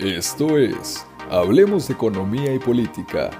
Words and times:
Esto 0.00 0.58
es 0.58 1.04
Hablemos 1.28 1.88
de 1.88 1.94
Economía 1.94 2.54
y 2.54 2.60
Política, 2.60 3.30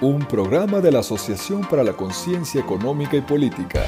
un 0.00 0.26
programa 0.26 0.80
de 0.80 0.90
la 0.90 1.00
Asociación 1.00 1.60
para 1.68 1.84
la 1.84 1.92
Conciencia 1.92 2.58
Económica 2.58 3.18
y 3.18 3.20
Política. 3.20 3.82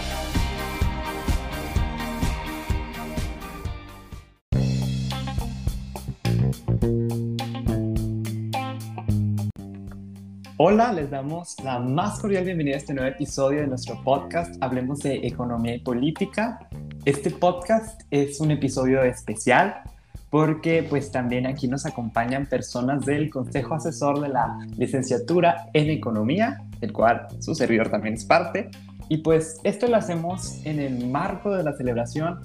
Hola, 10.59 10.93
les 10.93 11.11
damos 11.11 11.57
la 11.65 11.79
más 11.79 12.21
cordial 12.21 12.45
bienvenida 12.45 12.75
a 12.75 12.79
este 12.79 12.93
nuevo 12.93 13.09
episodio 13.09 13.63
de 13.63 13.69
nuestro 13.69 14.05
podcast 14.05 14.55
Hablemos 14.63 14.99
de 14.99 15.27
Economía 15.27 15.77
y 15.77 15.79
Política. 15.79 16.59
Este 17.07 17.31
podcast 17.31 18.03
es 18.11 18.39
un 18.39 18.51
episodio 18.51 19.03
especial 19.03 19.83
porque 20.31 20.83
pues 20.83 21.11
también 21.11 21.47
aquí 21.47 21.69
nos 21.69 21.87
acompañan 21.87 22.47
personas 22.47 23.05
del 23.07 23.31
Consejo 23.31 23.75
Asesor 23.75 24.21
de 24.21 24.29
la 24.29 24.59
Licenciatura 24.77 25.69
en 25.73 25.91
Economía, 25.91 26.63
del 26.81 26.93
cual 26.93 27.27
su 27.39 27.55
servidor 27.55 27.89
también 27.89 28.14
es 28.14 28.25
parte. 28.25 28.71
Y 29.09 29.19
pues 29.19 29.59
esto 29.64 29.86
lo 29.89 29.96
hacemos 29.96 30.61
en 30.67 30.81
el 30.81 31.09
marco 31.09 31.55
de 31.55 31.63
la 31.63 31.72
celebración 31.72 32.41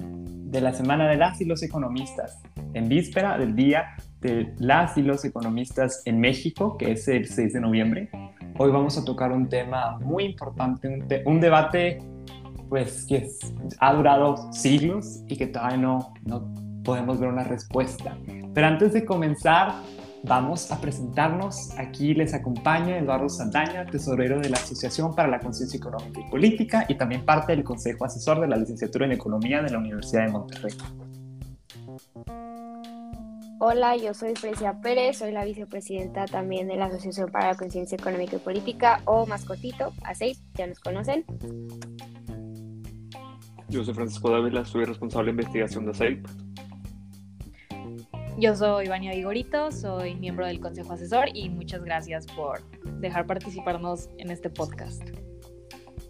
de 0.50 0.62
la 0.62 0.74
Semana 0.74 1.10
de 1.10 1.18
las 1.18 1.42
y 1.42 1.46
los 1.46 1.62
Economistas, 1.64 2.40
en 2.74 2.88
víspera 2.88 3.38
del 3.38 3.56
Día 3.56 3.96
de 4.22 4.54
las 4.60 4.98
y 4.98 5.02
los 5.02 5.26
Economistas 5.26 6.02
en 6.06 6.22
México, 6.22 6.78
que 6.78 6.94
es 6.94 7.08
el 7.08 7.28
6 7.28 7.54
de 7.54 7.60
noviembre. 7.60 8.10
Hoy 8.58 8.72
vamos 8.72 8.98
a 8.98 9.04
tocar 9.04 9.32
un 9.32 9.50
tema 9.50 9.98
muy 10.00 10.24
importante, 10.24 11.24
un, 11.26 11.42
debate 11.42 12.00
pues 12.70 13.04
que 13.06 13.30
ha 13.80 13.94
durado 13.94 14.54
siglos 14.54 15.24
y 15.28 15.36
que 15.36 15.48
todavía 15.48 15.78
no, 15.78 16.14
no 16.24 16.54
podemos 16.84 17.20
ver 17.20 17.30
una 17.30 17.44
respuesta. 17.44 18.18
Pero 18.54 18.68
antes 18.68 18.94
de 18.94 19.06
comenzar, 19.06 19.74
vamos 20.24 20.72
a 20.72 20.80
presentarnos. 20.80 21.72
Aquí 21.78 22.14
les 22.14 22.34
acompaña 22.34 22.98
Eduardo 22.98 23.30
Santaña, 23.30 23.86
tesorero 23.86 24.40
de 24.40 24.50
la 24.50 24.58
Asociación 24.58 25.16
para 25.16 25.28
la 25.28 25.40
Conciencia 25.40 25.78
Económica 25.78 26.20
y 26.20 26.30
Política 26.30 26.86
y 26.88 26.96
también 26.96 27.26
parte 27.26 27.54
del 27.56 27.64
Consejo 27.64 28.06
Asesor 28.06 28.40
de 28.42 28.48
la 28.48 28.58
Licenciatura 28.58 29.06
en 29.06 29.14
Economía 29.14 29.62
de 29.62 29.72
la 29.72 29.78
Universidad 29.80 30.26
de 30.26 30.32
Monterrey. 30.32 30.74
Hola, 33.66 33.96
yo 33.96 34.14
soy 34.14 34.34
Precia 34.34 34.82
Pérez, 34.82 35.20
soy 35.20 35.32
la 35.32 35.46
vicepresidenta 35.46 36.26
también 36.26 36.68
de 36.68 36.76
la 36.76 36.88
Asociación 36.88 37.32
para 37.32 37.48
la 37.48 37.56
Conciencia 37.56 37.96
Económica 37.96 38.36
y 38.36 38.40
Política, 38.40 39.02
o 39.06 39.26
más 39.26 39.46
cortito, 39.46 39.94
ASEIP, 40.04 40.38
ya 40.56 40.68
nos 40.68 40.82
conocen. 40.82 41.24
Yo 43.70 43.84
soy 43.86 43.94
Francisco 43.94 44.30
Dávila, 44.30 44.66
soy 44.66 44.84
responsable 44.84 45.28
de 45.28 45.32
investigación 45.32 45.86
de 45.86 45.92
ASEIP. 45.92 46.28
Yo 48.38 48.56
soy 48.56 48.88
Vania 48.88 49.14
Vigorito, 49.14 49.72
soy 49.72 50.16
miembro 50.16 50.48
del 50.48 50.60
Consejo 50.60 50.94
Asesor 50.94 51.26
y 51.36 51.50
muchas 51.50 51.84
gracias 51.84 52.26
por 52.26 52.62
dejar 53.00 53.28
participarnos 53.28 54.10
en 54.18 54.32
este 54.32 54.50
podcast. 54.50 55.04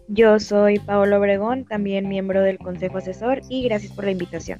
Yo 0.08 0.40
soy 0.40 0.78
Paolo 0.78 1.18
Obregón, 1.18 1.66
también 1.66 2.08
miembro 2.08 2.40
del 2.40 2.58
Consejo 2.58 2.98
Asesor 2.98 3.42
y 3.50 3.64
gracias 3.64 3.92
por 3.92 4.04
la 4.04 4.12
invitación. 4.12 4.58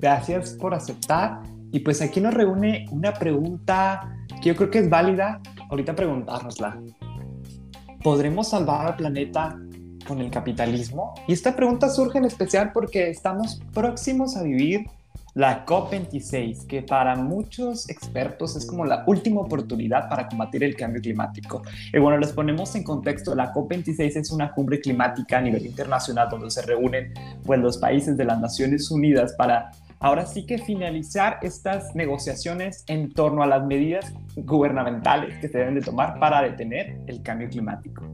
Gracias 0.00 0.54
por 0.54 0.74
aceptar. 0.74 1.42
Y 1.70 1.80
pues 1.80 2.00
aquí 2.00 2.20
nos 2.20 2.32
reúne 2.32 2.86
una 2.90 3.12
pregunta 3.12 4.16
que 4.40 4.48
yo 4.48 4.56
creo 4.56 4.70
que 4.70 4.78
es 4.78 4.88
válida 4.88 5.40
ahorita 5.70 5.94
preguntárnosla. 5.94 6.80
¿Podremos 8.02 8.48
salvar 8.48 8.86
al 8.86 8.96
planeta 8.96 9.58
con 10.06 10.20
el 10.20 10.30
capitalismo? 10.30 11.14
Y 11.28 11.34
esta 11.34 11.54
pregunta 11.54 11.90
surge 11.90 12.18
en 12.18 12.24
especial 12.24 12.72
porque 12.72 13.10
estamos 13.10 13.60
próximos 13.72 14.36
a 14.36 14.42
vivir 14.42 14.86
la 15.34 15.66
COP26, 15.66 16.66
que 16.66 16.82
para 16.82 17.16
muchos 17.16 17.88
expertos 17.90 18.56
es 18.56 18.66
como 18.66 18.84
la 18.84 19.04
última 19.06 19.40
oportunidad 19.40 20.08
para 20.08 20.28
combatir 20.28 20.62
el 20.62 20.76
cambio 20.76 21.02
climático. 21.02 21.62
Y 21.92 21.98
bueno, 21.98 22.18
les 22.18 22.32
ponemos 22.32 22.74
en 22.76 22.84
contexto, 22.84 23.34
la 23.34 23.52
COP26 23.52 24.16
es 24.16 24.30
una 24.30 24.52
cumbre 24.52 24.80
climática 24.80 25.38
a 25.38 25.40
nivel 25.40 25.66
internacional 25.66 26.28
donde 26.30 26.50
se 26.50 26.62
reúnen 26.62 27.12
pues, 27.44 27.60
los 27.60 27.78
países 27.78 28.16
de 28.16 28.24
las 28.24 28.40
Naciones 28.40 28.90
Unidas 28.90 29.34
para 29.36 29.72
ahora 30.04 30.26
sí 30.26 30.44
que 30.44 30.58
finalizar 30.58 31.38
estas 31.40 31.94
negociaciones 31.94 32.84
en 32.88 33.14
torno 33.14 33.42
a 33.42 33.46
las 33.46 33.64
medidas 33.64 34.12
gubernamentales 34.36 35.38
que 35.38 35.48
se 35.48 35.56
deben 35.56 35.76
de 35.76 35.80
tomar 35.80 36.18
para 36.18 36.42
detener 36.42 36.98
el 37.06 37.22
cambio 37.22 37.48
climático. 37.48 38.04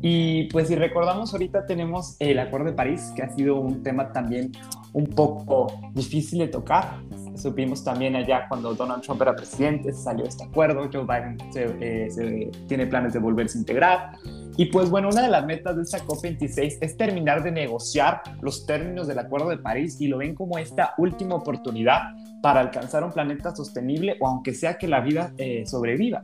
Y 0.00 0.44
pues 0.52 0.68
si 0.68 0.76
recordamos 0.76 1.32
ahorita 1.32 1.66
tenemos 1.66 2.14
el 2.20 2.38
Acuerdo 2.38 2.66
de 2.66 2.74
París, 2.74 3.12
que 3.16 3.24
ha 3.24 3.28
sido 3.30 3.56
un 3.56 3.82
tema 3.82 4.12
también 4.12 4.52
un 4.92 5.06
poco 5.06 5.66
difícil 5.92 6.38
de 6.38 6.46
tocar. 6.46 7.00
Supimos 7.36 7.82
también 7.82 8.14
allá 8.14 8.46
cuando 8.48 8.74
Donald 8.74 9.02
Trump 9.02 9.22
era 9.22 9.34
presidente, 9.34 9.92
salió 9.92 10.24
este 10.24 10.44
acuerdo, 10.44 10.88
Joe 10.92 11.04
Biden 11.04 11.38
eh, 11.54 12.50
tiene 12.68 12.86
planes 12.86 13.12
de 13.14 13.18
volverse 13.18 13.58
a 13.58 13.60
integrar. 13.60 14.12
Y 14.56 14.66
pues 14.66 14.90
bueno, 14.90 15.08
una 15.08 15.22
de 15.22 15.28
las 15.28 15.46
metas 15.46 15.76
de 15.76 15.82
esta 15.82 15.98
COP26 16.04 16.78
es 16.80 16.96
terminar 16.96 17.42
de 17.42 17.50
negociar 17.50 18.22
los 18.42 18.66
términos 18.66 19.06
del 19.06 19.18
Acuerdo 19.18 19.48
de 19.48 19.56
París 19.56 19.98
y 19.98 20.08
lo 20.08 20.18
ven 20.18 20.34
como 20.34 20.58
esta 20.58 20.94
última 20.98 21.36
oportunidad 21.36 22.14
para 22.42 22.60
alcanzar 22.60 23.02
un 23.02 23.12
planeta 23.12 23.56
sostenible 23.56 24.16
o 24.20 24.28
aunque 24.28 24.52
sea 24.52 24.76
que 24.76 24.88
la 24.88 25.00
vida 25.00 25.32
eh, 25.38 25.64
sobreviva. 25.64 26.20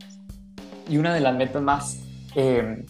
Y 0.88 0.98
una 0.98 1.14
de 1.14 1.20
las 1.20 1.34
metas 1.36 1.62
más 1.62 2.02
eh, 2.34 2.84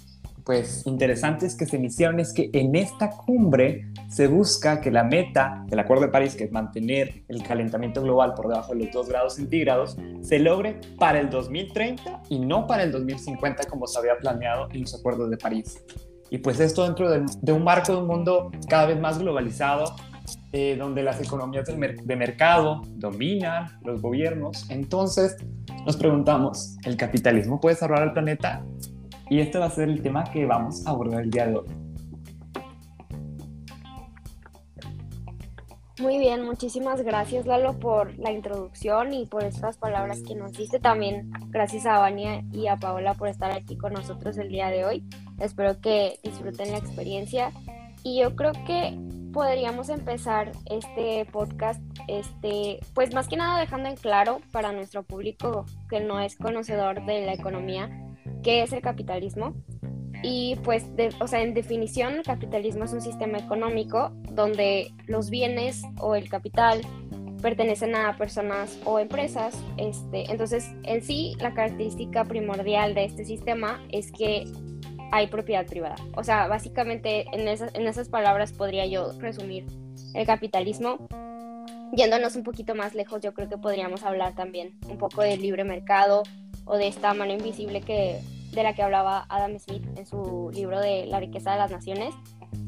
pues 0.49 0.87
interesantes 0.87 1.55
que 1.55 1.67
se 1.67 1.77
iniciaron 1.77 2.21
es 2.21 2.33
que 2.33 2.49
en 2.55 2.75
esta 2.75 3.11
cumbre 3.11 3.93
se 4.09 4.29
busca 4.29 4.81
que 4.81 4.91
la 4.91 5.05
meta 5.05 5.63
del 5.67 5.79
Acuerdo 5.79 6.07
de 6.07 6.09
París, 6.09 6.35
que 6.37 6.45
es 6.45 6.53
mantener 6.53 7.23
el 7.29 7.43
calentamiento 7.43 8.01
global 8.01 8.33
por 8.33 8.49
debajo 8.49 8.73
de 8.73 8.85
los 8.87 8.91
2 8.91 9.09
grados 9.11 9.35
centígrados, 9.35 9.99
se 10.23 10.39
logre 10.39 10.81
para 10.99 11.21
el 11.21 11.29
2030 11.29 12.23
y 12.31 12.39
no 12.39 12.67
para 12.67 12.85
el 12.85 12.93
2050 12.93 13.65
como 13.65 13.87
se 13.87 13.99
había 13.99 14.17
planeado 14.17 14.69
en 14.73 14.81
los 14.81 14.95
Acuerdos 14.95 15.29
de 15.29 15.37
París. 15.37 15.85
Y 16.31 16.39
pues 16.39 16.61
esto 16.61 16.85
dentro 16.85 17.11
de, 17.11 17.53
un 17.53 17.63
marco 17.63 17.93
de 17.93 17.99
un 17.99 18.07
mundo 18.07 18.51
cada 18.71 18.87
vez 18.87 18.99
más 18.99 19.19
globalizado, 19.19 19.97
eh, 20.55 20.77
donde 20.79 21.03
las 21.03 21.21
economías 21.21 21.67
de 21.67 22.17
mercado 22.17 22.81
dominan 22.95 23.79
los 23.85 24.01
gobiernos. 24.01 24.65
Entonces 24.71 25.37
nos 25.85 25.99
preguntamos, 25.99 26.79
¿el 26.85 26.97
capitalismo 26.97 27.61
puede 27.61 27.77
salvar 27.77 28.01
al 28.01 28.15
planeta? 28.15 28.65
Y 29.31 29.41
este 29.41 29.59
va 29.59 29.67
a 29.67 29.71
ser 29.71 29.89
el 29.89 30.03
tema 30.03 30.25
que 30.25 30.47
vamos 30.47 30.87
a 30.87 30.91
abordar 30.91 31.23
el 31.23 31.31
día 31.31 31.47
de 31.47 31.57
hoy. 31.57 31.67
Muy 36.01 36.19
bien, 36.19 36.45
muchísimas 36.45 37.03
gracias 37.03 37.45
Lalo 37.45 37.77
por 37.81 38.17
la 38.21 38.31
introducción 38.31 39.13
y 39.13 39.27
por 39.27 39.43
estas 39.43 39.79
palabras 39.79 40.23
que 40.23 40.37
nos 40.37 40.53
diste. 40.53 40.79
También 40.79 41.31
gracias 41.49 41.87
a 41.87 41.99
Vania 41.99 42.45
y 42.53 42.69
a 42.69 42.77
Paola 42.77 43.15
por 43.15 43.27
estar 43.27 43.51
aquí 43.51 43.77
con 43.77 43.95
nosotros 43.95 44.39
el 44.39 44.49
día 44.49 44.69
de 44.69 44.85
hoy. 44.85 45.05
Espero 45.41 45.81
que 45.81 46.21
disfruten 46.23 46.71
la 46.71 46.79
experiencia. 46.79 47.51
Y 48.05 48.21
yo 48.21 48.37
creo 48.37 48.53
que 48.65 48.97
podríamos 49.33 49.89
empezar 49.89 50.53
este 50.67 51.27
podcast, 51.33 51.83
este, 52.07 52.79
pues 52.95 53.13
más 53.13 53.27
que 53.27 53.37
nada 53.37 53.59
dejando 53.59 53.89
en 53.89 53.97
claro 53.97 54.41
para 54.53 54.73
nuestro 54.73 55.03
público 55.03 55.67
que 55.91 55.99
no 55.99 56.21
es 56.21 56.37
conocedor 56.37 57.05
de 57.07 57.27
la 57.27 57.35
economía, 57.35 57.91
qué 58.43 58.63
es 58.63 58.73
el 58.73 58.81
capitalismo. 58.81 59.55
Y 60.23 60.57
pues, 60.65 60.85
o 61.21 61.29
sea, 61.29 61.43
en 61.43 61.55
definición, 61.55 62.15
el 62.15 62.23
capitalismo 62.23 62.85
es 62.85 62.93
un 62.93 63.01
sistema 63.01 63.39
económico 63.39 64.11
donde 64.33 64.93
los 65.07 65.31
bienes 65.31 65.83
o 66.01 66.17
el 66.17 66.29
capital 66.29 66.81
pertenecen 67.41 67.95
a 67.95 68.17
personas 68.17 68.79
o 68.85 68.99
empresas. 68.99 69.57
Este, 69.77 70.31
entonces, 70.31 70.71
en 70.83 71.03
sí, 71.03 71.37
la 71.41 71.55
característica 71.55 72.25
primordial 72.25 72.95
de 72.95 73.05
este 73.05 73.25
sistema 73.25 73.81
es 73.91 74.11
que 74.11 74.45
hay 75.13 75.29
propiedad 75.29 75.67
privada. 75.67 75.97
O 76.17 76.25
sea, 76.25 76.49
básicamente 76.49 77.27
en 77.33 77.49
esas, 77.49 77.75
en 77.75 77.87
esas 77.87 78.09
palabras 78.09 78.53
podría 78.53 78.87
yo 78.87 79.13
resumir 79.21 79.67
el 80.15 80.27
capitalismo. 80.27 81.09
Yéndonos 81.93 82.37
un 82.37 82.43
poquito 82.43 82.75
más 82.75 82.95
lejos, 82.95 83.23
yo 83.23 83.33
creo 83.33 83.49
que 83.49 83.57
podríamos 83.57 84.03
hablar 84.03 84.35
también 84.35 84.79
un 84.91 84.99
poco 84.99 85.23
del 85.23 85.41
libre 85.41 85.65
mercado, 85.65 86.23
o 86.69 86.77
de 86.77 86.87
esta 86.87 87.15
mano 87.15 87.33
invisible 87.33 87.81
que, 87.81 88.21
de 88.53 88.63
la 88.63 88.75
que 88.75 88.83
hablaba 88.83 89.27
Adam 89.29 89.59
Smith 89.59 89.85
en 89.97 90.07
su 90.07 90.51
libro 90.53 90.81
de 90.81 91.07
La 91.07 91.19
riqueza 91.19 91.53
de 91.53 91.59
las 91.59 91.71
naciones. 91.71 92.15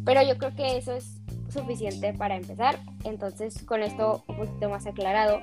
Pero 0.05 0.23
yo 0.23 0.38
creo 0.38 0.55
que 0.55 0.79
eso 0.79 0.93
es 0.93 1.20
suficiente 1.52 2.14
para 2.14 2.37
empezar. 2.37 2.79
Entonces, 3.05 3.62
con 3.64 3.82
esto 3.82 4.25
un 4.26 4.37
poquito 4.37 4.70
más 4.70 4.87
aclarado, 4.87 5.41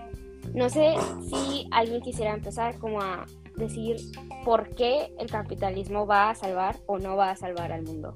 no 0.54 0.70
sé 0.70 0.96
si 1.30 1.68
alguien 1.72 2.02
quisiera 2.02 2.34
empezar 2.34 2.78
como 2.80 3.02
a 3.02 3.26
decir 3.58 3.98
por 4.44 4.76
qué 4.76 5.14
el 5.20 5.30
capitalismo 5.30 6.06
va 6.06 6.30
a 6.30 6.36
salvar 6.36 6.78
o 6.88 6.98
no 6.98 7.16
va 7.16 7.32
a 7.32 7.36
salvar 7.36 7.72
al 7.72 7.84
mundo. 7.84 8.16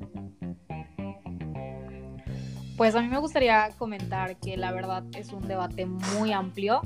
Pues 2.77 2.95
a 2.95 3.01
mí 3.01 3.09
me 3.09 3.19
gustaría 3.19 3.69
comentar 3.77 4.37
que 4.37 4.57
la 4.57 4.71
verdad 4.71 5.03
es 5.15 5.33
un 5.33 5.47
debate 5.47 5.85
muy 5.85 6.31
amplio 6.31 6.81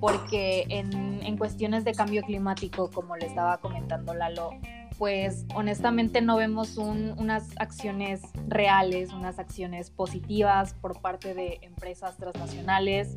porque 0.00 0.64
en, 0.68 1.36
cuestiones 1.36 1.84
de 1.84 1.92
cambio 1.92 2.22
climático, 2.22 2.90
como 2.90 3.16
le 3.16 3.26
estaba 3.26 3.58
comentando 3.58 4.12
Lalo, 4.12 4.50
pues 4.98 5.46
honestamente 5.54 6.20
no 6.20 6.36
vemos 6.36 6.76
unas 6.76 7.48
acciones 7.58 8.22
reales, 8.48 9.12
unas 9.12 9.38
acciones 9.38 9.90
positivas 9.90 10.74
por 10.74 11.00
parte 11.00 11.34
de 11.34 11.60
empresas 11.62 12.16
transnacionales 12.16 13.16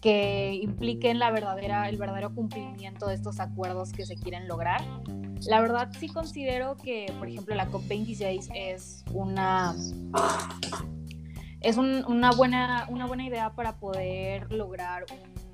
que 0.00 0.54
impliquen 0.62 1.18
la 1.18 1.30
verdadera, 1.30 1.88
el 1.88 1.98
verdadero 1.98 2.34
cumplimiento 2.34 3.08
de 3.08 3.14
estos 3.14 3.40
acuerdos 3.40 3.92
que 3.92 4.06
se 4.06 4.14
quieren 4.14 4.48
lograr. 4.48 4.80
La 5.46 5.60
verdad 5.60 5.90
sí 5.98 6.08
considero 6.08 6.76
que, 6.76 7.12
por 7.18 7.28
ejemplo, 7.28 7.54
la 7.54 7.68
COP26 7.70 8.50
es 8.54 9.04
una 9.12 9.74
es 11.66 11.76
una, 11.76 12.30
buena, 12.30 12.86
una 12.88 13.06
buena 13.06 13.26
idea 13.26 13.50
para 13.50 13.76
poder 13.78 14.52
lograr 14.52 15.04
un, 15.10 15.45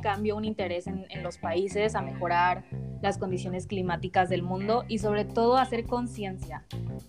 cambio, 0.00 0.36
un 0.36 0.44
interés 0.44 0.86
en, 0.86 1.06
los 1.22 1.38
países, 1.38 1.94
a 1.94 2.02
mejorar 2.02 2.64
las 3.02 3.18
condiciones 3.18 3.66
climáticas 3.66 4.28
del 4.28 4.42
mundo 4.42 4.84
y 4.88 4.98
sobre 4.98 5.24
todo 5.24 5.56
hacer 5.56 5.86
conciencia 5.86 6.64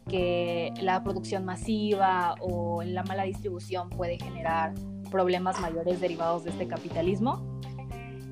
que 0.08 0.74
la 0.82 1.04
producción 1.04 1.46
masiva 1.46 2.36
o 2.40 2.84
la 2.84 3.04
mala 3.04 3.24
distribución 3.24 3.90
puede 3.90 4.18
generar 4.18 4.74
problemas 5.10 5.60
mayores 5.60 6.00
derivados 6.00 6.44
de 6.44 6.52
este 6.52 6.68
capitalismo. 6.68 7.60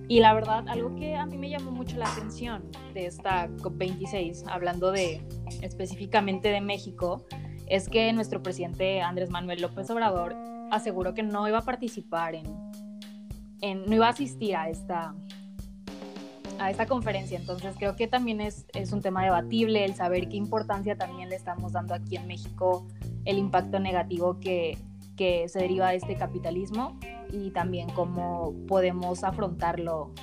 Y 0.08 0.22
la 0.22 0.34
verdad, 0.34 0.68
algo 0.68 0.96
que 0.96 1.16
a 1.16 1.26
mí 1.26 1.38
me 1.38 1.50
llamó 1.50 1.72
mucho 1.72 1.98
la 1.98 2.12
atención 2.12 2.64
de 2.94 3.06
esta 3.06 3.48
COP26, 3.48 4.46
hablando 4.48 4.92
de 4.92 5.22
específicamente 5.62 6.50
de 6.50 6.62
México, 6.62 7.26
es 7.68 7.88
que 7.90 8.12
nuestro 8.14 8.42
presidente 8.42 9.02
Andrés 9.02 9.30
Manuel 9.30 9.62
López 9.62 9.88
Obrador 9.92 10.36
aseguró 10.72 11.14
que 11.14 11.22
no 11.22 11.48
iba 11.48 11.60
a 11.60 11.64
participar 11.64 12.34
en, 12.34 12.69
en 13.62 13.86
no 13.86 13.96
iba 13.96 14.08
a 14.08 14.10
asistir 14.10 14.56
a 14.56 14.70
esta, 14.70 15.16
a 16.60 16.70
esta 16.70 16.86
conferencia. 16.86 17.38
Entonces 17.38 17.76
creo 17.78 17.96
que 17.96 18.08
también 18.08 18.42
es, 18.42 18.66
es 18.74 18.92
un 18.92 19.02
tema 19.02 19.24
debatible 19.24 19.86
el 19.86 19.96
saber 19.96 20.30
qué 20.30 20.38
importancia 20.38 20.98
también 20.98 21.30
le 21.30 21.36
estamos 21.36 21.74
dando 21.74 21.94
aquí 21.94 22.16
en 22.16 22.28
México, 22.28 22.88
el 23.26 23.38
impacto 23.38 23.80
negativo 23.80 24.40
que, 24.40 24.78
que 25.16 25.50
se 25.50 25.60
deriva 25.60 25.90
de 25.90 25.98
este 25.98 26.16
capitalismo 26.16 26.98
y 27.32 27.52
también 27.52 27.90
cómo 27.90 28.54
podemos 28.68 29.24
afrontarlo 29.24 30.14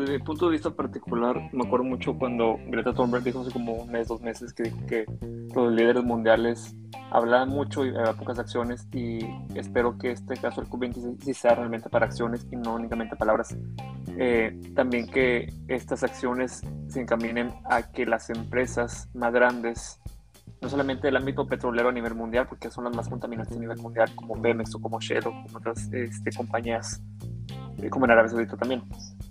desde 0.00 0.18
mi 0.18 0.24
punto 0.24 0.46
de 0.46 0.52
vista 0.52 0.70
particular, 0.70 1.50
me 1.52 1.64
acuerdo 1.64 1.84
mucho 1.84 2.16
cuando 2.18 2.58
Greta 2.66 2.94
Thunberg 2.94 3.24
dijo 3.24 3.40
hace 3.40 3.50
como 3.50 3.74
un 3.74 3.90
mes, 3.90 4.08
dos 4.08 4.22
meses, 4.22 4.52
que 4.54 4.64
dijo 4.64 4.78
que 4.86 5.04
los 5.54 5.72
líderes 5.72 6.02
mundiales 6.02 6.74
hablaban 7.10 7.50
mucho 7.50 7.84
y 7.84 7.90
había 7.90 8.14
pocas 8.14 8.38
acciones 8.38 8.88
y 8.92 9.18
espero 9.54 9.98
que 9.98 10.12
este 10.12 10.34
caso 10.38 10.62
del 10.62 10.70
COP26 10.70 11.34
sea 11.34 11.54
realmente 11.54 11.90
para 11.90 12.06
acciones 12.06 12.46
y 12.50 12.56
no 12.56 12.74
únicamente 12.74 13.16
palabras. 13.16 13.54
Eh, 14.16 14.58
también 14.74 15.06
que 15.08 15.52
estas 15.68 16.02
acciones 16.02 16.62
se 16.88 17.00
encaminen 17.00 17.52
a 17.64 17.82
que 17.82 18.06
las 18.06 18.30
empresas 18.30 19.10
más 19.12 19.32
grandes, 19.34 20.00
no 20.62 20.70
solamente 20.70 21.08
del 21.08 21.16
ámbito 21.16 21.46
petrolero 21.46 21.90
a 21.90 21.92
nivel 21.92 22.14
mundial, 22.14 22.46
porque 22.48 22.70
son 22.70 22.84
las 22.84 22.96
más 22.96 23.10
contaminantes 23.10 23.58
a 23.58 23.60
nivel 23.60 23.78
mundial, 23.78 24.10
como 24.14 24.40
Pemex 24.40 24.74
o 24.74 24.80
como 24.80 25.00
Shell 25.00 25.26
o 25.26 25.32
como 25.32 25.58
otras 25.58 25.92
este, 25.92 26.32
compañías, 26.34 27.02
como 27.90 28.04
en 28.04 28.12
Arabia 28.12 28.30
Saudita 28.30 28.56
también, 28.56 28.82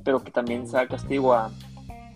pero 0.03 0.24
que 0.24 0.31
también 0.31 0.68
sea 0.68 0.88
castigo 0.88 1.33
a 1.33 1.51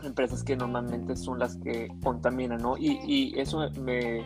empresas 0.03 0.43
que 0.43 0.55
normalmente 0.55 1.15
son 1.15 1.39
las 1.39 1.57
que 1.57 1.89
contaminan, 2.03 2.61
¿no? 2.61 2.77
Y, 2.77 3.33
eso 3.39 3.69
me, 3.79 4.25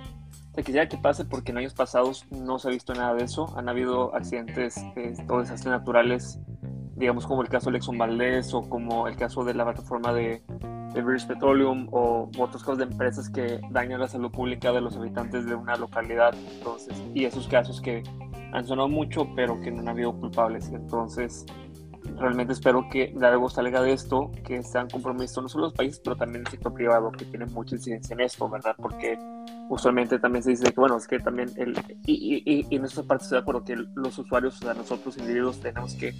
quisiera 0.56 0.88
que 0.88 0.98
pase 0.98 1.26
porque 1.26 1.52
en 1.52 1.60
años 1.60 1.74
pasados 1.74 2.26
no 2.32 2.60
se 2.60 2.68
ha 2.68 2.72
visto 2.72 2.94
nada 2.94 3.14
de 3.14 3.24
eso. 3.24 3.54
Han 3.58 3.70
habido 3.70 4.14
accidentes 4.16 4.78
eh, 4.96 5.14
o 5.28 5.40
desastres 5.40 5.72
naturales, 5.72 6.40
digamos 6.96 7.26
como 7.26 7.42
el 7.42 7.50
caso 7.50 7.72
de 7.72 7.78
Exxon 7.78 7.98
Valdez 7.98 8.54
o 8.54 8.68
como 8.68 9.08
el 9.08 9.16
caso 9.16 9.44
de 9.44 9.54
la 9.54 9.64
plataforma 9.64 10.14
de, 10.14 10.44
de 10.94 11.02
British 11.02 11.28
Petroleum 11.28 11.88
o 11.92 12.30
otros 12.38 12.64
casos 12.64 12.80
de 12.80 12.86
empresas 12.86 13.30
que 13.30 13.62
dañan 13.72 14.00
la 14.00 14.08
salud 14.08 14.32
pública 14.32 14.72
de 14.72 14.82
los 14.82 14.98
habitantes 14.98 15.46
de 15.46 15.56
una 15.56 15.76
localidad. 15.76 16.34
Entonces, 16.56 17.02
y 17.14 17.26
esos 17.26 17.48
casos 17.48 17.80
que 17.80 18.04
han 18.52 18.66
sonado 18.66 18.90
mucho, 18.90 19.28
pero 19.36 19.60
que 19.62 19.72
no 19.72 19.82
han 19.82 19.90
habido 19.90 20.14
culpables. 20.14 20.70
Entonces, 20.70 21.46
realmente 22.19 22.54
espero 22.54 22.88
que 22.89 23.13
algo 23.21 23.50
salga 23.50 23.81
de 23.81 23.94
esto, 23.94 24.31
que 24.45 24.62
sean 24.63 24.89
compromisos 24.89 25.42
no 25.42 25.50
solo 25.50 25.66
los 25.66 25.74
países, 25.74 26.01
pero 26.04 26.16
también 26.16 26.44
el 26.45 26.51
sector 26.51 26.74
privado, 26.74 27.12
que 27.12 27.25
tiene 27.25 27.45
mucha 27.45 27.75
incidencia 27.75 28.13
en 28.13 28.21
esto, 28.21 28.50
¿verdad? 28.50 28.75
Porque 28.77 29.18
usualmente 29.69 30.19
también 30.19 30.44
se 30.44 30.51
dice 30.51 30.71
que, 30.71 30.80
bueno, 30.80 30.98
es 30.98 31.07
que 31.07 31.19
también, 31.19 31.50
el, 31.56 31.74
y, 32.06 32.44
y, 32.45 32.66
y 32.69 32.75
en 32.75 32.86
esa 32.86 33.04
parte 33.04 33.24
estoy 33.24 33.38
de 33.38 33.42
acuerdo 33.42 33.63
que 33.63 33.75
los 33.75 34.18
usuarios, 34.18 34.57
o 34.57 34.66
sea, 34.66 34.74
nosotros 34.74 35.18
individuos 35.18 35.60
tenemos 35.60 35.95
que 35.95 36.13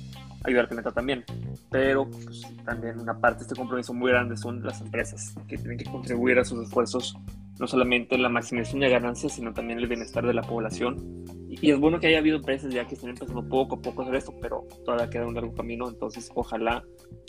ayudar 0.44 0.64
al 0.64 0.70
planeta 0.70 0.92
también, 0.92 1.26
pero 1.70 2.10
pues, 2.10 2.44
también 2.64 3.00
una 3.00 3.20
parte 3.20 3.40
de 3.40 3.44
este 3.44 3.56
compromiso 3.56 3.94
muy 3.94 4.12
grande 4.12 4.38
son 4.38 4.64
las 4.64 4.80
empresas, 4.82 5.36
que 5.48 5.58
tienen 5.58 5.78
que 5.78 5.86
contribuir 5.86 6.40
a 6.40 6.46
sus 6.46 6.64
esfuerzos, 6.64 7.16
no 7.60 7.68
solamente 7.68 8.16
en 8.16 8.24
la 8.24 8.30
maximización 8.30 8.82
de 8.82 8.90
ganancias, 8.90 9.34
sino 9.34 9.54
también 9.54 9.80
el 9.80 9.88
bienestar 9.88 10.26
de 10.26 10.34
la 10.34 10.42
población 10.42 11.26
y 11.62 11.72
es 11.72 11.80
bueno 11.80 12.00
que 12.00 12.08
haya 12.08 12.20
habido 12.20 12.38
empresas 12.38 12.72
ya 12.72 12.86
que 12.86 12.96
estén 12.96 13.10
empezando 13.10 13.48
poco 13.48 13.76
a 13.76 13.82
poco 13.82 14.02
a 14.02 14.06
hacer 14.06 14.16
esto, 14.16 14.34
pero 14.40 14.68
todavía 14.86 15.10
queda 15.10 15.26
un 15.26 15.34
largo 15.34 15.54
camino, 15.54 15.90
entonces 15.90 16.32
ojalá, 16.36 16.84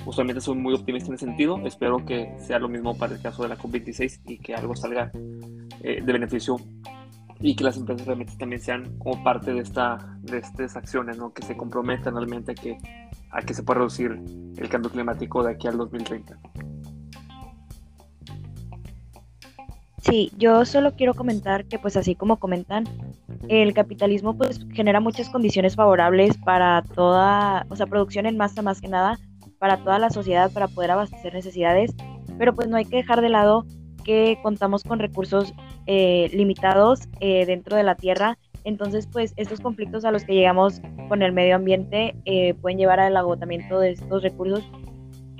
usualmente 0.04 0.40
soy 0.40 0.56
muy 0.56 0.74
optimista 0.74 1.08
en 1.08 1.14
ese 1.14 1.24
sentido, 1.26 1.58
espero 1.64 2.04
que 2.04 2.34
sea 2.38 2.58
lo 2.58 2.68
mismo 2.68 2.96
para 2.96 3.14
el 3.14 3.22
caso 3.22 3.42
de 3.42 3.48
la 3.48 3.56
COP26 3.56 4.20
y 4.26 4.38
que 4.38 4.54
algo 4.54 4.76
salga 4.76 5.10
eh, 5.82 6.02
de 6.04 6.12
beneficio 6.12 6.56
y 7.40 7.56
que 7.56 7.64
las 7.64 7.78
empresas 7.78 8.06
realmente 8.06 8.34
también 8.38 8.60
sean 8.60 8.98
como 8.98 9.24
parte 9.24 9.54
de, 9.54 9.60
esta, 9.60 10.18
de 10.20 10.38
estas 10.38 10.76
acciones, 10.76 11.16
¿no? 11.16 11.32
que 11.32 11.42
se 11.42 11.56
comprometan 11.56 12.14
realmente 12.14 12.52
a 12.52 12.54
que, 12.54 12.76
a 13.30 13.40
que 13.40 13.54
se 13.54 13.62
pueda 13.62 13.78
reducir 13.78 14.20
el 14.56 14.68
cambio 14.68 14.90
climático 14.90 15.42
de 15.42 15.52
aquí 15.52 15.66
al 15.66 15.78
2030. 15.78 16.38
Sí, 20.00 20.32
yo 20.38 20.64
solo 20.64 20.92
quiero 20.96 21.14
comentar 21.14 21.66
que 21.66 21.78
pues 21.78 21.96
así 21.96 22.14
como 22.14 22.38
comentan, 22.38 22.84
el 23.48 23.74
capitalismo 23.74 24.36
pues 24.36 24.66
genera 24.72 24.98
muchas 25.00 25.28
condiciones 25.28 25.76
favorables 25.76 26.38
para 26.38 26.82
toda, 26.94 27.66
o 27.68 27.76
sea, 27.76 27.86
producción 27.86 28.24
en 28.26 28.38
masa 28.38 28.62
más 28.62 28.80
que 28.80 28.88
nada, 28.88 29.18
para 29.58 29.76
toda 29.76 29.98
la 29.98 30.08
sociedad 30.08 30.50
para 30.52 30.68
poder 30.68 30.92
abastecer 30.92 31.34
necesidades, 31.34 31.94
pero 32.38 32.54
pues 32.54 32.66
no 32.68 32.76
hay 32.76 32.86
que 32.86 32.96
dejar 32.96 33.20
de 33.20 33.28
lado 33.28 33.66
que 34.02 34.38
contamos 34.42 34.84
con 34.84 34.98
recursos 34.98 35.52
eh, 35.86 36.30
limitados 36.32 37.00
eh, 37.20 37.44
dentro 37.44 37.76
de 37.76 37.82
la 37.82 37.94
tierra, 37.94 38.38
entonces 38.64 39.06
pues 39.06 39.34
estos 39.36 39.60
conflictos 39.60 40.06
a 40.06 40.12
los 40.12 40.24
que 40.24 40.34
llegamos 40.34 40.80
con 41.08 41.20
el 41.22 41.32
medio 41.32 41.56
ambiente 41.56 42.14
eh, 42.24 42.54
pueden 42.54 42.78
llevar 42.78 43.00
al 43.00 43.16
agotamiento 43.18 43.78
de 43.78 43.90
estos 43.90 44.22
recursos 44.22 44.64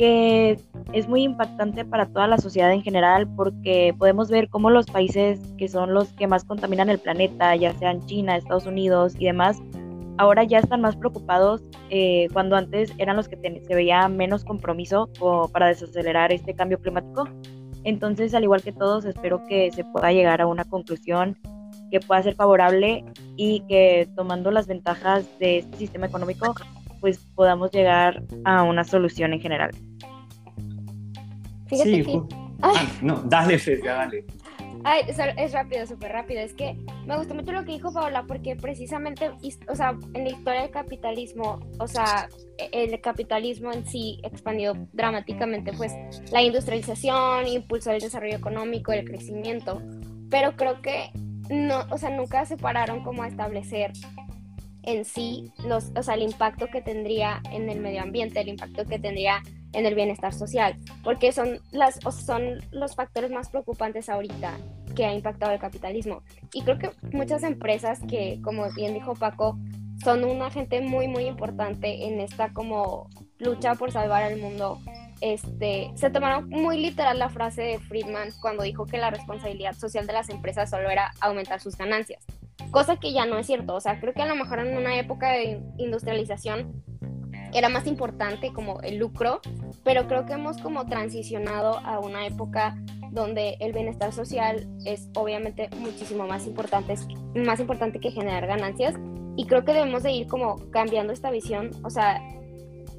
que 0.00 0.58
es 0.94 1.08
muy 1.08 1.24
impactante 1.24 1.84
para 1.84 2.06
toda 2.06 2.26
la 2.26 2.38
sociedad 2.38 2.72
en 2.72 2.80
general 2.80 3.28
porque 3.36 3.94
podemos 3.98 4.30
ver 4.30 4.48
cómo 4.48 4.70
los 4.70 4.86
países 4.86 5.38
que 5.58 5.68
son 5.68 5.92
los 5.92 6.08
que 6.14 6.26
más 6.26 6.42
contaminan 6.44 6.88
el 6.88 6.98
planeta, 6.98 7.54
ya 7.54 7.74
sean 7.74 8.06
China, 8.06 8.34
Estados 8.34 8.64
Unidos 8.64 9.12
y 9.18 9.26
demás, 9.26 9.58
ahora 10.16 10.44
ya 10.44 10.60
están 10.60 10.80
más 10.80 10.96
preocupados 10.96 11.60
eh, 11.90 12.28
cuando 12.32 12.56
antes 12.56 12.94
eran 12.96 13.14
los 13.16 13.28
que 13.28 13.36
se 13.36 13.74
veía 13.74 14.08
menos 14.08 14.42
compromiso 14.42 15.10
para 15.52 15.66
desacelerar 15.66 16.32
este 16.32 16.54
cambio 16.54 16.78
climático. 16.78 17.28
Entonces, 17.84 18.32
al 18.32 18.44
igual 18.44 18.62
que 18.62 18.72
todos, 18.72 19.04
espero 19.04 19.44
que 19.48 19.70
se 19.70 19.84
pueda 19.84 20.12
llegar 20.12 20.40
a 20.40 20.46
una 20.46 20.64
conclusión 20.64 21.36
que 21.90 22.00
pueda 22.00 22.22
ser 22.22 22.36
favorable 22.36 23.04
y 23.36 23.60
que 23.68 24.08
tomando 24.16 24.50
las 24.50 24.66
ventajas 24.66 25.26
de 25.38 25.58
este 25.58 25.76
sistema 25.76 26.06
económico, 26.06 26.54
pues 27.00 27.18
podamos 27.34 27.70
llegar 27.70 28.22
a 28.44 28.62
una 28.62 28.84
solución 28.84 29.32
en 29.32 29.40
general 29.40 29.70
sí, 31.76 32.04
ah, 32.62 32.86
no, 33.02 33.22
dale, 33.24 33.58
Feria, 33.58 33.94
dale. 33.94 34.24
Ay, 34.82 35.02
es 35.36 35.52
rápido, 35.52 35.86
súper 35.86 36.12
rápido. 36.12 36.40
Es 36.40 36.54
que 36.54 36.74
me 37.06 37.14
gustó 37.18 37.34
mucho 37.34 37.52
lo 37.52 37.64
que 37.64 37.72
dijo 37.72 37.92
Paola, 37.92 38.24
porque 38.26 38.56
precisamente, 38.56 39.30
o 39.68 39.74
sea, 39.74 39.94
en 40.14 40.24
la 40.24 40.30
historia 40.30 40.62
del 40.62 40.70
capitalismo, 40.70 41.60
o 41.78 41.86
sea, 41.86 42.28
e, 42.56 42.70
el 42.72 43.00
capitalismo 43.02 43.72
en 43.72 43.86
sí 43.86 44.20
expandió 44.22 44.72
dramáticamente, 44.92 45.72
pues, 45.74 45.92
la 46.32 46.40
industrialización, 46.40 47.46
impulsó 47.46 47.90
el 47.90 48.00
desarrollo 48.00 48.36
económico, 48.36 48.92
el 48.92 49.04
crecimiento, 49.04 49.82
pero 50.30 50.56
creo 50.56 50.80
que 50.80 51.10
no, 51.50 51.84
o 51.90 51.98
sea, 51.98 52.08
nunca 52.10 52.46
se 52.46 52.56
pararon 52.56 53.02
como 53.02 53.22
a 53.22 53.28
establecer 53.28 53.92
en 54.82 55.04
sí 55.04 55.52
los, 55.64 55.92
o 55.96 56.02
sea, 56.02 56.14
el 56.14 56.22
impacto 56.22 56.66
que 56.68 56.80
tendría 56.80 57.42
en 57.50 57.68
el 57.68 57.80
medio 57.80 58.02
ambiente, 58.02 58.40
el 58.40 58.48
impacto 58.48 58.84
que 58.86 58.98
tendría 58.98 59.42
en 59.72 59.86
el 59.86 59.94
bienestar 59.94 60.34
social, 60.34 60.76
porque 61.04 61.32
son, 61.32 61.60
las, 61.70 62.00
son 62.24 62.58
los 62.72 62.96
factores 62.96 63.30
más 63.30 63.50
preocupantes 63.50 64.08
ahorita 64.08 64.58
que 64.94 65.04
ha 65.04 65.14
impactado 65.14 65.52
el 65.52 65.60
capitalismo. 65.60 66.22
Y 66.52 66.62
creo 66.62 66.78
que 66.78 66.90
muchas 67.12 67.42
empresas 67.42 68.00
que, 68.08 68.40
como 68.42 68.70
bien 68.72 68.94
dijo 68.94 69.14
Paco, 69.14 69.56
son 70.02 70.24
un 70.24 70.42
agente 70.42 70.80
muy, 70.80 71.08
muy 71.08 71.24
importante 71.24 72.06
en 72.06 72.20
esta 72.20 72.52
como 72.52 73.08
lucha 73.38 73.74
por 73.74 73.92
salvar 73.92 74.22
al 74.22 74.38
mundo. 74.38 74.80
Este, 75.20 75.90
se 75.96 76.10
tomaron 76.10 76.48
muy 76.48 76.78
literal 76.78 77.18
la 77.18 77.28
frase 77.28 77.62
de 77.62 77.78
Friedman 77.78 78.30
cuando 78.40 78.62
dijo 78.62 78.86
que 78.86 78.96
la 78.96 79.10
responsabilidad 79.10 79.74
social 79.74 80.06
de 80.06 80.14
las 80.14 80.30
empresas 80.30 80.70
solo 80.70 80.88
era 80.88 81.12
aumentar 81.20 81.60
sus 81.60 81.76
ganancias, 81.76 82.24
cosa 82.70 82.96
que 82.96 83.12
ya 83.12 83.26
no 83.26 83.38
es 83.38 83.46
cierto. 83.46 83.74
O 83.74 83.80
sea, 83.80 84.00
creo 84.00 84.14
que 84.14 84.22
a 84.22 84.26
lo 84.26 84.36
mejor 84.36 84.60
en 84.60 84.76
una 84.76 84.96
época 84.98 85.32
de 85.32 85.60
industrialización 85.78 86.82
era 87.52 87.68
más 87.68 87.86
importante 87.86 88.52
como 88.52 88.80
el 88.82 88.98
lucro, 88.98 89.40
pero 89.84 90.06
creo 90.06 90.26
que 90.26 90.34
hemos 90.34 90.58
como 90.58 90.86
transicionado 90.86 91.78
a 91.78 91.98
una 91.98 92.26
época 92.26 92.76
donde 93.10 93.56
el 93.60 93.72
bienestar 93.72 94.12
social 94.12 94.68
es 94.84 95.08
obviamente 95.14 95.68
muchísimo 95.78 96.26
más 96.26 96.46
importante, 96.46 96.94
más 97.34 97.58
importante 97.60 97.98
que 97.98 98.10
generar 98.10 98.46
ganancias. 98.46 98.94
Y 99.36 99.46
creo 99.46 99.64
que 99.64 99.72
debemos 99.72 100.02
de 100.02 100.12
ir 100.12 100.26
como 100.26 100.70
cambiando 100.70 101.12
esta 101.12 101.30
visión, 101.30 101.70
o 101.82 101.90
sea, 101.90 102.20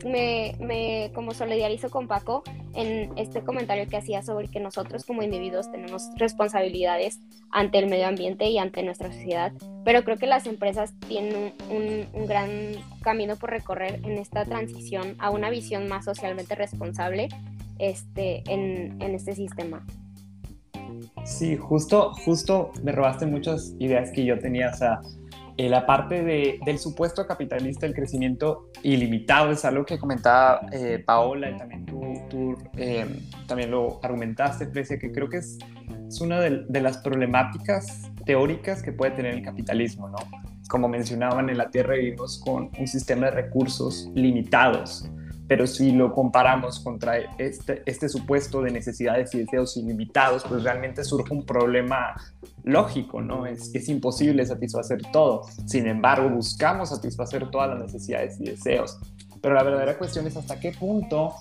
me, 0.05 0.55
me 0.59 1.11
como 1.13 1.33
solidarizo 1.33 1.89
con 1.89 2.07
Paco 2.07 2.43
en 2.73 3.17
este 3.17 3.41
comentario 3.41 3.87
que 3.87 3.97
hacía 3.97 4.23
sobre 4.23 4.47
que 4.47 4.59
nosotros 4.59 5.05
como 5.05 5.23
individuos 5.23 5.71
tenemos 5.71 6.09
responsabilidades 6.15 7.19
ante 7.51 7.79
el 7.79 7.89
medio 7.89 8.07
ambiente 8.07 8.49
y 8.49 8.57
ante 8.57 8.83
nuestra 8.83 9.11
sociedad, 9.11 9.51
pero 9.83 10.03
creo 10.03 10.17
que 10.17 10.27
las 10.27 10.47
empresas 10.47 10.93
tienen 11.07 11.53
un, 11.69 12.07
un, 12.13 12.27
gran 12.27 12.49
camino 13.01 13.35
por 13.35 13.49
recorrer 13.49 13.99
en 14.03 14.13
esta 14.13 14.45
transición 14.45 15.15
a 15.19 15.29
una 15.31 15.49
visión 15.49 15.87
más 15.87 16.05
socialmente 16.05 16.55
responsable 16.55 17.29
este, 17.79 18.43
en, 18.47 19.01
en 19.01 19.15
este 19.15 19.35
sistema. 19.35 19.85
Sí, 21.25 21.55
justo, 21.57 22.13
justo 22.25 22.71
me 22.83 22.91
robaste 22.91 23.25
muchas 23.25 23.75
ideas 23.79 24.11
que 24.11 24.25
yo 24.25 24.39
tenía, 24.39 24.69
o 24.69 24.73
sea, 24.73 25.01
eh, 25.57 25.69
la 25.69 25.85
parte 25.85 26.23
de, 26.23 26.59
del 26.65 26.79
supuesto 26.79 27.25
capitalista, 27.27 27.85
el 27.85 27.93
crecimiento 27.93 28.69
ilimitado, 28.83 29.51
es 29.51 29.65
algo 29.65 29.85
que 29.85 29.99
comentaba 29.99 30.61
eh, 30.71 31.03
Paola 31.05 31.49
y 31.49 31.57
también 31.57 31.85
tú, 31.85 32.01
tú 32.29 32.57
eh, 32.77 33.05
también 33.47 33.71
lo 33.71 33.99
argumentaste, 34.03 34.67
Precia, 34.67 34.97
que 34.97 35.11
creo 35.11 35.29
que 35.29 35.37
es, 35.37 35.57
es 36.07 36.21
una 36.21 36.39
de, 36.39 36.63
de, 36.67 36.81
las 36.81 36.97
problemáticas 36.99 38.11
teóricas 38.25 38.81
que 38.81 38.91
puede 38.91 39.11
tener 39.11 39.33
el 39.33 39.43
capitalismo, 39.43 40.09
¿no? 40.09 40.17
Como 40.69 40.87
mencionaban, 40.87 41.49
en 41.49 41.57
la 41.57 41.69
Tierra 41.69 41.95
vivimos 41.95 42.39
con 42.39 42.69
un 42.77 42.87
sistema 42.87 43.25
de 43.25 43.31
recursos 43.31 44.09
limitados 44.13 45.09
pero 45.51 45.67
si 45.67 45.91
lo 45.91 46.13
comparamos 46.13 46.79
contra 46.79 47.17
este, 47.37 47.83
este 47.85 48.07
supuesto 48.07 48.61
de 48.61 48.71
necesidades 48.71 49.35
y 49.35 49.39
deseos 49.39 49.75
ilimitados, 49.75 50.45
pues 50.47 50.63
realmente 50.63 51.03
surge 51.03 51.33
un 51.33 51.45
problema 51.45 52.15
lógico, 52.63 53.19
¿no? 53.19 53.45
Es, 53.45 53.69
es 53.75 53.89
imposible 53.89 54.45
satisfacer 54.45 55.01
todo. 55.11 55.41
Sin 55.65 55.87
embargo, 55.87 56.29
buscamos 56.29 56.87
satisfacer 56.87 57.51
todas 57.51 57.71
las 57.71 57.81
necesidades 57.81 58.39
y 58.39 58.45
deseos. 58.45 58.97
Pero 59.41 59.53
la 59.53 59.63
verdadera 59.63 59.97
cuestión 59.97 60.25
es 60.25 60.37
hasta 60.37 60.57
qué 60.57 60.71
punto 60.71 61.33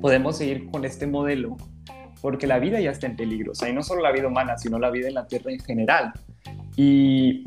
podemos 0.00 0.38
seguir 0.38 0.68
con 0.68 0.84
este 0.84 1.06
modelo, 1.06 1.56
porque 2.20 2.48
la 2.48 2.58
vida 2.58 2.80
ya 2.80 2.90
está 2.90 3.06
en 3.06 3.14
peligro, 3.14 3.52
o 3.52 3.54
sea, 3.54 3.68
y 3.68 3.72
no 3.72 3.84
solo 3.84 4.02
la 4.02 4.10
vida 4.10 4.26
humana, 4.26 4.58
sino 4.58 4.80
la 4.80 4.90
vida 4.90 5.06
en 5.06 5.14
la 5.14 5.28
Tierra 5.28 5.52
en 5.52 5.60
general. 5.60 6.12
Y 6.74 7.44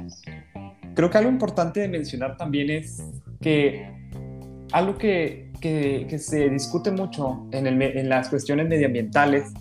creo 0.94 1.10
que 1.10 1.18
algo 1.18 1.30
importante 1.30 1.82
de 1.82 1.90
mencionar 1.90 2.38
también 2.38 2.70
es 2.70 3.04
que 3.42 3.94
algo 4.72 4.98
que 4.98 5.45
que, 5.60 6.18
se 6.20 6.50
discute 6.50 6.92
mucho 6.92 7.48
en, 7.52 7.68
el, 7.68 7.82
en, 7.82 8.10
las 8.10 8.30
cuestiones 8.30 8.68
medioambientales 8.68 9.52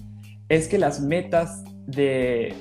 es 0.48 0.68
que 0.68 0.78
las 0.78 1.00
metas 1.00 1.64
de 1.86 2.54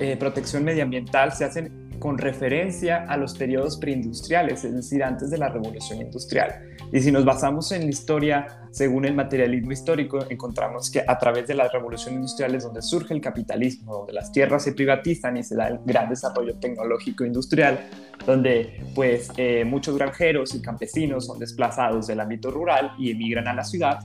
eh, 0.00 0.16
protección 0.18 0.64
medioambiental 0.64 1.32
se 1.32 1.44
hacen 1.44 1.88
con 1.98 2.18
referencia 2.18 3.04
a 3.04 3.16
los 3.16 3.36
periodos 3.36 3.76
preindustriales, 3.76 4.64
es 4.64 4.74
decir, 4.74 5.02
antes 5.02 5.30
de 5.30 5.38
la 5.38 5.48
revolución 5.48 6.00
industrial. 6.00 6.54
Y 6.92 7.00
si 7.00 7.12
nos 7.12 7.24
basamos 7.24 7.70
en 7.72 7.82
la 7.82 7.88
historia, 7.88 8.68
según 8.70 9.04
el 9.04 9.14
materialismo 9.14 9.72
histórico, 9.72 10.24
encontramos 10.28 10.90
que 10.90 11.02
a 11.06 11.18
través 11.18 11.46
de 11.46 11.54
la 11.54 11.68
revolución 11.68 12.14
industrial 12.14 12.54
es 12.54 12.64
donde 12.64 12.82
surge 12.82 13.14
el 13.14 13.20
capitalismo, 13.20 13.92
donde 13.92 14.12
las 14.12 14.32
tierras 14.32 14.62
se 14.62 14.72
privatizan 14.72 15.36
y 15.36 15.42
se 15.42 15.54
da 15.54 15.68
el 15.68 15.80
gran 15.84 16.08
desarrollo 16.08 16.54
tecnológico 16.58 17.24
industrial, 17.24 17.78
donde 18.26 18.80
pues 18.94 19.30
eh, 19.36 19.64
muchos 19.64 19.96
granjeros 19.96 20.54
y 20.54 20.62
campesinos 20.62 21.26
son 21.26 21.38
desplazados 21.38 22.06
del 22.06 22.20
ámbito 22.20 22.50
rural 22.50 22.92
y 22.98 23.10
emigran 23.10 23.48
a 23.48 23.54
la 23.54 23.64
ciudad 23.64 24.00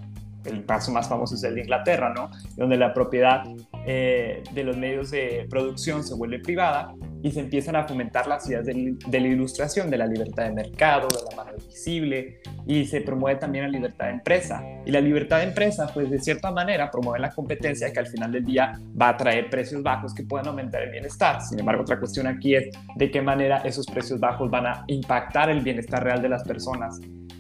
el 0.46 0.66
caso 0.66 0.92
más 0.92 1.08
famoso 1.08 1.36
es 1.36 1.44
el 1.44 1.56
de 1.56 1.62
Inglaterra, 1.62 2.14
¿no? 2.14 2.30
Donde 2.56 2.78
la 2.78 2.94
propiedad 2.94 3.44
eh, 3.86 4.44
de 4.52 4.64
los 4.64 4.78
medios 4.78 5.12
de 5.12 5.46
producción 5.50 6.04
se 6.04 6.16
vuelve 6.16 6.40
privada 6.40 6.94
y 7.22 7.32
se 7.32 7.40
empiezan 7.40 7.76
a 7.76 7.88
fomentar 7.88 8.28
las 8.28 8.48
ideas 8.50 8.66
de, 8.66 8.96
la 9.10 9.28
ilustración, 9.28 9.90
de 9.90 9.98
la 9.98 10.06
libertad 10.06 10.44
de 10.44 10.52
mercado, 10.52 11.08
de 11.08 11.20
la 11.30 11.44
mano 11.44 11.58
visible 11.58 12.42
y 12.68 12.86
se 12.86 13.02
promueve 13.02 13.40
también 13.40 13.64
la 13.66 13.72
libertad 13.72 14.08
de 14.08 14.12
empresa. 14.12 14.62
Y 14.86 14.92
la 14.92 15.00
libertad 15.00 15.38
de 15.38 15.44
empresa, 15.46 15.88
pues 15.94 16.10
de 16.10 16.20
cierta 16.20 16.52
manera, 16.52 16.92
promueve 16.92 17.20
la 17.20 17.32
competencia 17.32 17.92
que 17.94 18.00
al 18.00 18.08
final 18.08 18.32
del 18.32 18.44
día 18.44 18.74
va 19.02 19.10
a 19.10 19.18
traer 19.18 19.50
precios 19.50 19.82
bajos 19.82 20.14
que 20.14 20.24
puedan 20.24 20.48
aumentar 20.48 20.82
el 20.82 20.92
bienestar. 20.92 21.42
Sin 21.42 21.60
embargo, 21.60 21.84
otra 21.84 21.98
cuestión 21.98 22.28
aquí 22.28 22.56
es 22.56 22.70
de 22.96 23.10
qué 23.10 23.22
manera 23.22 23.60
esos 23.60 23.86
precios 23.86 24.20
bajos 24.20 24.52
van 24.52 24.68
a 24.68 24.84
impactar 24.88 25.50
el 25.50 25.62
bienestar 25.62 26.04
real 26.04 26.22
de 26.22 26.30
las 26.30 26.44
personas 26.44 27.00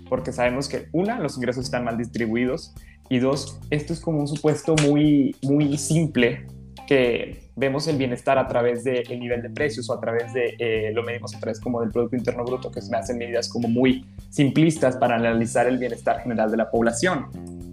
porque 0.09 0.31
sabemos 0.31 0.69
que 0.69 0.89
una, 0.91 1.19
los 1.19 1.37
ingresos 1.37 1.65
están 1.65 1.85
mal 1.85 1.97
distribuidos 1.97 2.75
y 3.09 3.19
dos, 3.19 3.59
esto 3.69 3.93
es 3.93 3.99
como 3.99 4.19
un 4.19 4.27
supuesto 4.27 4.75
muy, 4.83 5.35
muy 5.43 5.77
simple 5.77 6.47
que 6.87 7.49
vemos 7.55 7.87
el 7.87 7.97
bienestar 7.97 8.37
a 8.37 8.47
través 8.47 8.83
del 8.83 9.19
nivel 9.19 9.41
de 9.41 9.49
precios 9.49 9.89
o 9.89 9.93
a 9.93 9.99
través 9.99 10.33
de, 10.33 10.55
eh, 10.59 10.91
lo 10.93 11.03
medimos 11.03 11.35
a 11.35 11.39
través 11.39 11.59
como 11.59 11.81
del 11.81 11.91
Producto 11.91 12.15
Interno 12.15 12.43
Bruto, 12.43 12.71
que 12.71 12.81
se 12.81 12.89
me 12.89 12.97
hacen 12.97 13.17
medidas 13.17 13.47
como 13.47 13.67
muy 13.67 14.05
simplistas 14.29 14.97
para 14.97 15.15
analizar 15.15 15.67
el 15.67 15.77
bienestar 15.77 16.21
general 16.21 16.51
de 16.51 16.57
la 16.57 16.69
población. 16.69 17.72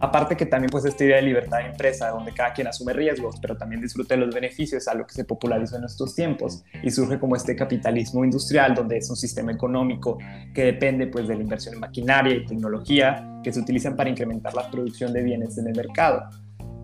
Aparte 0.00 0.36
que 0.36 0.46
también 0.46 0.70
pues 0.70 0.84
esta 0.84 1.04
idea 1.04 1.16
de 1.16 1.22
libertad 1.22 1.58
de 1.58 1.66
empresa, 1.66 2.10
donde 2.10 2.32
cada 2.32 2.52
quien 2.52 2.68
asume 2.68 2.92
riesgos, 2.92 3.36
pero 3.40 3.56
también 3.56 3.80
disfrute 3.80 4.14
de 4.14 4.20
los 4.20 4.34
beneficios, 4.34 4.82
es 4.82 4.88
algo 4.88 5.06
que 5.06 5.14
se 5.14 5.24
popularizó 5.24 5.76
en 5.76 5.84
estos 5.84 6.14
tiempos. 6.14 6.64
Y 6.82 6.90
surge 6.90 7.18
como 7.18 7.34
este 7.34 7.56
capitalismo 7.56 8.24
industrial, 8.24 8.74
donde 8.74 8.98
es 8.98 9.10
un 9.10 9.16
sistema 9.16 9.52
económico 9.52 10.18
que 10.54 10.64
depende 10.64 11.08
pues 11.08 11.26
de 11.26 11.34
la 11.34 11.42
inversión 11.42 11.74
en 11.74 11.80
maquinaria 11.80 12.34
y 12.34 12.46
tecnología 12.46 13.40
que 13.42 13.52
se 13.52 13.60
utilizan 13.60 13.96
para 13.96 14.10
incrementar 14.10 14.54
la 14.54 14.70
producción 14.70 15.12
de 15.12 15.22
bienes 15.22 15.58
en 15.58 15.66
el 15.66 15.76
mercado. 15.76 16.28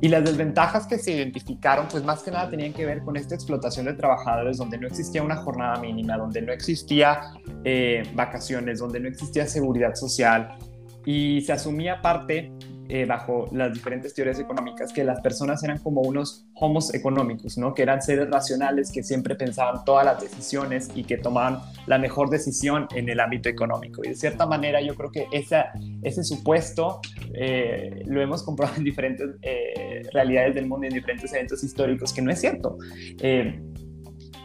Y 0.01 0.09
las 0.09 0.25
desventajas 0.25 0.87
que 0.87 0.99
se 0.99 1.13
identificaron, 1.13 1.87
pues 1.89 2.05
más 2.05 2.23
que 2.23 2.31
nada 2.31 2.51
tenían 2.51 2.73
que 2.73 2.85
ver 2.85 3.01
con 3.03 3.17
esta 3.17 3.35
explotación 3.35 3.87
de 3.87 3.95
trabajadores 3.95 4.59
donde 4.59 4.77
no 4.77 4.87
existía 4.87 5.23
una 5.23 5.37
jornada 5.37 5.81
mínima, 5.81 6.19
donde 6.19 6.43
no 6.43 6.53
existía 6.53 7.21
eh, 7.65 8.03
vacaciones, 8.15 8.81
donde 8.81 9.01
no 9.01 9.09
existía 9.09 9.47
seguridad 9.47 9.95
social. 9.95 10.59
Y 11.07 11.41
se 11.43 11.53
asumía 11.53 12.03
parte 12.03 12.53
eh, 12.89 13.07
bajo 13.07 13.49
las 13.53 13.73
diferentes 13.73 14.15
teorías 14.15 14.39
económicas, 14.39 14.93
que 14.93 15.05
las 15.05 15.21
personas 15.21 15.63
eran 15.65 15.79
como 15.79 16.03
unos 16.03 16.47
homos 16.55 16.93
económicos, 16.95 17.57
¿no? 17.57 17.75
que 17.75 17.83
eran 17.83 18.03
seres 18.03 18.29
racionales 18.31 18.93
que 18.93 19.03
siempre 19.03 19.35
pensaban 19.35 19.85
todas 19.85 20.05
las 20.05 20.21
decisiones 20.21 20.91
y 20.95 21.05
que 21.05 21.17
tomaban 21.17 21.61
la 21.87 21.99
mejor 21.99 22.29
decisión 22.29 22.87
en 22.95 23.09
el 23.09 23.21
ámbito 23.21 23.49
económico. 23.49 24.03
Y 24.05 24.09
de 24.09 24.15
cierta 24.15 24.47
manera 24.47 24.81
yo 24.81 24.95
creo 24.95 25.11
que 25.11 25.27
esa, 25.33 25.73
ese 26.03 26.25
supuesto 26.25 27.01
eh, 27.33 28.03
lo 28.07 28.21
hemos 28.21 28.43
comprobado 28.43 28.77
en 28.79 28.85
diferentes 28.85 29.31
eh, 29.43 30.03
realidades 30.13 30.55
del 30.55 30.67
mundo, 30.67 30.87
en 30.87 30.95
diferentes 30.95 31.33
eventos 31.33 31.65
históricos, 31.65 32.13
que 32.13 32.23
no 32.23 32.31
es 32.31 32.41
cierto 32.41 32.77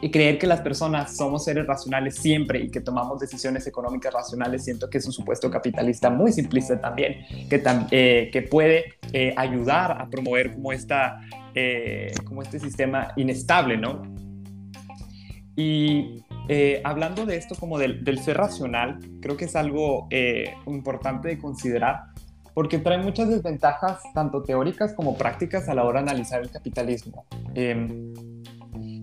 y 0.01 0.11
creer 0.11 0.37
que 0.37 0.47
las 0.47 0.61
personas 0.61 1.15
somos 1.15 1.43
seres 1.43 1.67
racionales 1.67 2.15
siempre 2.15 2.59
y 2.59 2.69
que 2.69 2.81
tomamos 2.81 3.19
decisiones 3.19 3.67
económicas 3.67 4.13
racionales, 4.13 4.63
siento 4.63 4.89
que 4.89 4.99
es 4.99 5.05
un 5.05 5.11
supuesto 5.11 5.49
capitalista 5.51 6.09
muy 6.09 6.31
simplista 6.31 6.79
también, 6.79 7.25
que, 7.49 7.61
eh, 7.91 8.29
que 8.31 8.41
puede 8.43 8.93
eh, 9.11 9.33
ayudar 9.35 10.01
a 10.01 10.09
promover 10.09 10.53
como, 10.53 10.71
esta, 10.71 11.19
eh, 11.53 12.13
como 12.23 12.41
este 12.41 12.59
sistema 12.59 13.11
inestable, 13.15 13.77
¿no? 13.77 14.03
Y 15.55 16.23
hablando 16.85 17.25
de 17.25 17.35
esto 17.35 17.53
como 17.55 17.77
del, 17.77 18.03
del, 18.05 18.19
ser 18.19 18.37
racional, 18.37 18.97
creo 19.21 19.35
que 19.35 19.45
es 19.45 19.57
algo 19.57 20.07
importante 20.65 21.27
de 21.27 21.37
considerar 21.37 22.05
porque 22.53 22.77
trae 22.77 22.97
muchas 22.97 23.29
desventajas, 23.29 24.01
tanto 24.13 24.43
teóricas 24.43 24.93
como 24.93 25.17
prácticas, 25.17 25.69
a 25.69 25.73
la 25.73 25.83
hora 25.83 26.01
de 26.01 26.09
analizar 26.09 26.41
el 26.41 26.49
capitalismo. 26.49 27.25
Em, 27.55 28.13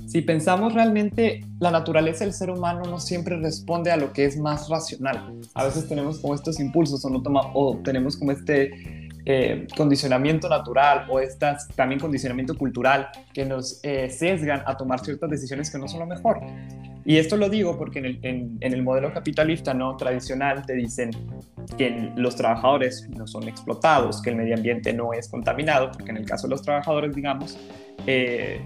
si 0.07 0.23
pensamos 0.23 0.73
realmente, 0.73 1.45
la 1.59 1.71
naturaleza 1.71 2.25
del 2.25 2.33
ser 2.33 2.51
humano 2.51 2.83
no 2.85 3.01
siempre 3.01 3.37
responde 3.37 3.91
a 3.91 3.97
lo 3.97 4.13
que 4.13 4.25
es 4.25 4.39
más 4.39 4.69
racional. 4.69 5.35
A 5.55 5.65
veces 5.65 5.89
tenemos 5.89 6.21
como 6.21 6.35
estos 6.35 6.61
impulsos 6.61 7.05
o, 7.05 7.11
no 7.11 7.23
toma, 7.23 7.41
o 7.55 7.79
tenemos 7.79 8.17
como 8.17 8.31
este 8.33 8.71
eh, 9.29 9.67
condicionamiento 9.77 10.49
natural 10.49 11.07
o 11.11 11.19
estas, 11.19 11.67
también 11.75 12.01
condicionamiento 12.01 12.57
cultural 12.57 13.09
que 13.33 13.45
nos 13.45 13.81
eh, 13.83 14.09
sesgan 14.09 14.63
a 14.65 14.77
tomar 14.77 15.01
ciertas 15.01 15.29
decisiones 15.29 15.69
que 15.69 15.79
no 15.79 15.89
son 15.89 16.01
lo 16.01 16.07
mejor. 16.07 16.39
Y 17.05 17.17
esto 17.17 17.37
lo 17.37 17.49
digo 17.49 17.77
porque 17.77 17.99
en 17.99 18.05
el, 18.05 18.19
en, 18.23 18.59
el, 18.61 18.83
modelo 18.85 19.13
capitalista 19.13 19.75
no 19.75 19.97
tradicional 19.97 20.65
te 20.65 20.75
dicen 20.75 21.11
que 21.77 22.13
los 22.17 22.37
trabajadores 22.37 23.09
no 23.11 23.27
son 23.27 23.49
explotados, 23.49 24.23
que 24.23 24.31
el 24.31 24.37
medio 24.37 24.55
ambiente 24.55 24.93
no 24.93 25.13
es 25.13 25.29
contaminado, 25.29 25.91
porque 25.91 26.11
en 26.13 26.19
el 26.19 26.25
caso 26.27 26.47
de 26.47 26.53
los 26.53 26.63
trabajadores, 26.63 27.15
digamos, 27.15 27.59
eh, 28.07 28.61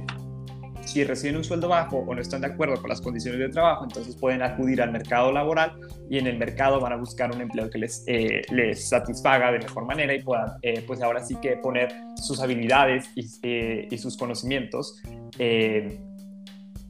si 0.91 1.05
reciben 1.05 1.37
un 1.37 1.45
sueldo 1.45 1.69
bajo 1.69 1.99
o 1.99 2.15
no 2.15 2.21
están 2.21 2.41
de 2.41 2.49
acuerdo 2.49 2.81
con 2.81 2.89
las 2.89 3.01
condiciones 3.01 3.39
de 3.39 3.49
trabajo, 3.49 3.85
entonces 3.85 4.17
pueden 4.17 4.43
acudir 4.43 4.83
al 4.83 4.91
mercado 4.91 5.31
laboral 5.31 5.79
y 6.11 6.19
en 6.19 6.27
el 6.27 6.37
mercado 6.37 6.81
van 6.81 6.93
a 6.93 6.97
buscar 6.97 7.33
un 7.33 7.41
empleo 7.41 7.71
que 7.71 7.79
les, 7.79 8.03
eh, 8.09 8.43
les 8.51 8.89
satisfaga 8.89 9.53
de 9.53 9.59
mejor 9.59 9.85
manera 9.87 10.13
y 10.15 10.23
puedan, 10.23 10.51
eh, 10.63 10.83
pues 10.87 11.01
ahora 11.01 11.23
sí 11.23 11.37
que 11.41 11.57
poner 11.59 11.93
sus 12.17 12.41
habilidades 12.41 13.09
y, 13.15 13.25
eh, 13.43 13.89
y 13.91 13.99
sus 13.99 14.17
conocimientos 14.17 15.01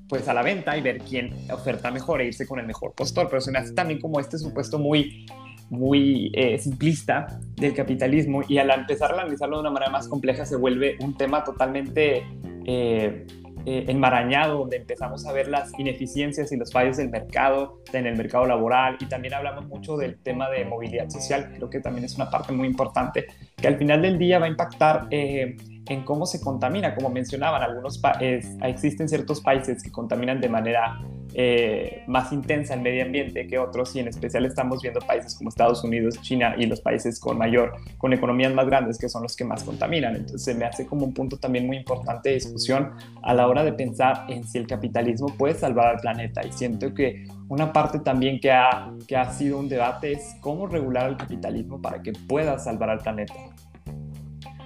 pues 0.09 0.27
a 0.27 0.35
la 0.35 0.43
venta 0.43 0.77
y 0.77 0.83
ver 0.83 0.99
quién 0.99 1.33
oferta 1.53 1.93
mejor 1.93 2.21
e 2.21 2.27
irse 2.27 2.45
con 2.45 2.59
el 2.59 2.67
mejor 2.67 2.95
postor, 2.95 3.29
pero 3.29 3.41
se 3.41 3.53
me 3.53 3.59
hace 3.59 3.75
también 3.75 4.01
como 4.01 4.19
este 4.19 4.39
supuesto 4.39 4.77
muy 4.77 5.25
muy 5.71 6.33
eh, 6.35 6.59
simplista 6.59 7.41
del 7.57 7.75
capitalismo 7.75 8.43
y 8.47 8.59
al 8.59 8.71
empezar 8.71 9.13
a 9.13 9.21
analizarlo 9.21 9.57
de 9.57 9.61
una 9.63 9.71
manera 9.71 9.91
más 9.93 10.09
compleja 10.09 10.45
se 10.45 10.57
vuelve 10.57 10.97
un 11.01 11.17
tema 11.17 11.45
totalmente 11.45 12.27
eh, 12.67 13.25
eh, 13.67 13.85
enmarañado, 13.89 14.59
donde 14.59 14.77
empezamos 14.77 15.27
a 15.27 15.33
ver 15.33 15.49
las 15.49 15.71
ineficiencias 15.79 16.51
y 16.53 16.57
los 16.57 16.73
fallos 16.73 16.97
del 16.97 17.11
mercado, 17.11 17.81
en 17.93 18.07
el 18.07 18.17
mercado 18.17 18.47
laboral, 18.47 18.97
y 19.01 19.07
también 19.07 19.35
hablamos 19.35 19.67
mucho 19.67 19.97
del 19.97 20.19
tema 20.23 20.49
de 20.51 20.65
movilidad 20.65 21.09
social, 21.09 21.53
creo 21.55 21.71
que 21.71 21.81
también 21.81 22.05
es 22.05 22.17
una 22.17 22.31
parte 22.31 22.53
muy 22.53 22.69
importante, 22.69 23.27
que 23.57 23.69
al 23.69 23.77
final 23.77 24.03
del 24.03 24.19
día 24.19 24.39
va 24.39 24.47
a 24.47 24.49
impactar 24.49 25.07
eh, 25.11 25.57
en 25.87 26.05
cómo 26.05 26.27
se 26.27 26.41
contamina, 26.41 26.95
como 26.95 27.11
mencionaban, 27.11 27.63
algunos 27.63 28.01
existen 28.63 29.09
ciertos 29.09 29.41
países 29.41 29.83
que 29.83 29.91
contaminan 29.91 30.41
de 30.41 30.49
manera 30.49 31.01
eh, 31.35 32.03
más 32.07 32.33
intensa 32.33 32.75
el 32.75 32.81
medio 32.81 33.05
ambiente 33.05 33.47
que 33.47 33.59
otros 33.59 33.95
y 33.95 34.01
en 34.01 34.09
especial 34.09 34.45
estamos 34.47 34.83
viendo 34.83 35.01
países 35.01 35.35
como 35.37 35.49
Estados 35.49 35.85
Unidos, 35.85 36.21
China 36.23 36.55
y 36.59 36.67
los 36.67 36.81
países 36.81 37.21
con 37.21 37.39
mayor, 37.39 37.75
con 37.99 38.13
economías 38.13 38.53
más 38.53 38.67
grandes 38.67 38.99
que 38.99 39.09
son 39.09 39.23
los 39.23 39.37
que 39.37 39.45
más 39.45 39.63
contaminan. 39.63 40.17
Entonces 40.17 40.57
me 40.57 40.65
hace 40.65 40.87
como 40.87 41.07
un 41.07 41.15
punto 41.15 41.37
también 41.37 41.67
muy 41.67 41.77
importante 41.77 42.31
de 42.31 42.37
discusión 42.37 42.93
a 43.23 43.35
la 43.35 43.47
hora 43.47 43.65
de 43.65 43.73
pensar 43.73 44.27
en 44.29 44.45
si 44.45 44.59
el 44.59 44.67
capitalismo 44.67 45.29
puede 45.37 45.55
salvar 45.55 45.87
al 45.89 46.01
planeta 46.01 46.45
y 46.45 46.53
siento 46.53 46.93
que 46.95 47.25
una 47.49 47.73
parte 47.73 48.01
también 48.01 48.41
que 48.41 48.51
ha, 48.51 48.93
que 49.07 49.17
ha 49.17 49.31
sido 49.33 49.59
un 49.59 49.69
debate 49.69 50.13
es 50.13 50.37
cómo 50.41 50.67
regular 50.67 51.11
el 51.11 51.17
capitalismo 51.17 51.81
para 51.81 52.03
que 52.03 52.13
pueda 52.13 52.59
salvar 52.59 52.91
al 52.91 52.99
planeta. 52.99 53.35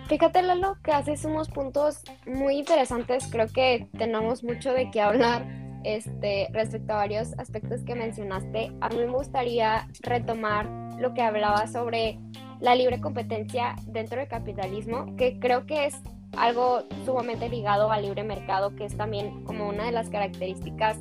Fíjate, 0.06 0.42
Lalo, 0.42 0.76
que 0.82 0.92
haces 0.92 1.24
unos 1.24 1.48
puntos 1.48 2.02
muy 2.26 2.58
interesantes. 2.58 3.26
Creo 3.30 3.48
que 3.48 3.88
tenemos 3.96 4.44
mucho 4.44 4.72
de 4.72 4.90
qué 4.90 5.00
hablar 5.00 5.63
este, 5.84 6.48
respecto 6.52 6.92
a 6.92 6.96
varios 6.96 7.38
aspectos 7.38 7.82
que 7.82 7.94
mencionaste, 7.94 8.72
a 8.80 8.88
mí 8.88 8.96
me 8.96 9.12
gustaría 9.12 9.88
retomar 10.02 10.68
lo 10.98 11.14
que 11.14 11.22
hablaba 11.22 11.66
sobre 11.66 12.18
la 12.60 12.74
libre 12.74 13.00
competencia 13.00 13.76
dentro 13.86 14.18
del 14.18 14.28
capitalismo, 14.28 15.14
que 15.16 15.38
creo 15.38 15.66
que 15.66 15.86
es 15.86 15.94
algo 16.36 16.82
sumamente 17.04 17.48
ligado 17.48 17.90
al 17.90 18.02
libre 18.02 18.24
mercado, 18.24 18.74
que 18.74 18.84
es 18.84 18.96
también 18.96 19.44
como 19.44 19.68
una 19.68 19.84
de 19.84 19.92
las 19.92 20.08
características 20.08 20.98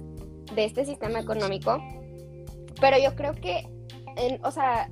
de 0.55 0.65
este 0.65 0.85
sistema 0.85 1.19
económico. 1.19 1.81
Pero 2.79 2.97
yo 2.97 3.15
creo 3.15 3.33
que, 3.33 3.67
o 4.43 4.51
sea, 4.51 4.89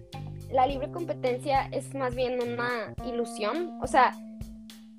la 0.51 0.65
libre 0.67 0.91
competencia 0.91 1.67
es 1.71 1.93
más 1.93 2.15
bien 2.15 2.39
una 2.41 2.93
ilusión. 3.05 3.77
O 3.81 3.87
sea, 3.87 4.13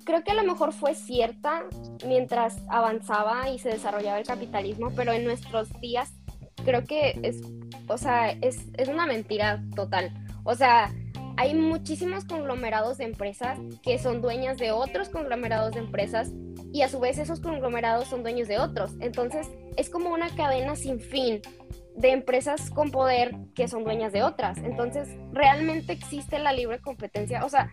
creo 0.03 0.23
que 0.23 0.31
a 0.31 0.35
lo 0.35 0.43
mejor 0.43 0.73
fue 0.73 0.95
cierta 0.95 1.63
mientras 2.05 2.57
avanzaba 2.69 3.49
y 3.49 3.59
se 3.59 3.69
desarrollaba 3.69 4.19
el 4.19 4.25
capitalismo, 4.25 4.91
pero 4.95 5.11
en 5.11 5.23
nuestros 5.23 5.69
días 5.81 6.13
creo 6.63 6.83
que 6.83 7.19
es, 7.23 7.41
o 7.87 7.97
sea, 7.97 8.31
es, 8.31 8.67
es 8.77 8.87
una 8.87 9.05
mentira 9.05 9.63
total. 9.75 10.11
O 10.43 10.55
sea, 10.55 10.91
hay 11.37 11.55
muchísimos 11.55 12.25
conglomerados 12.25 12.97
de 12.97 13.05
empresas 13.05 13.59
que 13.81 13.97
son 13.97 14.21
dueñas 14.21 14.57
de 14.57 14.71
otros 14.71 15.09
conglomerados 15.09 15.73
de 15.73 15.79
empresas 15.79 16.31
y 16.71 16.81
a 16.81 16.89
su 16.89 16.99
vez 16.99 17.17
esos 17.17 17.39
conglomerados 17.39 18.07
son 18.07 18.23
dueños 18.23 18.47
de 18.47 18.59
otros. 18.59 18.93
Entonces 18.99 19.49
es 19.77 19.89
como 19.89 20.09
una 20.09 20.29
cadena 20.35 20.75
sin 20.75 20.99
fin 20.99 21.41
de 21.95 22.11
empresas 22.11 22.69
con 22.69 22.91
poder 22.91 23.35
que 23.55 23.67
son 23.67 23.83
dueñas 23.83 24.11
de 24.11 24.23
otras. 24.23 24.57
Entonces, 24.57 25.09
realmente 25.31 25.93
existe 25.93 26.39
la 26.39 26.51
libre 26.51 26.79
competencia. 26.79 27.45
O 27.45 27.49
sea, 27.49 27.69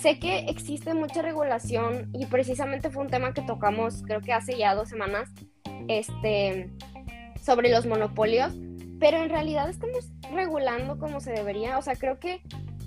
sé 0.00 0.18
que 0.18 0.46
existe 0.48 0.94
mucha 0.94 1.22
regulación 1.22 2.10
y 2.14 2.26
precisamente 2.26 2.90
fue 2.90 3.04
un 3.04 3.10
tema 3.10 3.34
que 3.34 3.42
tocamos, 3.42 4.02
creo 4.02 4.20
que 4.20 4.32
hace 4.32 4.56
ya 4.56 4.74
dos 4.74 4.88
semanas, 4.88 5.28
este, 5.88 6.70
sobre 7.42 7.70
los 7.70 7.86
monopolios, 7.86 8.52
pero 9.00 9.18
en 9.18 9.28
realidad 9.28 9.68
estamos 9.68 10.10
regulando 10.32 10.98
como 10.98 11.20
se 11.20 11.32
debería. 11.32 11.78
O 11.78 11.82
sea, 11.82 11.96
creo 11.96 12.18
que 12.18 12.42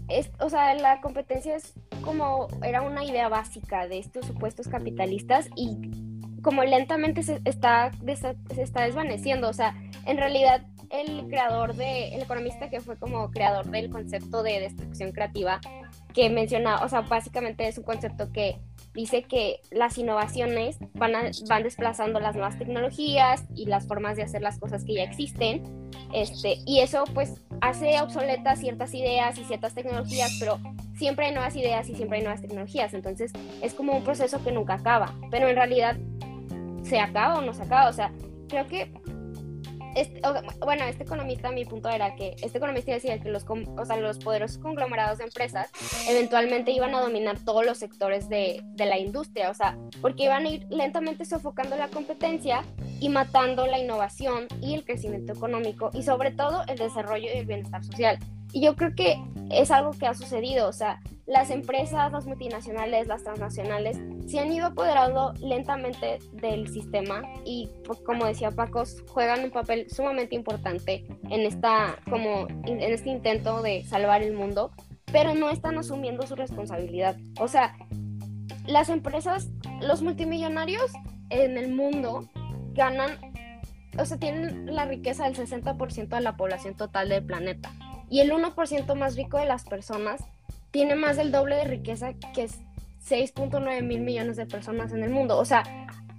es, 0.07 0.31
o 0.39 0.49
sea, 0.49 0.73
la 0.75 1.01
competencia 1.01 1.55
es 1.55 1.73
como 2.01 2.47
era 2.63 2.81
una 2.81 3.03
idea 3.03 3.29
básica 3.29 3.87
de 3.87 3.99
estos 3.99 4.25
supuestos 4.25 4.67
capitalistas 4.67 5.47
y 5.55 5.77
como 6.41 6.63
lentamente 6.63 7.23
se 7.23 7.39
está, 7.45 7.91
se 8.53 8.61
está 8.61 8.83
desvaneciendo. 8.83 9.49
O 9.49 9.53
sea, 9.53 9.75
en 10.05 10.17
realidad 10.17 10.65
el 10.91 11.27
creador 11.27 11.75
de, 11.75 12.13
el 12.13 12.21
economista 12.21 12.69
que 12.69 12.81
fue 12.81 12.97
como 12.97 13.31
creador 13.31 13.65
del 13.67 13.89
concepto 13.89 14.43
de 14.43 14.59
destrucción 14.59 15.11
creativa, 15.11 15.61
que 16.13 16.29
menciona, 16.29 16.83
o 16.83 16.89
sea, 16.89 17.01
básicamente 17.01 17.67
es 17.67 17.77
un 17.77 17.85
concepto 17.85 18.31
que 18.31 18.59
dice 18.93 19.23
que 19.23 19.61
las 19.71 19.97
innovaciones 19.97 20.77
van, 20.93 21.13
van 21.47 21.63
desplazando 21.63 22.19
las 22.19 22.35
nuevas 22.35 22.57
tecnologías 22.57 23.45
y 23.55 23.65
las 23.65 23.87
formas 23.87 24.17
de 24.17 24.23
hacer 24.23 24.41
las 24.41 24.59
cosas 24.59 24.83
que 24.83 24.95
ya 24.95 25.03
existen, 25.03 25.63
este, 26.13 26.57
y 26.65 26.79
eso 26.79 27.05
pues 27.13 27.41
hace 27.61 28.01
obsoletas 28.01 28.59
ciertas 28.59 28.93
ideas 28.93 29.37
y 29.37 29.45
ciertas 29.45 29.73
tecnologías, 29.73 30.35
pero 30.39 30.59
siempre 30.93 31.27
hay 31.27 31.33
nuevas 31.33 31.55
ideas 31.55 31.87
y 31.87 31.95
siempre 31.95 32.17
hay 32.17 32.23
nuevas 32.23 32.41
tecnologías, 32.41 32.93
entonces 32.93 33.31
es 33.61 33.73
como 33.73 33.93
un 33.93 34.03
proceso 34.03 34.43
que 34.43 34.51
nunca 34.51 34.73
acaba, 34.73 35.15
pero 35.29 35.47
en 35.47 35.55
realidad 35.55 35.95
se 36.83 36.99
acaba 36.99 37.37
o 37.37 37.41
no 37.41 37.53
se 37.53 37.63
acaba, 37.63 37.89
o 37.89 37.93
sea, 37.93 38.11
creo 38.49 38.67
que 38.67 38.91
este, 39.95 40.21
bueno, 40.59 40.85
este 40.85 41.03
economista, 41.03 41.51
mi 41.51 41.65
punto 41.65 41.89
era 41.89 42.15
que 42.15 42.35
este 42.41 42.57
economista 42.57 42.91
decía 42.91 43.19
que 43.19 43.29
los, 43.29 43.45
o 43.47 43.85
sea, 43.85 43.97
los 43.97 44.17
poderosos 44.19 44.57
conglomerados 44.57 45.17
de 45.17 45.25
empresas 45.25 45.69
eventualmente 46.07 46.71
iban 46.71 46.95
a 46.95 47.01
dominar 47.01 47.39
todos 47.39 47.65
los 47.65 47.77
sectores 47.77 48.29
de, 48.29 48.61
de, 48.75 48.85
la 48.85 48.97
industria, 48.97 49.49
o 49.49 49.53
sea, 49.53 49.77
porque 50.01 50.23
iban 50.23 50.45
a 50.45 50.49
ir 50.49 50.65
lentamente 50.69 51.25
sofocando 51.25 51.75
la 51.75 51.87
competencia 51.89 52.63
y 52.99 53.09
matando 53.09 53.67
la 53.67 53.79
innovación 53.79 54.47
y 54.61 54.75
el 54.75 54.85
crecimiento 54.85 55.33
económico 55.33 55.91
y 55.93 56.03
sobre 56.03 56.31
todo 56.31 56.63
el 56.67 56.77
desarrollo 56.77 57.27
y 57.33 57.37
el 57.37 57.45
bienestar 57.45 57.83
social. 57.83 58.19
Y 58.53 58.61
yo 58.61 58.75
creo 58.75 58.93
que 58.95 59.21
es 59.49 59.71
algo 59.71 59.91
que 59.91 60.07
ha 60.07 60.13
sucedido, 60.13 60.67
o 60.67 60.73
sea, 60.73 60.99
las 61.25 61.49
empresas, 61.49 62.11
las 62.11 62.25
multinacionales, 62.25 63.07
las 63.07 63.23
transnacionales, 63.23 63.99
se 64.27 64.39
han 64.39 64.51
ido 64.51 64.67
apoderando 64.67 65.33
lentamente 65.39 66.19
del 66.33 66.67
sistema 66.67 67.21
y, 67.45 67.69
pues, 67.85 67.99
como 68.01 68.25
decía 68.25 68.51
Paco, 68.51 68.83
juegan 69.09 69.43
un 69.43 69.51
papel 69.51 69.89
sumamente 69.89 70.35
importante 70.35 71.05
en, 71.29 71.41
esta, 71.41 71.97
como, 72.09 72.47
en 72.65 72.81
este 72.81 73.09
intento 73.09 73.61
de 73.61 73.85
salvar 73.85 74.21
el 74.23 74.33
mundo, 74.33 74.71
pero 75.11 75.33
no 75.33 75.49
están 75.49 75.77
asumiendo 75.77 76.25
su 76.27 76.35
responsabilidad. 76.35 77.15
O 77.39 77.47
sea, 77.47 77.75
las 78.67 78.89
empresas, 78.89 79.49
los 79.81 80.01
multimillonarios 80.01 80.91
en 81.29 81.57
el 81.57 81.73
mundo 81.73 82.29
ganan, 82.73 83.11
o 83.97 84.05
sea, 84.05 84.17
tienen 84.17 84.73
la 84.73 84.85
riqueza 84.85 85.25
del 85.25 85.35
60% 85.35 86.07
de 86.07 86.21
la 86.21 86.37
población 86.37 86.75
total 86.75 87.09
del 87.09 87.25
planeta. 87.25 87.71
Y 88.11 88.19
el 88.19 88.31
1% 88.31 88.93
más 88.95 89.15
rico 89.15 89.37
de 89.37 89.45
las 89.45 89.63
personas 89.63 90.21
tiene 90.69 90.95
más 90.95 91.15
del 91.15 91.31
doble 91.31 91.55
de 91.55 91.63
riqueza 91.63 92.13
que 92.33 92.47
6.9 93.09 93.81
mil 93.81 94.01
millones 94.01 94.35
de 94.35 94.45
personas 94.45 94.91
en 94.91 95.01
el 95.03 95.09
mundo. 95.09 95.39
O 95.39 95.45
sea, 95.45 95.63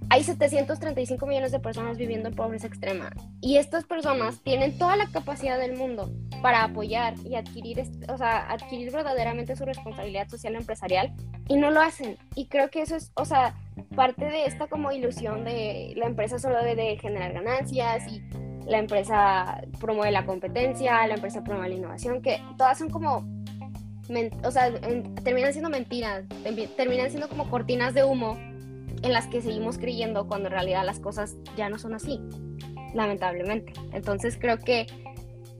hay 0.09 0.23
735 0.23 1.25
millones 1.27 1.51
de 1.51 1.59
personas 1.59 1.97
viviendo 1.97 2.29
en 2.29 2.35
pobreza 2.35 2.65
extrema. 2.65 3.11
Y 3.41 3.57
estas 3.57 3.85
personas 3.85 4.41
tienen 4.41 4.77
toda 4.77 4.95
la 4.95 5.07
capacidad 5.11 5.59
del 5.59 5.77
mundo 5.77 6.11
para 6.41 6.63
apoyar 6.63 7.13
y 7.25 7.35
adquirir, 7.35 7.83
o 8.09 8.17
sea, 8.17 8.51
adquirir 8.51 8.91
verdaderamente 8.91 9.55
su 9.55 9.63
responsabilidad 9.63 10.27
social 10.29 10.55
empresarial 10.55 11.13
y 11.47 11.57
no 11.57 11.69
lo 11.69 11.79
hacen. 11.79 12.17
Y 12.35 12.47
creo 12.47 12.71
que 12.71 12.81
eso 12.81 12.95
es, 12.95 13.11
o 13.15 13.25
sea, 13.25 13.55
parte 13.95 14.25
de 14.25 14.45
esta 14.45 14.65
como 14.65 14.91
ilusión 14.91 15.45
de 15.45 15.93
la 15.95 16.07
empresa 16.07 16.39
solo 16.39 16.63
debe 16.63 16.97
generar 16.97 17.33
ganancias 17.33 18.11
y 18.11 18.21
la 18.67 18.79
empresa 18.79 19.61
promueve 19.79 20.11
la 20.11 20.25
competencia, 20.25 21.05
la 21.07 21.15
empresa 21.15 21.43
promueve 21.43 21.69
la 21.69 21.75
innovación, 21.75 22.21
que 22.21 22.41
todas 22.57 22.77
son 22.77 22.89
como 22.89 23.25
o 24.43 24.51
sea, 24.51 24.71
terminan 25.23 25.53
siendo 25.53 25.69
mentiras, 25.69 26.25
terminan 26.75 27.09
siendo 27.09 27.29
como 27.29 27.49
cortinas 27.49 27.93
de 27.93 28.03
humo 28.03 28.37
en 28.37 29.13
las 29.13 29.27
que 29.27 29.41
seguimos 29.41 29.77
creyendo 29.77 30.27
cuando 30.27 30.47
en 30.47 30.53
realidad 30.53 30.85
las 30.85 30.99
cosas 30.99 31.35
ya 31.55 31.69
no 31.69 31.77
son 31.77 31.93
así, 31.93 32.19
lamentablemente. 32.93 33.73
Entonces 33.91 34.37
creo 34.39 34.57
que 34.57 34.87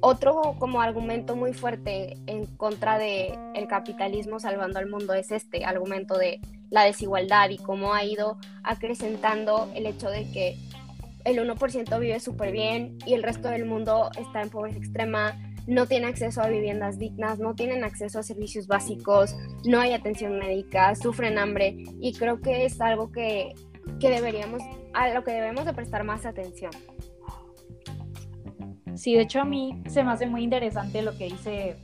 otro 0.01 0.55
como 0.59 0.81
argumento 0.81 1.35
muy 1.35 1.53
fuerte 1.53 2.17
en 2.27 2.45
contra 2.57 2.97
de 2.97 3.37
el 3.55 3.67
capitalismo 3.67 4.39
salvando 4.39 4.79
al 4.79 4.89
mundo 4.89 5.13
es 5.13 5.31
este 5.31 5.63
argumento 5.63 6.17
de 6.17 6.41
la 6.69 6.83
desigualdad 6.83 7.49
y 7.49 7.57
cómo 7.57 7.93
ha 7.93 8.03
ido 8.03 8.37
acrecentando 8.63 9.69
el 9.75 9.85
hecho 9.85 10.09
de 10.09 10.29
que 10.31 10.57
el 11.25 11.37
1% 11.37 11.99
vive 11.99 12.19
súper 12.19 12.51
bien 12.51 12.97
y 13.05 13.13
el 13.13 13.23
resto 13.23 13.49
del 13.49 13.65
mundo 13.65 14.09
está 14.19 14.41
en 14.41 14.49
pobreza 14.49 14.77
extrema, 14.77 15.39
no 15.67 15.85
tienen 15.85 16.09
acceso 16.09 16.41
a 16.41 16.47
viviendas 16.47 16.99
dignas, 16.99 17.39
no 17.39 17.55
tienen 17.55 17.83
acceso 17.83 18.19
a 18.19 18.23
servicios 18.23 18.67
básicos, 18.67 19.35
no 19.65 19.79
hay 19.79 19.93
atención 19.93 20.37
médica, 20.37 20.93
sufren 20.95 21.37
hambre 21.37 21.77
y 22.01 22.13
creo 22.13 22.41
que 22.41 22.65
es 22.65 22.81
algo 22.81 23.11
que, 23.11 23.53
que 23.99 24.09
deberíamos, 24.09 24.61
a 24.93 25.09
lo 25.09 25.23
que 25.23 25.31
debemos 25.31 25.65
de 25.65 25.73
prestar 25.73 26.03
más 26.03 26.25
atención. 26.25 26.71
Sí, 28.95 29.15
de 29.15 29.21
hecho 29.21 29.41
a 29.41 29.45
mí 29.45 29.81
se 29.87 30.03
me 30.03 30.11
hace 30.11 30.27
muy 30.27 30.43
interesante 30.43 31.01
lo 31.01 31.17
que 31.17 31.25
dice 31.25 31.77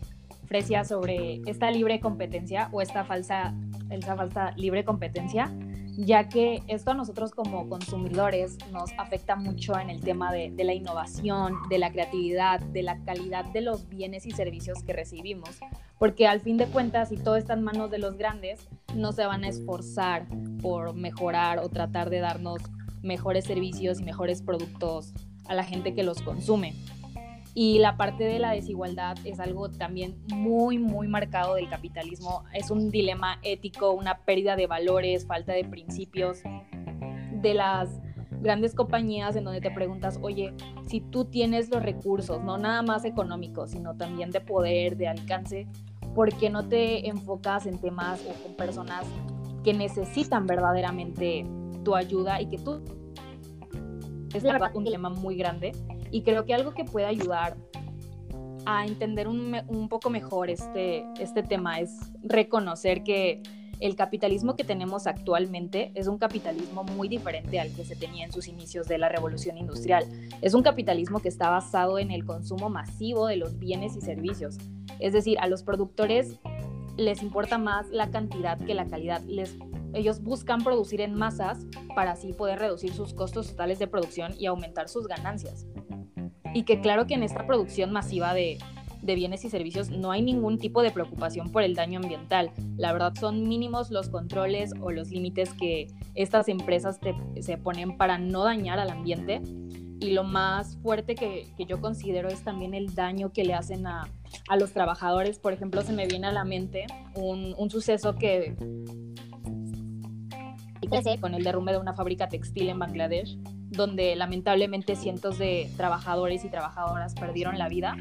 Fresia 0.45 0.83
sobre 0.83 1.41
esta 1.45 1.71
libre 1.71 1.99
competencia 1.99 2.69
o 2.71 2.81
esta 2.81 3.03
falsa, 3.05 3.55
esta 3.89 4.15
falsa 4.15 4.51
libre 4.57 4.83
competencia 4.83 5.51
ya 6.01 6.29
que 6.29 6.63
esto 6.67 6.91
a 6.91 6.93
nosotros 6.93 7.31
como 7.31 7.67
consumidores 7.67 8.57
nos 8.71 8.89
afecta 8.97 9.35
mucho 9.35 9.77
en 9.77 9.89
el 9.89 9.99
tema 9.99 10.31
de, 10.31 10.51
la 10.63 10.73
innovación, 10.73 11.57
de 11.69 11.77
la 11.77 11.91
creatividad, 11.91 12.61
de 12.61 12.83
la 12.83 13.03
calidad 13.03 13.43
de 13.45 13.59
los 13.59 13.89
bienes 13.89 14.25
y 14.25 14.31
servicios 14.31 14.81
que 14.83 14.93
recibimos, 14.93 15.59
porque 15.97 16.25
al 16.25 16.39
fin 16.39 16.55
de 16.55 16.67
cuentas, 16.67 17.09
si 17.09 17.17
todo 17.17 17.35
está 17.35 17.53
en 17.53 17.63
manos 17.63 17.91
de 17.91 17.99
los 17.99 18.15
grandes, 18.15 18.69
no 18.95 19.11
se 19.11 19.25
van 19.25 19.43
a 19.43 19.49
esforzar 19.49 20.25
por 20.61 20.93
mejorar 20.93 21.59
o 21.59 21.67
tratar 21.67 22.09
de 22.09 22.19
darnos 22.19 22.61
mejores 23.01 23.43
servicios 23.43 23.99
y 23.99 24.03
mejores 24.03 24.41
productos 24.41 25.13
a 25.49 25.53
la 25.53 25.65
gente 25.65 25.93
que 25.93 26.03
los 26.03 26.21
consume. 26.21 26.75
Y 27.55 27.79
la 27.79 27.97
parte 27.97 28.23
de 28.23 28.39
la 28.39 28.51
desigualdad 28.51 29.17
es 29.25 29.39
algo 29.39 29.69
también 29.69 30.17
muy, 30.33 30.77
muy 30.77 31.07
marcado 31.07 31.55
del 31.55 31.69
capitalismo. 31.69 32.43
Es 32.53 32.69
un 32.69 32.91
dilema 32.91 33.39
ético, 33.43 33.91
una 33.91 34.19
pérdida 34.19 34.55
de 34.55 34.67
valores, 34.67 35.25
falta 35.25 35.53
de 35.53 35.65
principios 35.65 36.41
de 37.41 37.53
las 37.53 37.89
grandes 38.41 38.73
compañías 38.73 39.35
en 39.35 39.43
donde 39.43 39.61
te 39.61 39.71
preguntas, 39.71 40.19
oye, 40.21 40.53
si 40.87 41.01
tú 41.01 41.25
tienes 41.25 41.69
los 41.69 41.83
recursos, 41.83 42.41
no 42.41 42.57
nada 42.57 42.81
más 42.81 43.03
económicos, 43.03 43.71
sino 43.71 43.95
también 43.95 44.31
de 44.31 44.39
poder, 44.41 44.95
de 44.95 45.07
alcance, 45.07 45.67
¿por 46.15 46.33
qué 46.33 46.49
no 46.49 46.67
te 46.67 47.07
enfocas 47.09 47.65
en 47.65 47.79
temas 47.79 48.21
o 48.25 48.43
con 48.43 48.55
personas 48.55 49.05
que 49.63 49.73
necesitan 49.73 50.47
verdaderamente 50.47 51.45
tu 51.83 51.95
ayuda 51.95 52.41
y 52.41 52.47
que 52.47 52.57
tú... 52.57 52.81
Es 54.33 54.43
la 54.43 54.53
verdad 54.53 54.71
un 54.75 54.83
dilema 54.83 55.09
muy 55.09 55.35
grande 55.35 55.71
y 56.11 56.21
creo 56.23 56.45
que 56.45 56.53
algo 56.53 56.73
que 56.73 56.85
puede 56.85 57.05
ayudar 57.05 57.57
a 58.65 58.85
entender 58.85 59.27
un, 59.27 59.55
un, 59.67 59.89
poco 59.89 60.09
mejor 60.09 60.49
este, 60.49 61.05
este 61.19 61.43
tema 61.43 61.79
es 61.79 61.91
reconocer 62.21 63.03
que 63.03 63.41
el 63.79 63.95
capitalismo 63.95 64.55
que 64.55 64.63
tenemos 64.63 65.07
actualmente 65.07 65.91
es 65.95 66.07
un 66.07 66.17
capitalismo 66.17 66.83
muy 66.83 67.07
diferente 67.07 67.59
al 67.59 67.73
que 67.73 67.85
se 67.85 67.95
tenía 67.95 68.25
en 68.25 68.31
sus 68.31 68.47
inicios 68.47 68.87
de 68.87 68.97
la 68.97 69.07
revolución 69.07 69.57
industrial. 69.57 70.05
Es 70.41 70.53
un 70.53 70.63
capitalismo 70.63 71.19
que 71.19 71.29
está 71.29 71.49
basado 71.49 71.97
en 71.97 72.11
el 72.11 72.25
consumo 72.25 72.69
masivo 72.69 73.27
de 73.27 73.37
los 73.37 73.57
bienes 73.57 73.95
y 73.95 74.01
servicios. 74.01 74.57
Es 74.99 75.13
decir, 75.13 75.39
a 75.39 75.47
los 75.47 75.63
productores 75.63 76.39
les 76.97 77.23
importa 77.23 77.57
más 77.57 77.89
la 77.89 78.09
cantidad 78.09 78.59
que 78.59 78.73
la 78.73 78.85
calidad. 78.85 79.21
Les, 79.23 79.55
ellos 79.93 80.21
buscan 80.21 80.63
producir 80.63 81.01
en 81.01 81.15
masas 81.15 81.65
para 81.95 82.11
así 82.11 82.33
poder 82.33 82.59
reducir 82.59 82.93
sus 82.93 83.13
costos 83.13 83.49
totales 83.49 83.79
de 83.79 83.87
producción 83.87 84.33
y 84.37 84.45
aumentar 84.45 84.89
sus 84.89 85.07
ganancias 85.07 85.65
y 86.53 86.63
que 86.63 86.81
claro 86.81 87.05
que 87.07 87.13
en 87.13 87.23
esta 87.23 87.45
producción 87.45 87.91
masiva 87.91 88.33
de, 88.33 88.57
bienes 89.01 89.43
y 89.43 89.49
servicios 89.49 89.89
no 89.89 90.11
hay 90.11 90.21
ningún 90.21 90.59
tipo 90.59 90.83
de 90.83 90.91
preocupación 90.91 91.51
por 91.51 91.63
el 91.63 91.73
daño 91.73 91.99
ambiental. 91.99 92.51
La 92.77 92.93
verdad 92.93 93.13
son 93.19 93.47
mínimos 93.47 93.89
los 93.89 94.09
controles 94.09 94.71
o 94.81 94.91
los 94.91 95.09
límites 95.09 95.51
que 95.53 95.87
estas 96.13 96.47
empresas 96.47 96.99
se 97.39 97.57
ponen 97.57 97.97
para 97.97 98.19
no 98.19 98.43
dañar 98.43 98.77
al 98.77 98.91
ambiente. 98.91 99.41
Y 99.99 100.11
lo 100.11 100.23
más 100.23 100.77
fuerte 100.83 101.15
que, 101.15 101.47
yo 101.67 101.81
considero 101.81 102.29
es 102.29 102.43
también 102.43 102.75
el 102.75 102.93
daño 102.93 103.33
que 103.33 103.43
le 103.43 103.55
hacen 103.55 103.87
a, 103.87 104.07
los 104.57 104.73
trabajadores. 104.73 105.39
Por 105.39 105.53
ejemplo, 105.53 105.81
se 105.81 105.91
me 105.91 106.05
viene 106.05 106.27
a 106.27 106.31
la 106.31 106.43
mente 106.43 106.85
un, 107.15 107.55
un 107.57 107.69
suceso 107.71 108.15
que 108.15 108.55
con 111.21 111.33
el 111.33 111.43
derrumbe 111.43 111.71
de 111.71 111.77
una 111.77 111.93
fábrica 111.93 112.29
textil 112.29 112.69
en 112.69 112.79
Bangladesh, 112.79 113.37
donde 113.69 114.15
lamentablemente 114.15 114.95
cientos 114.95 115.37
de 115.37 115.69
trabajadores 115.77 116.43
y 116.43 116.49
trabajadoras 116.49 117.13
perdieron 117.13 117.57
la 117.57 117.69
vida. 117.69 117.95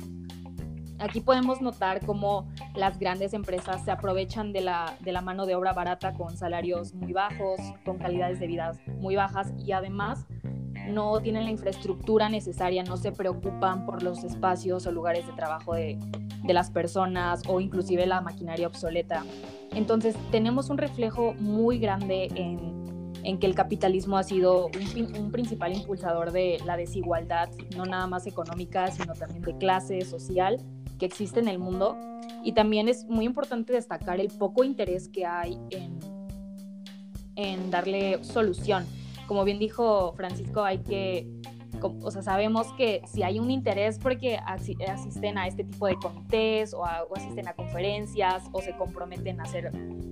Aquí 0.99 1.21
podemos 1.21 1.61
notar 1.61 2.05
cómo 2.05 2.49
las 2.75 2.99
grandes 2.99 3.33
empresas 3.33 3.85
se 3.85 3.91
aprovechan 3.91 4.53
de 4.53 4.63
la, 4.63 4.97
de 5.01 5.13
la 5.13 5.21
mano 5.21 5.47
de 5.47 5.55
obra 5.55 5.73
barata 5.73 6.13
con 6.15 6.37
salarios 6.37 6.95
muy 6.95 7.13
bajos, 7.13 7.61
con 7.85 7.99
calidades 7.99 8.41
de 8.41 8.47
vida 8.49 8.73
muy 8.99 9.15
bajas 9.15 9.53
y 9.59 9.73
además 9.73 10.27
no 10.89 11.21
tienen 11.21 11.45
la 11.45 11.51
infraestructura 11.51 12.29
necesaria, 12.29 12.83
no 12.83 12.97
se 12.97 13.13
preocupan 13.13 13.85
por 13.85 14.03
los 14.03 14.25
espacios 14.25 14.87
o 14.87 14.93
lugares 14.93 15.27
de 15.27 15.35
trabajo 15.35 15.75
de, 15.75 15.99
de 16.43 16.55
las 16.55 16.71
personas 16.71 17.43
o 17.47 17.61
inclusive 17.61 18.07
la 18.07 18.21
maquinaria 18.21 18.67
obsoleta. 18.67 19.25
Entonces 19.73 20.17
tenemos 20.31 20.71
un 20.71 20.79
reflejo 20.79 21.35
muy 21.39 21.79
grande 21.79 22.29
en 22.35 22.78
en 23.25 23.39
que 23.39 23.47
el 23.47 23.55
capitalismo 23.55 24.17
ha 24.17 24.23
sido 24.23 24.67
un, 24.67 25.31
principal 25.31 25.75
impulsador 25.75 26.33
de 26.33 26.59
la 26.65 26.77
desigualdad, 26.77 27.51
no 27.77 27.85
nada 27.85 28.07
más 28.07 28.27
económica, 28.27 28.91
sino 28.91 29.15
también 29.15 29.43
de 29.43 29.57
clase 29.59 30.01
social 30.05 30.59
que 30.99 31.07
existe 31.07 31.41
en 31.41 31.49
el 31.49 31.59
mundo. 31.59 31.97
Y 32.45 32.53
también 32.53 32.89
es 32.89 33.05
muy 33.07 33.25
importante 33.25 33.73
destacar 33.73 34.21
el 34.21 34.29
poco 34.29 34.65
interés 34.65 35.09
que 35.09 35.27
hay 35.27 35.59
en, 37.37 37.71
darle 37.71 38.23
solución. 38.25 38.87
Como 39.27 39.45
bien 39.45 39.59
dijo 39.59 40.13
Francisco, 40.15 40.63
hay 40.63 40.79
que 40.79 41.29
o 41.83 42.11
sea, 42.11 42.23
sabemos 42.23 42.73
que 42.75 43.03
si 43.07 43.23
hay 43.23 43.39
un 43.39 43.51
interés 43.51 43.99
porque 43.99 44.39
asisten 44.39 45.39
a 45.39 45.47
este 45.47 45.65
tipo 45.65 45.87
de 45.87 45.97
comités 45.97 46.75
o, 46.75 46.81
o, 46.81 47.17
asisten 47.17 47.49
a 47.49 47.55
conferencias 47.55 48.45
o 48.53 48.61
se 48.61 48.77
comprometen 48.77 49.41
a 49.41 49.45
hacer 49.45 49.71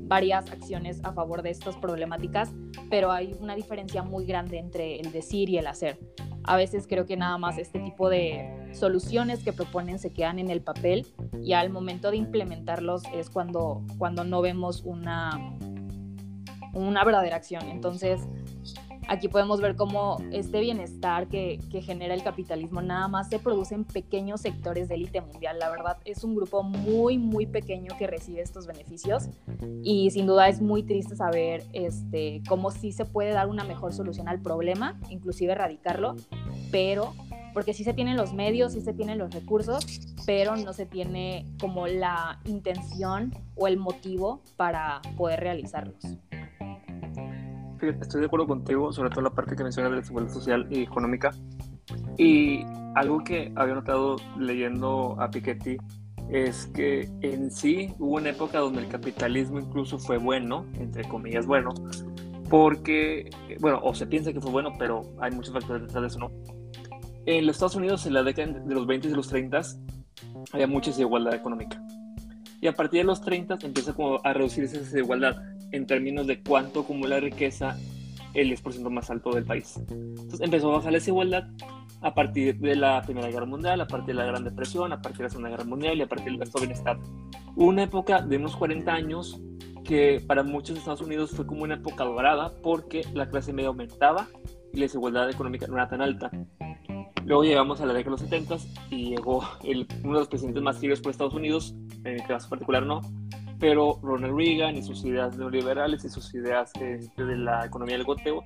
varias 0.09 0.50
acciones 0.50 1.00
a 1.05 1.12
favor 1.12 1.42
de 1.42 1.50
estas 1.50 1.76
problemáticas, 1.76 2.52
pero 2.90 3.11
hay 3.11 3.37
una 3.40 3.55
diferencia 3.55 4.02
muy 4.02 4.24
grande 4.26 4.59
entre 4.59 5.00
el 5.00 5.12
decir 5.12 5.48
y 5.50 5.59
el 5.59 5.66
hacer. 5.66 5.98
A 6.44 6.57
veces 6.57 6.87
creo 6.87 7.07
que 7.07 7.16
nada 7.16 7.38
más 7.38 7.59
este 7.59 7.81
tipo 7.81 8.09
de 8.09 8.70
soluciones 8.72 9.42
que 9.42 9.52
proponen 9.52 9.98
se 9.98 10.12
quedan 10.12 10.38
en 10.38 10.48
el 10.48 10.62
papel 10.62 11.07
y 11.42 11.55
al 11.55 11.70
momento 11.70 12.11
de 12.12 12.18
implementarlos 12.18 13.02
es 13.12 13.31
cuando, 13.31 13.83
cuando 13.98 14.22
no 14.22 14.40
vemos 14.42 14.83
una, 14.85 15.57
una 16.72 17.05
verdadera 17.05 17.37
acción. 17.37 17.68
Entonces, 17.68 18.20
Aquí 19.09 19.29
podemos 19.29 19.61
ver 19.61 19.77
cómo 19.77 20.19
este 20.33 20.61
bienestar 20.61 21.29
que, 21.29 21.61
genera 21.77 22.14
el 22.14 22.23
capitalismo 22.23 22.83
nada 22.83 23.07
más 23.07 23.29
se 23.29 23.38
produce 23.38 23.75
en 23.75 23.85
pequeños 23.85 24.40
sectores 24.40 24.88
de 24.88 24.97
élite 24.97 25.21
mundial. 25.21 25.59
La 25.59 25.71
verdad 25.71 25.99
es 26.05 26.25
un 26.25 26.35
grupo 26.35 26.62
muy, 26.62 27.19
muy 27.19 27.47
pequeño 27.47 27.97
que 27.99 28.07
recibe 28.07 28.40
estos 28.40 28.66
beneficios 28.66 29.29
y 29.83 30.11
sin 30.11 30.27
duda 30.27 30.49
es 30.49 30.61
muy 30.61 30.83
triste 30.83 31.14
saber 31.14 31.64
este, 31.73 32.42
cómo 32.49 32.71
sí 32.71 32.92
se 32.92 33.05
puede 33.05 33.31
dar 33.31 33.49
una 33.49 33.62
mejor 33.62 33.92
solución 33.92 34.29
al 34.29 34.40
problema, 34.40 34.99
inclusive 35.11 35.53
erradicarlo, 35.53 36.16
pero 36.73 37.14
porque 37.55 37.73
sí 37.73 37.85
se 37.85 37.95
tienen 37.95 38.16
los 38.16 38.35
medios, 38.35 38.73
sí 38.73 38.81
se 38.81 38.92
tienen 38.92 39.19
los 39.19 39.33
recursos, 39.33 39.87
pero 40.27 40.57
no 40.57 40.73
se 40.73 40.87
tiene 40.87 41.47
como 41.61 41.87
la 41.87 42.40
intención 42.45 43.35
o 43.55 43.69
el 43.69 43.77
motivo 43.77 44.42
para 44.57 45.01
poder 45.16 45.40
realizarlos 45.40 46.03
estoy 47.90 48.20
de 48.20 48.27
acuerdo 48.27 48.46
contigo, 48.46 48.92
sobre 48.92 49.11
todo 49.11 49.22
la 49.22 49.31
parte 49.31 49.57
que 49.57 49.62
mencionas 49.62 49.90
de 49.90 49.96
la 49.96 50.01
desigualdad 50.01 50.33
social 50.33 50.66
y 50.70 50.83
económica. 50.83 51.31
Y 52.18 52.64
algo 52.94 53.22
que 53.22 53.53
había 53.57 53.75
notado 53.75 54.16
leyendo 54.38 55.16
a 55.20 55.31
Piketty 55.31 55.77
es 56.31 56.66
que 56.75 57.09
en 57.20 57.51
sí 57.51 57.94
hubo 57.99 58.16
una 58.16 58.31
época 58.31 58.59
donde 58.59 58.81
el 58.81 58.88
capitalismo 58.88 59.61
incluso 59.61 59.99
fue 59.99 60.18
bueno, 60.18 60.66
entre 60.75 61.05
comillas 61.05 61.46
bueno, 61.46 61.72
porque, 62.49 63.31
bueno, 63.61 63.81
o 63.83 63.94
se 63.94 64.07
piensa 64.07 64.33
que 64.33 64.40
fue 64.40 64.51
bueno, 64.51 64.72
pero 64.79 65.03
hay 65.20 65.33
muchos 65.33 65.53
factores 65.53 65.83
detrás 65.83 66.03
de 66.03 66.09
eso, 66.09 66.18
¿no? 66.18 66.31
En 67.27 67.46
los 67.46 67.57
Estados 67.57 67.77
Unidos, 67.77 68.07
en 68.07 68.14
la 68.14 68.22
década 68.22 68.53
de 68.53 68.75
los 68.75 68.87
20 68.87 69.09
y 69.09 69.11
los 69.12 69.29
30, 69.29 69.61
había 70.53 70.66
mucha 70.66 70.90
desigualdad 70.90 71.35
económica. 71.35 71.83
Y 72.61 72.68
a 72.68 72.72
partir 72.72 73.01
de 73.01 73.05
los 73.05 73.20
30 73.20 73.59
empieza 73.62 73.92
como 73.92 74.20
a 74.25 74.33
reducirse 74.33 74.77
esa 74.77 74.85
desigualdad 74.85 75.37
en 75.72 75.87
términos 75.87 76.26
de 76.26 76.42
cuánto 76.42 76.81
acumula 76.81 77.20
riqueza 77.20 77.76
el 78.35 78.50
10% 78.50 78.90
más 78.90 79.11
alto 79.11 79.33
del 79.33 79.44
país. 79.44 79.76
Entonces 79.88 80.40
empezó 80.40 80.70
a 80.70 80.76
bajar 80.76 80.92
la 80.92 80.98
desigualdad 80.98 81.44
a 82.02 82.14
partir 82.14 82.59
de 82.59 82.76
la 82.76 83.02
Primera 83.02 83.29
Guerra 83.29 83.46
Mundial, 83.46 83.81
a 83.81 83.87
partir 83.87 84.14
de 84.14 84.22
la 84.22 84.26
Gran 84.26 84.44
Depresión, 84.44 84.92
a 84.92 85.00
partir 85.00 85.18
de 85.18 85.24
la 85.24 85.31
Segunda 85.31 85.50
Guerra 85.50 85.64
Mundial 85.64 85.98
y 85.98 86.02
a 86.02 86.07
partir 86.07 86.26
del 86.26 86.40
resto 86.40 86.59
del 86.59 86.68
bienestar. 86.68 86.98
Una 87.57 87.85
época 87.85 88.20
de 88.20 88.37
unos 88.37 88.57
40 88.57 88.92
años 88.92 89.40
que 89.83 90.22
para 90.26 90.42
muchos 90.42 90.74
de 90.74 90.81
Estados 90.81 91.00
Unidos 91.00 91.31
fue 91.31 91.46
como 91.46 91.62
una 91.62 91.74
época 91.74 92.05
dorada 92.05 92.52
porque 92.62 93.02
la 93.14 93.29
clase 93.29 93.52
media 93.52 93.68
aumentaba 93.68 94.26
y 94.72 94.79
la 94.79 94.83
desigualdad 94.83 95.31
económica 95.31 95.66
no 95.66 95.74
era 95.74 95.88
tan 95.88 96.02
alta. 96.02 96.31
Luego 97.24 97.44
llegamos 97.44 97.81
a 97.81 97.87
la 97.87 97.92
década 97.92 98.16
de 98.16 98.22
los 98.22 98.31
70 98.31 98.57
y 98.90 99.11
llegó 99.11 99.42
el, 99.64 99.87
uno 100.05 100.14
de 100.14 100.18
los 100.20 100.29
presidentes 100.29 100.62
más 100.62 100.76
queridos 100.76 101.00
por 101.00 101.11
Estados 101.11 101.35
Unidos, 101.35 101.74
en 102.05 102.14
el 102.14 102.22
caso 102.24 102.48
particular 102.48 102.85
no, 102.85 103.00
pero 103.59 103.99
Ronald 104.03 104.37
Reagan 104.37 104.77
y 104.77 104.83
sus 104.83 105.05
ideas 105.05 105.37
neoliberales 105.37 106.05
y 106.05 106.09
sus 106.09 106.35
ideas 106.35 106.73
este, 106.81 107.25
de 107.25 107.37
la 107.37 107.64
economía 107.66 107.97
del 107.97 108.05
goteo, 108.05 108.42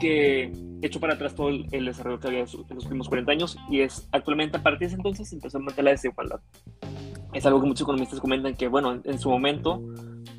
que 0.00 0.52
echó 0.82 0.98
para 0.98 1.14
atrás 1.14 1.34
todo 1.34 1.48
el, 1.48 1.84
desarrollo 1.84 2.18
que 2.18 2.28
había 2.28 2.40
en, 2.40 2.46
los 2.46 2.84
últimos 2.84 3.08
40 3.08 3.32
años 3.32 3.56
y 3.68 3.80
es 3.80 4.08
actualmente 4.12 4.56
a 4.56 4.62
partir 4.62 4.80
de 4.80 4.86
ese 4.86 4.96
entonces 4.96 5.32
empezó 5.32 5.58
a 5.58 5.60
aumentar 5.60 5.84
la 5.84 5.92
desigualdad. 5.92 6.40
Es 7.32 7.46
algo 7.46 7.60
que 7.60 7.66
muchos 7.68 7.82
economistas 7.82 8.20
comentan 8.20 8.56
que, 8.56 8.66
bueno, 8.66 9.00
en, 9.04 9.18
su 9.18 9.30
momento, 9.30 9.80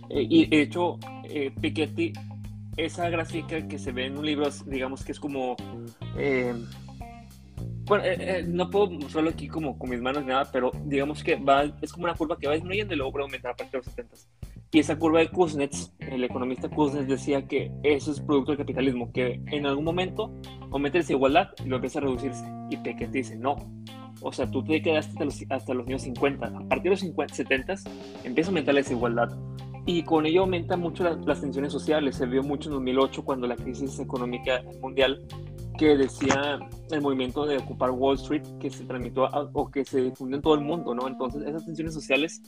eh, 0.09 0.25
y 0.29 0.45
de 0.47 0.61
hecho, 0.61 0.97
eh, 1.23 1.51
Piketty, 1.61 2.11
esa 2.75 3.09
gráfica 3.09 3.67
que 3.67 3.79
se 3.79 3.91
ve 3.91 4.07
en 4.07 4.17
un 4.17 4.25
libro, 4.25 4.49
digamos 4.65 5.03
que 5.03 5.13
es 5.13 5.19
como... 5.19 5.55
Eh, 6.17 6.53
bueno, 7.85 8.03
eh, 8.03 8.15
eh, 8.19 8.45
no 8.47 8.69
puedo 8.69 8.91
mostrarlo 8.91 9.29
aquí 9.29 9.47
como 9.47 9.77
con 9.77 9.89
mis 9.89 10.01
manos 10.01 10.23
ni 10.23 10.29
nada, 10.29 10.49
pero 10.51 10.71
digamos 10.85 11.23
que 11.23 11.35
va, 11.35 11.63
es 11.81 11.91
como 11.91 12.05
una 12.05 12.13
curva 12.13 12.37
que 12.37 12.47
va 12.47 12.53
disminuyendo 12.53 12.93
y 12.93 12.97
luego 12.97 13.11
puede 13.11 13.25
aumentar 13.25 13.51
a 13.51 13.55
partir 13.55 13.71
de 13.71 13.77
los 13.79 13.85
70. 13.87 14.17
Y 14.73 14.79
esa 14.79 14.97
curva 14.97 15.19
de 15.19 15.29
Kuznets, 15.29 15.91
el 15.99 16.23
economista 16.23 16.69
Kuznets 16.69 17.07
decía 17.07 17.45
que 17.45 17.71
eso 17.83 18.11
es 18.11 18.21
producto 18.21 18.51
del 18.51 18.59
capitalismo, 18.59 19.11
que 19.11 19.41
en 19.47 19.65
algún 19.65 19.83
momento 19.83 20.31
aumenta 20.71 20.97
la 20.97 21.03
desigualdad 21.03 21.49
y 21.65 21.67
lo 21.67 21.75
empieza 21.75 21.99
a 21.99 22.03
reducirse. 22.03 22.45
Y 22.69 22.77
Piketty 22.77 23.11
dice, 23.11 23.35
no. 23.35 23.57
O 24.21 24.31
sea, 24.31 24.49
tú 24.49 24.63
te 24.63 24.81
quedaste 24.81 25.11
hasta 25.11 25.25
los, 25.25 25.43
hasta 25.49 25.73
los 25.73 25.87
años 25.87 26.03
50. 26.03 26.45
A 26.45 26.51
partir 26.69 26.83
de 26.83 26.89
los 26.91 26.99
50, 27.01 27.35
70 27.35 27.75
empieza 28.23 28.49
a 28.49 28.51
aumentar 28.51 28.73
la 28.73 28.79
desigualdad. 28.79 29.29
Y 29.85 30.03
con 30.03 30.25
ello 30.25 30.41
aumenta 30.41 30.77
mucho 30.77 31.03
las 31.03 31.41
tensiones 31.41 31.73
sociales. 31.73 32.15
Se 32.15 32.25
vio 32.25 32.43
mucho 32.43 32.69
en 32.69 32.75
2008 32.75 33.25
cuando 33.25 33.47
la 33.47 33.55
crisis 33.55 33.99
económica 33.99 34.63
mundial 34.79 35.25
que 35.77 35.97
decía 35.97 36.59
el 36.91 37.01
movimiento 37.01 37.45
de 37.45 37.57
ocupar 37.57 37.91
Wall 37.91 38.15
Street 38.15 38.43
que 38.59 38.69
se 38.69 38.83
transmitió 38.85 39.29
o 39.53 39.71
que 39.71 39.85
se 39.85 40.01
difundió 40.01 40.37
en 40.37 40.41
todo 40.41 40.55
el 40.55 40.61
mundo, 40.61 40.93
¿no? 40.93 41.07
Entonces 41.07 41.43
esas 41.47 41.65
tensiones 41.65 41.93
sociales 41.93 42.41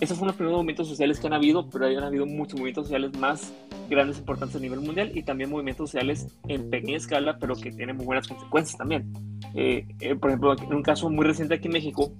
esos 0.00 0.16
fueron 0.16 0.28
los 0.28 0.36
primeros 0.36 0.56
movimientos 0.56 0.88
sociales 0.88 1.20
que 1.20 1.26
han 1.26 1.34
habido, 1.34 1.68
pero 1.68 1.86
han 1.86 2.04
habido 2.04 2.24
muchos 2.24 2.54
movimientos 2.54 2.86
sociales 2.86 3.16
más 3.18 3.52
grandes, 3.90 4.18
importantes 4.18 4.56
a 4.56 4.60
nivel 4.60 4.80
mundial 4.80 5.12
y 5.14 5.22
también 5.22 5.50
movimientos 5.50 5.90
sociales 5.90 6.26
en 6.48 6.70
pequeña 6.70 6.96
escala, 6.96 7.36
pero 7.38 7.54
que 7.54 7.70
tienen 7.70 7.96
muy 7.96 8.06
buenas 8.06 8.26
consecuencias 8.26 8.78
también. 8.78 9.12
Eh, 9.54 9.86
eh, 10.00 10.14
por 10.14 10.30
ejemplo, 10.30 10.56
en 10.58 10.74
un 10.74 10.82
caso 10.82 11.10
muy 11.10 11.26
reciente 11.26 11.54
aquí 11.54 11.66
en 11.66 11.74
México, 11.74 12.12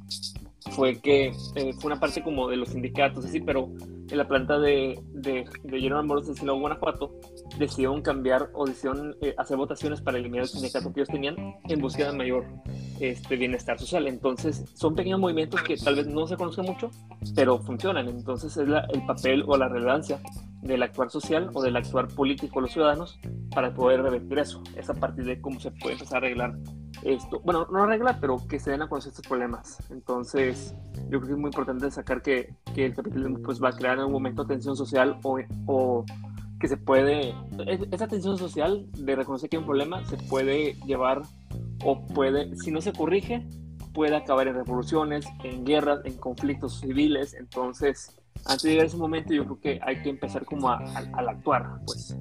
fue 0.73 1.01
que 1.01 1.29
eh, 1.55 1.73
fue 1.79 1.91
una 1.91 2.01
parte 2.01 2.23
como 2.23 2.49
de 2.49 2.57
los 2.57 2.71
sindicatos, 2.71 3.25
así, 3.25 3.41
pero 3.41 3.71
en 4.11 4.17
la 4.17 4.27
planta 4.27 4.59
de, 4.59 5.01
de, 5.13 5.45
de 5.63 5.81
General 5.81 6.05
Motors 6.05 6.29
de 6.29 6.35
Sinaloa, 6.35 6.61
Guanajuato, 6.61 7.15
decidieron 7.59 8.03
cambiar 8.03 8.51
o 8.55 8.67
decidieron 8.67 9.17
hacer 9.39 9.57
votaciones 9.57 10.01
para 10.01 10.19
eliminar 10.19 10.43
el 10.43 10.49
sindicato 10.49 10.93
que 10.93 11.01
ellos 11.01 11.09
tenían 11.09 11.37
en 11.69 11.81
búsqueda 11.81 12.11
de 12.11 12.19
mayor 12.19 12.47
este, 12.99 13.37
bienestar 13.37 13.79
social. 13.79 14.07
Entonces, 14.09 14.65
son 14.75 14.95
pequeños 14.95 15.21
movimientos 15.21 15.63
que 15.63 15.77
tal 15.77 15.97
vez 15.97 16.07
no 16.07 16.27
se 16.27 16.37
conocen 16.37 16.67
mucho, 16.67 16.91
pero 17.35 17.59
funcionan. 17.59 18.09
Entonces, 18.09 18.57
es 18.57 18.69
el 18.69 19.07
papel 19.07 19.45
o 19.47 19.57
la 19.57 19.69
relevancia 19.69 20.21
del 20.63 20.83
actuar 20.83 21.11
social 21.11 21.51
o 21.55 21.63
del 21.63 21.77
actuar 21.77 22.09
político 22.09 22.57
de 22.57 22.63
los 22.63 22.73
ciudadanos 22.73 23.19
para 23.55 23.73
poder 23.75 24.03
revertir 24.03 24.39
eso. 24.39 24.63
Es 24.77 24.91
a 24.91 24.95
partir 24.95 25.25
de 25.25 25.41
cómo 25.41 25.59
se 25.61 25.71
puede 25.71 25.95
empezar 25.95 26.17
a 26.17 26.27
arreglar 26.27 26.57
esto. 27.03 27.41
Bueno, 27.41 27.67
no 27.71 27.83
arreglar, 27.83 28.19
pero 28.21 28.37
que 28.49 28.59
se 28.59 28.71
den 28.71 28.83
a 28.83 28.89
conocer 28.89 29.11
estos 29.11 29.27
problemas. 29.27 29.79
Entonces, 29.91 30.75
yo 31.09 31.19
creo 31.19 31.23
que 31.23 31.33
es 31.33 31.39
muy 31.39 31.49
importante 31.49 31.91
sacar 31.91 32.23
que, 32.23 32.55
que 32.75 32.87
el 32.87 32.95
capitalismo 32.95 33.39
pues, 33.43 33.63
va 33.63 33.71
a 33.71 33.73
crear 33.73 33.99
en 33.99 34.05
un 34.05 34.13
momento 34.13 34.47
tensión 34.47 34.77
social 34.77 35.19
o, 35.23 35.39
o 35.67 36.05
que 36.61 36.69
se 36.69 36.77
puede, 36.77 37.35
esa 37.91 38.07
tensión 38.07 38.37
social 38.37 38.87
de 38.93 39.17
reconocer 39.17 39.49
que 39.49 39.57
hay 39.57 39.61
un 39.63 39.67
problema 39.67 40.05
se 40.05 40.19
puede 40.19 40.75
llevar 40.85 41.23
o 41.83 42.05
puede, 42.07 42.55
si 42.57 42.71
no 42.71 42.83
se 42.83 42.93
corrige, 42.93 43.47
puede 43.95 44.15
acabar 44.15 44.47
en 44.47 44.55
revoluciones, 44.55 45.27
en 45.43 45.65
guerras, 45.65 46.01
en 46.05 46.19
conflictos 46.19 46.81
civiles. 46.81 47.35
Entonces, 47.35 48.20
antes 48.47 48.63
de 48.63 48.71
llegar 48.71 48.85
a 48.85 48.89
ese 48.89 48.97
momento, 48.97 49.35
yo 49.35 49.45
creo 49.45 49.61
que 49.61 49.81
hay 49.83 50.03
que 50.03 50.11
empezar 50.11 50.45
como 50.45 50.69
a, 50.69 50.79
al 51.13 51.29
actuar, 51.29 51.81
pues. 51.87 52.17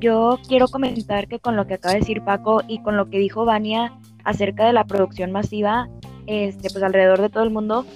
Yo 0.00 0.38
quiero 0.48 0.68
comentar 0.68 1.28
que 1.28 1.38
con 1.38 1.56
lo 1.56 1.66
que 1.66 1.74
acaba 1.74 1.94
de 1.94 2.00
decir 2.00 2.22
Paco 2.24 2.60
y 2.68 2.82
con 2.82 2.96
lo 2.96 3.08
que 3.08 3.18
dijo 3.18 3.44
Vania 3.44 3.98
acerca 4.24 4.66
de 4.66 4.72
la 4.72 4.84
producción 4.84 5.32
masiva, 5.32 5.88
este, 6.26 6.68
pues 6.70 6.82
alrededor 6.82 7.20
de 7.22 7.30
todo 7.30 7.42
el 7.42 7.50
mundo, 7.50 7.86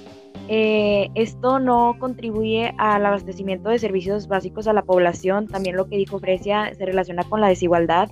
eh, 0.49 1.11
esto 1.15 1.59
no 1.59 1.97
contribuye 1.99 2.73
al 2.79 3.05
abastecimiento 3.05 3.69
de 3.69 3.79
servicios 3.79 4.29
básicos 4.29 4.67
a 4.69 4.73
la 4.73 4.83
población. 4.83 5.47
También 5.47 5.77
lo 5.77 5.89
que 5.89 5.97
dijo 5.97 6.19
Frecia 6.19 6.73
se 6.75 6.87
relaciona 6.87 7.25
con 7.25 7.41
la 7.41 7.49
desigualdad 7.49 8.09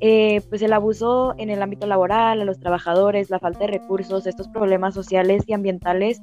eh, 0.00 0.42
pues 0.50 0.60
el 0.60 0.72
abuso 0.74 1.34
en 1.38 1.48
el 1.48 1.62
ámbito 1.62 1.86
laboral, 1.86 2.42
a 2.42 2.44
los 2.44 2.60
trabajadores, 2.60 3.30
la 3.30 3.38
falta 3.38 3.60
de 3.60 3.78
recursos, 3.78 4.26
estos 4.26 4.48
problemas 4.48 4.94
sociales 4.94 5.44
y 5.46 5.54
ambientales, 5.54 6.20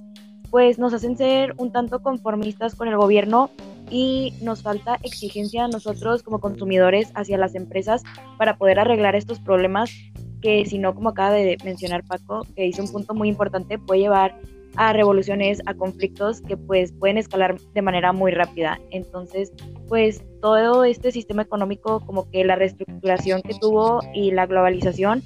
pues 0.54 0.78
nos 0.78 0.94
hacen 0.94 1.18
ser 1.18 1.56
un 1.58 1.72
tanto 1.72 2.04
conformistas 2.04 2.76
con 2.76 2.88
el 2.88 2.96
gobierno 2.96 3.50
y 3.89 4.36
nos 4.44 4.62
falta 4.62 5.00
exigencia 5.02 5.66
a 5.66 5.68
nosotros 5.68 6.22
como 6.22 6.39
consumidores 6.39 7.12
hacia 7.16 7.39
las 7.39 7.56
empresas 7.56 8.04
para 8.38 8.56
poder 8.60 8.80
arreglar 8.80 9.16
estos 9.16 9.39
problemas 9.39 9.89
que 10.44 10.63
si 10.68 10.78
no, 10.78 10.94
como 10.94 11.10
acaba 11.10 11.32
de 11.32 11.58
mencionar 11.63 12.04
Paco, 12.04 12.46
que 12.56 12.68
hizo 12.68 12.84
un 12.84 12.92
punto 12.92 13.16
muy 13.16 13.30
importante, 13.30 13.80
puede 13.80 14.02
llevar 14.02 14.39
a 14.76 14.94
revoluciones, 14.94 15.60
a 15.66 15.74
conflictos 15.74 16.42
que 16.42 16.56
pues 16.56 16.92
pueden 16.92 17.18
escalar 17.18 17.58
de 17.74 17.82
manera 17.82 18.13
muy 18.13 18.32
rápida. 18.32 18.80
Entonces, 18.92 19.52
pues 19.89 20.24
todo 20.39 20.84
este 20.84 21.12
sistema 21.12 21.42
económico, 21.42 22.02
como 22.06 22.30
que 22.30 22.44
la 22.44 22.56
reestructuración 22.56 23.42
que 23.42 23.56
tuvo 23.60 24.02
y 24.13 24.30
la 24.30 24.46
globalización, 24.46 25.24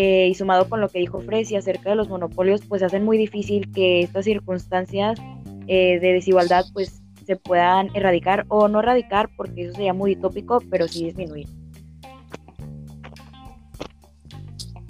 eh, 0.00 0.28
y 0.28 0.34
sumado 0.36 0.68
con 0.68 0.80
lo 0.80 0.88
que 0.88 1.00
dijo 1.00 1.18
Fresi 1.18 1.56
acerca 1.56 1.90
de 1.90 1.96
los 1.96 2.08
monopolios, 2.08 2.60
pues 2.68 2.84
hacen 2.84 3.04
muy 3.04 3.18
difícil 3.18 3.68
que 3.72 4.02
estas 4.02 4.26
circunstancias 4.26 5.18
eh, 5.66 5.98
de 5.98 6.12
desigualdad 6.12 6.66
pues 6.72 7.02
se 7.26 7.34
puedan 7.34 7.88
erradicar 7.94 8.44
o 8.46 8.68
no 8.68 8.78
erradicar, 8.78 9.28
porque 9.36 9.64
eso 9.64 9.74
sería 9.74 9.92
muy 9.92 10.12
utópico, 10.12 10.62
pero 10.70 10.86
sí 10.86 11.06
disminuir. 11.06 11.48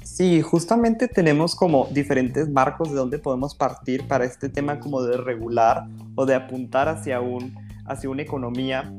Sí, 0.03 0.43
justamente 0.43 1.09
tenemos 1.09 1.55
como 1.55 1.89
diferentes 1.91 2.47
marcos 2.47 2.91
de 2.91 2.97
donde 2.97 3.19
podemos 3.19 3.55
partir 3.55 4.07
para 4.07 4.27
este 4.27 4.51
tema 4.51 4.79
como 4.79 5.01
de 5.01 5.17
regular 5.17 5.87
o 6.17 6.27
de 6.27 6.35
apuntar 6.35 6.87
hacia, 6.87 7.23
un, 7.23 7.55
hacia 7.87 8.11
una 8.11 8.21
economía 8.21 8.93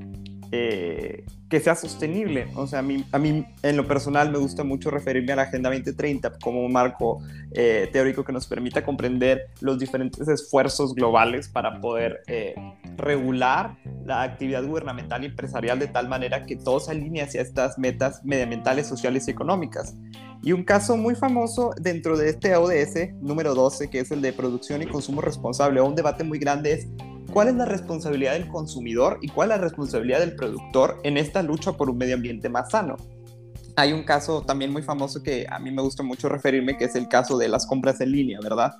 eh, 0.51 1.25
que 1.49 1.59
sea 1.59 1.75
sostenible. 1.75 2.47
O 2.55 2.67
sea, 2.67 2.79
a 2.79 2.81
mí, 2.81 3.03
a 3.11 3.17
mí 3.17 3.45
en 3.63 3.77
lo 3.77 3.87
personal 3.87 4.31
me 4.31 4.37
gusta 4.37 4.63
mucho 4.63 4.91
referirme 4.91 5.33
a 5.33 5.35
la 5.35 5.41
Agenda 5.43 5.69
2030 5.69 6.37
como 6.39 6.63
un 6.63 6.71
marco 6.71 7.21
eh, 7.51 7.89
teórico 7.91 8.23
que 8.23 8.31
nos 8.31 8.47
permita 8.47 8.83
comprender 8.85 9.47
los 9.61 9.79
diferentes 9.79 10.27
esfuerzos 10.27 10.93
globales 10.93 11.49
para 11.49 11.81
poder 11.81 12.21
eh, 12.27 12.53
regular 12.97 13.77
la 14.05 14.21
actividad 14.21 14.63
gubernamental 14.63 15.23
y 15.23 15.27
empresarial 15.27 15.79
de 15.79 15.87
tal 15.87 16.07
manera 16.07 16.45
que 16.45 16.55
todo 16.55 16.79
se 16.79 16.91
alinee 16.91 17.23
hacia 17.23 17.41
estas 17.41 17.77
metas 17.79 18.23
medioambientales, 18.23 18.87
sociales 18.87 19.27
y 19.27 19.31
económicas. 19.31 19.95
Y 20.41 20.53
un 20.53 20.63
caso 20.63 20.95
muy 20.95 21.15
famoso 21.15 21.73
dentro 21.81 22.17
de 22.17 22.29
este 22.29 22.55
ODS 22.55 23.13
número 23.21 23.55
12, 23.55 23.89
que 23.89 23.99
es 23.99 24.11
el 24.11 24.21
de 24.21 24.31
producción 24.31 24.81
y 24.81 24.85
consumo 24.85 25.21
responsable, 25.21 25.81
o 25.81 25.85
un 25.85 25.95
debate 25.95 26.23
muy 26.23 26.39
grande 26.39 26.73
es 26.73 26.87
cuál 27.29 27.49
es 27.49 27.55
la 27.55 27.65
responsabilidad 27.65 28.33
del 28.33 28.47
consumidor 28.47 29.19
y 29.21 29.29
cuál 29.29 29.51
es 29.51 29.57
la 29.57 29.63
responsabilidad 29.63 30.19
del 30.19 30.35
productor 30.35 30.99
en 31.03 31.17
esta 31.17 31.43
lucha 31.43 31.73
por 31.73 31.89
un 31.89 31.97
medio 31.97 32.15
ambiente 32.15 32.49
más 32.49 32.71
sano. 32.71 32.97
Hay 33.75 33.93
un 33.93 34.03
caso 34.03 34.41
también 34.41 34.71
muy 34.71 34.81
famoso 34.81 35.23
que 35.23 35.45
a 35.49 35.59
mí 35.59 35.71
me 35.71 35.81
gusta 35.81 36.03
mucho 36.03 36.27
referirme, 36.27 36.77
que 36.77 36.85
es 36.85 36.95
el 36.95 37.07
caso 37.07 37.37
de 37.37 37.47
las 37.47 37.65
compras 37.65 38.01
en 38.01 38.11
línea, 38.11 38.39
¿verdad? 38.41 38.73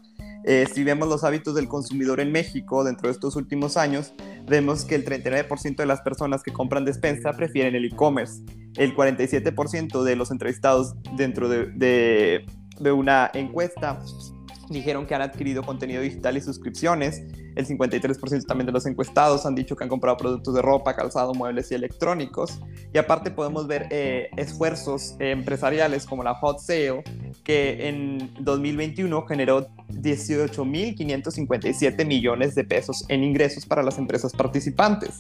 Eh, 0.46 0.66
si 0.74 0.84
vemos 0.84 1.08
los 1.08 1.24
hábitos 1.24 1.56
del 1.56 1.68
consumidor 1.68 2.20
en 2.20 2.32
México 2.32 2.84
dentro 2.84 3.08
de 3.08 3.14
estos 3.14 3.36
últimos 3.36 3.78
años, 3.78 4.14
vemos 4.48 4.86
que 4.86 4.96
el 4.96 5.06
39% 5.06 5.76
de 5.76 5.86
las 5.86 6.02
personas 6.02 6.44
que 6.44 6.52
compran 6.52 6.86
despensa 6.86 7.34
prefieren 7.34 7.76
el 7.76 7.86
e-commerce. 7.86 8.42
El 8.76 8.96
47% 8.96 10.04
de 10.04 10.16
los 10.16 10.32
entrevistados 10.32 10.96
dentro 11.16 11.50
de, 11.50 12.46
de 12.80 12.92
una 12.92 13.30
encuesta 13.34 14.00
dijeron 14.70 15.06
que 15.06 15.16
han 15.16 15.22
adquirido 15.22 15.64
contenido 15.64 16.02
digital 16.02 16.38
y 16.38 16.42
suscripciones. 16.42 17.22
El 17.56 17.68
53% 17.68 18.46
también 18.46 18.68
de 18.68 18.72
los 18.72 18.86
encuestados 18.86 19.46
han 19.46 19.56
dicho 19.56 19.76
que 19.76 19.84
han 19.84 19.90
comprado 19.90 20.16
productos 20.18 20.54
de 20.54 20.62
ropa, 20.62 20.96
calzado, 20.96 21.34
muebles 21.34 21.70
y 21.72 21.76
electrónicos. 21.76 22.60
Y 22.94 22.98
aparte 22.98 23.32
podemos 23.32 23.68
ver 23.68 23.88
eh, 23.92 24.30
esfuerzos 24.38 25.16
empresariales 25.20 26.06
como 26.06 26.24
la 26.24 26.36
Hot 26.36 26.60
Sale, 26.60 27.04
que 27.44 27.88
en 27.88 28.32
2021 28.40 29.26
generó 29.26 29.68
18.557 29.90 32.06
millones 32.06 32.56
de 32.56 32.64
pesos 32.64 33.04
en 33.10 33.24
ingresos 33.24 33.66
para 33.66 33.84
las 33.84 33.98
empresas 33.98 34.32
participantes. 34.34 35.20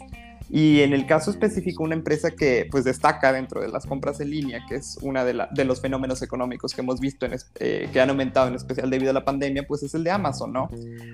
Y 0.51 0.81
en 0.81 0.93
el 0.93 1.05
caso 1.05 1.29
específico, 1.29 1.83
una 1.83 1.93
empresa 1.93 2.31
que 2.31 2.67
pues 2.71 2.83
destaca 2.83 3.31
dentro 3.31 3.61
de 3.61 3.67
las 3.67 3.85
compras 3.85 4.19
en 4.19 4.31
línea, 4.31 4.65
que 4.67 4.75
es 4.75 4.97
uno 5.01 5.23
de, 5.23 5.45
de, 5.51 5.65
los 5.65 5.79
fenómenos 5.79 6.23
económicos 6.23 6.73
que 6.73 6.81
hemos 6.81 6.99
visto, 6.99 7.27
en, 7.27 7.35
eh, 7.59 7.87
que 7.93 8.01
han 8.01 8.09
aumentado 8.09 8.47
en 8.47 8.55
especial 8.55 8.89
debido 8.89 9.11
a 9.11 9.13
la 9.13 9.23
pandemia, 9.23 9.67
pues 9.67 9.83
es 9.83 9.93
el 9.93 10.03
de 10.03 10.09
Amazon, 10.09 10.51
¿no? 10.51 10.67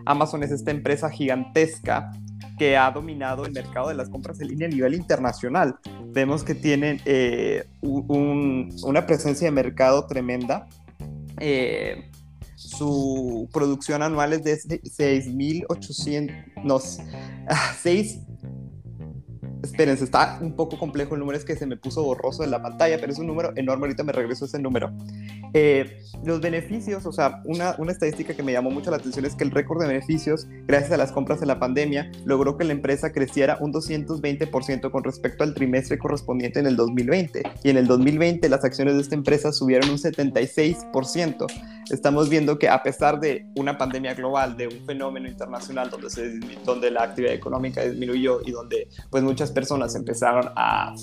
Amazon 0.06 0.44
es 0.44 0.52
esta 0.52 0.72
empresa 0.72 1.10
gigantesca 1.10 2.12
que 2.58 2.78
ha 2.78 2.90
dominado 2.92 3.46
el 3.46 3.52
mercado 3.52 3.90
de 3.90 3.96
las 3.96 4.08
compras 4.10 4.40
en 4.40 4.48
línea 4.48 4.68
a 4.68 4.72
nivel 4.72 4.94
internacional. 4.94 5.76
Vemos 6.08 6.46
que 6.46 6.56
tienen 6.56 7.02
eh, 7.04 7.66
un, 7.82 8.74
una 8.84 9.06
presencia 9.06 9.48
de 9.48 9.52
mercado 9.52 10.06
tremenda. 10.08 10.68
Eh, 11.40 12.10
su 12.56 13.50
producción 13.52 14.02
anual 14.02 14.32
es 14.32 14.44
de 14.44 14.58
6.800, 14.82 16.64
no, 16.64 16.80
6 16.80 18.20
Espérense, 19.66 20.04
está 20.04 20.38
un 20.42 20.54
poco 20.54 20.78
complejo 20.78 21.16
el 21.16 21.20
número, 21.20 21.38
es 21.38 21.44
que 21.44 21.56
se 21.56 21.66
me 21.66 21.76
puso 21.76 22.04
borroso 22.04 22.44
en 22.44 22.52
la 22.52 22.62
pantalla, 22.62 22.98
pero 23.00 23.12
es 23.12 23.20
un 23.20 23.28
número 23.28 23.52
enorme, 23.56 23.86
ahorita 23.86 24.04
me 24.04 24.12
regreso 24.12 24.46
a 24.46 24.48
ese 24.48 24.60
número. 24.60 24.92
Eh, 25.54 26.02
los 26.24 26.40
beneficios, 26.40 27.06
o 27.06 27.12
sea, 27.12 27.42
una, 27.46 27.76
una, 27.78 27.92
estadística 27.92 28.36
que 28.36 28.44
me 28.44 28.52
llamó 28.52 28.70
mucho 28.70 28.92
la 28.92 28.98
atención 28.98 29.26
es 29.26 29.36
que 29.36 29.44
el 29.44 29.52
récord 29.52 29.82
de 29.82 29.88
beneficios, 29.88 30.48
gracias 30.68 30.92
a 30.92 30.98
las 30.98 31.12
compras 31.12 31.40
de 31.40 31.46
la 31.48 31.60
pandemia, 31.60 32.12
logró 32.26 32.58
que 32.58 32.64
la 32.64 32.74
empresa 32.74 33.12
creciera 33.12 33.58
un 33.60 33.74
220% 33.74 34.92
con 34.92 35.04
respecto 35.04 35.44
al 35.44 35.54
trimestre 35.54 35.98
correspondiente 35.98 36.60
en 36.60 36.68
el 36.68 36.76
2020. 36.76 37.44
Y 37.64 37.70
en 37.70 37.78
el 37.78 37.88
2020 37.88 38.48
las 38.50 38.64
acciones 38.64 38.96
de 38.96 39.02
esta 39.02 39.16
empresa 39.16 39.52
subieron 39.52 39.90
un 39.90 39.98
76%. 39.98 41.48
Estamos 41.90 42.30
viendo 42.30 42.58
que 42.58 42.70
a 42.70 42.82
pesar 42.82 43.20
de 43.20 43.48
una 43.56 43.78
pandemia 43.78 44.14
global, 44.14 44.58
de 44.58 44.68
un 44.68 44.86
fenómeno 44.86 45.28
internacional 45.28 45.90
donde, 45.90 46.10
se, 46.10 46.40
donde 46.64 46.92
la 46.92 47.04
actividad 47.04 47.34
económica 47.34 47.84
disminuyó 47.84 48.42
y 48.46 48.52
donde 48.52 48.88
pues 49.10 49.24
muchas 49.24 49.52
personas 49.52 49.96
empezaron 49.96 50.52
a 50.56 50.94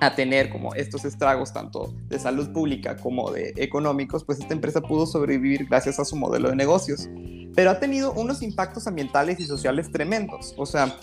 a 0.00 0.14
tener 0.14 0.50
como 0.50 0.74
estos 0.74 1.04
estragos 1.04 1.52
tanto 1.52 1.94
de 2.08 2.18
salud 2.18 2.52
pública 2.52 2.96
como 2.96 3.30
de 3.30 3.52
económicos, 3.56 4.24
pues 4.24 4.40
esta 4.40 4.54
empresa 4.54 4.80
pudo 4.80 5.06
sobrevivir 5.06 5.66
gracias 5.66 5.98
a 5.98 6.04
su 6.04 6.16
modelo 6.16 6.50
de 6.50 6.56
negocios. 6.56 7.08
Pero 7.54 7.70
ha 7.70 7.78
tenido 7.78 8.12
unos 8.14 8.42
impactos 8.42 8.86
ambientales 8.86 9.38
y 9.38 9.44
sociales 9.44 9.90
tremendos. 9.92 10.54
O 10.56 10.64
sea, 10.64 10.96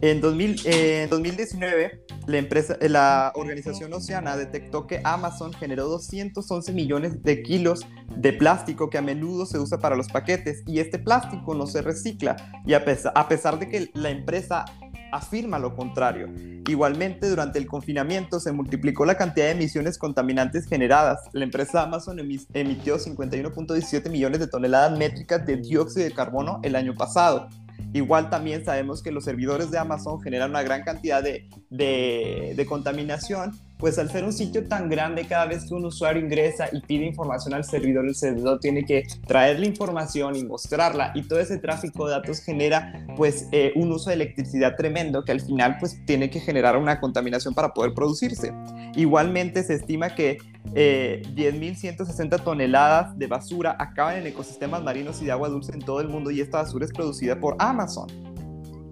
en, 0.00 0.20
2019, 0.20 2.04
la, 2.26 2.38
empresa, 2.38 2.76
la 2.80 3.32
organización 3.34 3.92
Oceana 3.92 4.36
detectó 4.36 4.86
que 4.86 5.00
Amazon 5.02 5.52
generó 5.52 5.88
211 5.88 6.72
millones 6.72 7.22
de 7.22 7.42
kilos 7.42 7.86
de 8.16 8.32
plástico 8.32 8.88
que 8.88 8.98
a 8.98 9.02
menudo 9.02 9.46
se 9.46 9.58
usa 9.58 9.78
para 9.78 9.96
los 9.96 10.06
paquetes 10.08 10.62
y 10.66 10.78
este 10.78 10.98
plástico 10.98 11.54
no 11.54 11.66
se 11.66 11.82
recicla. 11.82 12.36
Y 12.64 12.74
a 12.74 12.84
pesar, 12.84 13.12
a 13.14 13.28
pesar 13.28 13.58
de 13.58 13.68
que 13.68 13.90
la 13.94 14.10
empresa 14.10 14.64
afirma 15.12 15.58
lo 15.58 15.74
contrario. 15.74 16.28
Igualmente, 16.68 17.28
durante 17.28 17.58
el 17.58 17.66
confinamiento 17.66 18.40
se 18.40 18.52
multiplicó 18.52 19.04
la 19.04 19.16
cantidad 19.16 19.46
de 19.46 19.52
emisiones 19.52 19.98
contaminantes 19.98 20.66
generadas. 20.66 21.20
La 21.32 21.44
empresa 21.44 21.82
Amazon 21.82 22.18
emitió 22.18 22.98
51.17 22.98 24.10
millones 24.10 24.40
de 24.40 24.48
toneladas 24.48 24.98
métricas 24.98 25.46
de 25.46 25.56
dióxido 25.56 26.04
de 26.04 26.12
carbono 26.12 26.60
el 26.62 26.76
año 26.76 26.94
pasado. 26.94 27.48
Igual 27.92 28.30
también 28.30 28.64
sabemos 28.64 29.02
que 29.02 29.12
los 29.12 29.24
servidores 29.24 29.70
de 29.70 29.78
Amazon 29.78 30.20
generan 30.20 30.50
una 30.50 30.62
gran 30.62 30.82
cantidad 30.82 31.22
de, 31.22 31.48
de 31.70 32.66
contaminación 32.66 33.52
pues 33.78 33.98
al 33.98 34.10
ser 34.10 34.24
un 34.24 34.32
sitio 34.32 34.66
tan 34.66 34.88
grande, 34.88 35.26
cada 35.26 35.46
vez 35.46 35.66
que 35.66 35.74
un 35.74 35.84
usuario 35.84 36.22
ingresa 36.22 36.68
y 36.72 36.80
pide 36.80 37.04
información 37.04 37.54
al 37.54 37.64
servidor, 37.64 38.06
el 38.06 38.14
servidor 38.14 38.58
tiene 38.60 38.84
que 38.84 39.06
traer 39.26 39.60
la 39.60 39.66
información 39.66 40.36
y 40.36 40.44
mostrarla 40.44 41.12
y 41.14 41.22
todo 41.22 41.40
ese 41.40 41.58
tráfico 41.58 42.06
de 42.06 42.12
datos 42.12 42.40
genera 42.40 43.06
pues 43.16 43.48
eh, 43.52 43.72
un 43.76 43.92
uso 43.92 44.10
de 44.10 44.16
electricidad 44.16 44.76
tremendo 44.76 45.24
que 45.24 45.32
al 45.32 45.40
final 45.40 45.76
pues 45.78 46.04
tiene 46.06 46.30
que 46.30 46.40
generar 46.40 46.76
una 46.76 47.00
contaminación 47.00 47.54
para 47.54 47.74
poder 47.74 47.92
producirse. 47.94 48.52
Igualmente 48.94 49.62
se 49.62 49.74
estima 49.74 50.14
que 50.14 50.38
eh, 50.74 51.22
10.160 51.34 52.42
toneladas 52.42 53.18
de 53.18 53.26
basura 53.26 53.76
acaban 53.78 54.16
en 54.16 54.26
ecosistemas 54.26 54.82
marinos 54.82 55.20
y 55.22 55.26
de 55.26 55.32
agua 55.32 55.48
dulce 55.48 55.72
en 55.72 55.80
todo 55.80 56.00
el 56.00 56.08
mundo 56.08 56.30
y 56.30 56.40
esta 56.40 56.62
basura 56.62 56.84
es 56.84 56.92
producida 56.92 57.38
por 57.38 57.56
Amazon. 57.58 58.35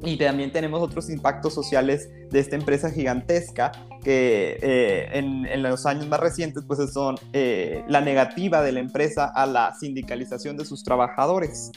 Y 0.04 0.16
también 0.16 0.52
tenemos 0.52 0.82
otros 0.82 1.08
impactos 1.08 1.54
sociales 1.54 2.10
de 2.30 2.40
esta 2.40 2.56
empresa 2.56 2.90
gigantesca 2.90 3.72
que 4.02 4.58
eh, 4.60 5.08
en, 5.12 5.62
los 5.62 5.86
años 5.86 6.06
más 6.08 6.20
recientes 6.20 6.62
pues 6.66 6.78
son 6.92 7.16
eh, 7.32 7.82
la 7.88 8.00
negativa 8.02 8.62
de 8.62 8.72
la 8.72 8.80
empresa 8.80 9.26
a 9.34 9.46
la 9.46 9.74
sindicalización 9.74 10.56
de 10.56 10.64
sus 10.64 10.84
trabajadores. 10.84 11.72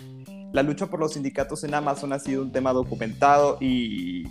La 0.54 0.64
lucha 0.64 0.88
por 0.88 1.00
los 1.00 1.14
sindicatos 1.14 1.64
en 1.64 1.74
Amazon 1.74 2.14
ha 2.14 2.20
sido 2.20 2.42
un 2.42 2.52
tema 2.52 2.74
documentado 2.74 3.58
y 3.60 4.28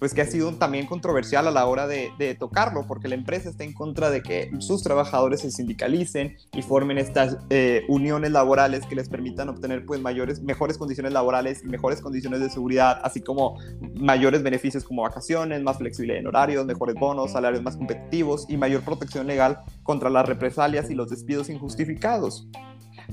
pues 0.00 0.14
que 0.14 0.22
ha 0.22 0.26
sido 0.26 0.52
también 0.54 0.86
controversial 0.86 1.46
a 1.46 1.50
la 1.50 1.66
hora 1.66 1.86
de, 1.86 2.10
tocarlo, 2.38 2.86
porque 2.86 3.06
la 3.06 3.14
empresa 3.14 3.50
está 3.50 3.64
en 3.64 3.74
contra 3.74 4.10
de 4.10 4.22
que 4.22 4.50
sus 4.60 4.82
trabajadores 4.82 5.40
se 5.40 5.50
sindicalicen 5.50 6.36
y 6.52 6.62
formen 6.62 6.96
estas 6.96 7.36
eh, 7.50 7.82
uniones 7.88 8.30
laborales 8.30 8.86
que 8.86 8.94
les 8.94 9.08
permitan 9.08 9.50
obtener 9.50 9.84
pues 9.84 10.00
mayores, 10.00 10.40
mejores 10.40 10.78
condiciones 10.78 11.12
laborales, 11.12 11.64
mejores 11.64 12.00
condiciones 12.00 12.40
de 12.40 12.48
seguridad, 12.48 12.98
así 13.02 13.20
como 13.20 13.58
mayores 13.94 14.42
beneficios 14.42 14.84
como 14.84 15.02
vacaciones, 15.02 15.62
más 15.62 15.76
flexibilidad 15.76 16.18
en 16.18 16.26
horarios, 16.26 16.64
mejores 16.64 16.94
bonos, 16.94 17.32
salarios 17.32 17.62
más 17.62 17.76
competitivos 17.76 18.46
y 18.48 18.56
mayor 18.56 18.82
protección 18.82 19.26
legal 19.26 19.58
contra 19.82 20.08
las 20.08 20.26
represalias 20.26 20.90
y 20.90 20.94
los 20.94 21.10
despidos 21.10 21.50
injustificados. 21.50 22.48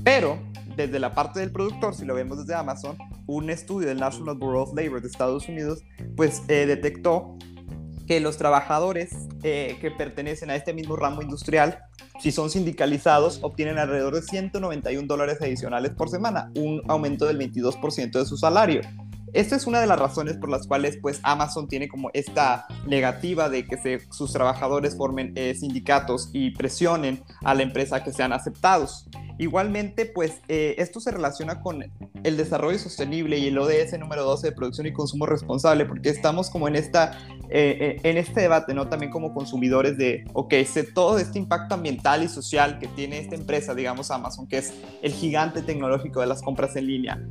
Pero 0.04 0.38
desde 0.76 0.98
la 0.98 1.14
parte 1.14 1.40
del 1.40 1.50
productor, 1.50 1.94
si 1.94 2.04
lo 2.04 2.14
vemos 2.14 2.38
desde 2.38 2.54
Amazon, 2.54 2.96
un 3.26 3.50
estudio 3.50 3.88
del 3.88 3.98
National 3.98 4.36
Bureau 4.36 4.62
of 4.62 4.74
Labor 4.74 5.00
de 5.00 5.08
Estados 5.08 5.48
Unidos, 5.48 5.82
pues 6.16 6.42
eh, 6.48 6.66
detectó 6.66 7.36
que 8.06 8.20
los 8.20 8.38
trabajadores 8.38 9.10
eh, 9.42 9.76
que 9.80 9.90
pertenecen 9.90 10.50
a 10.50 10.56
este 10.56 10.72
mismo 10.72 10.96
ramo 10.96 11.20
industrial, 11.20 11.80
si 12.20 12.32
son 12.32 12.48
sindicalizados, 12.48 13.40
obtienen 13.42 13.78
alrededor 13.78 14.14
de 14.14 14.22
191 14.22 15.06
dólares 15.06 15.38
adicionales 15.42 15.92
por 15.92 16.08
semana, 16.08 16.50
un 16.56 16.82
aumento 16.88 17.26
del 17.26 17.38
22% 17.38 18.12
de 18.12 18.24
su 18.24 18.36
salario. 18.36 18.80
Esta 19.32 19.56
es 19.56 19.66
una 19.66 19.80
de 19.80 19.86
las 19.86 19.98
razones 19.98 20.36
por 20.36 20.48
las 20.48 20.66
cuales 20.66 20.98
pues 21.00 21.20
Amazon 21.22 21.68
tiene 21.68 21.88
como 21.88 22.10
esta 22.12 22.66
negativa 22.86 23.48
de 23.48 23.66
que 23.66 24.00
sus 24.10 24.32
trabajadores 24.32 24.96
formen 24.96 25.32
eh, 25.36 25.54
sindicatos 25.54 26.30
y 26.32 26.50
presionen 26.50 27.22
a 27.44 27.54
la 27.54 27.62
empresa 27.62 28.02
que 28.02 28.12
sean 28.12 28.32
aceptados. 28.32 29.08
Igualmente, 29.38 30.04
pues 30.04 30.40
eh, 30.48 30.74
esto 30.78 30.98
se 30.98 31.12
relaciona 31.12 31.60
con 31.60 31.84
el 32.24 32.36
desarrollo 32.36 32.76
sostenible 32.76 33.38
y 33.38 33.46
el 33.46 33.58
ODS 33.58 33.96
número 33.98 34.24
12 34.24 34.48
de 34.48 34.52
producción 34.52 34.88
y 34.88 34.92
consumo 34.92 35.26
responsable, 35.26 35.86
porque 35.86 36.08
estamos 36.08 36.50
como 36.50 36.66
en, 36.66 36.74
esta, 36.74 37.16
eh, 37.48 37.78
eh, 37.80 38.00
en 38.02 38.16
este 38.16 38.40
debate, 38.40 38.74
¿no? 38.74 38.88
También 38.88 39.12
como 39.12 39.32
consumidores 39.32 39.96
de, 39.96 40.24
ok, 40.32 40.54
sé 40.66 40.82
todo 40.82 41.18
este 41.18 41.38
impacto 41.38 41.76
ambiental 41.76 42.24
y 42.24 42.28
social 42.28 42.80
que 42.80 42.88
tiene 42.88 43.20
esta 43.20 43.36
empresa, 43.36 43.76
digamos 43.76 44.10
Amazon, 44.10 44.48
que 44.48 44.58
es 44.58 44.74
el 45.02 45.12
gigante 45.12 45.62
tecnológico 45.62 46.20
de 46.20 46.26
las 46.26 46.42
compras 46.42 46.74
en 46.74 46.86
línea. 46.88 47.22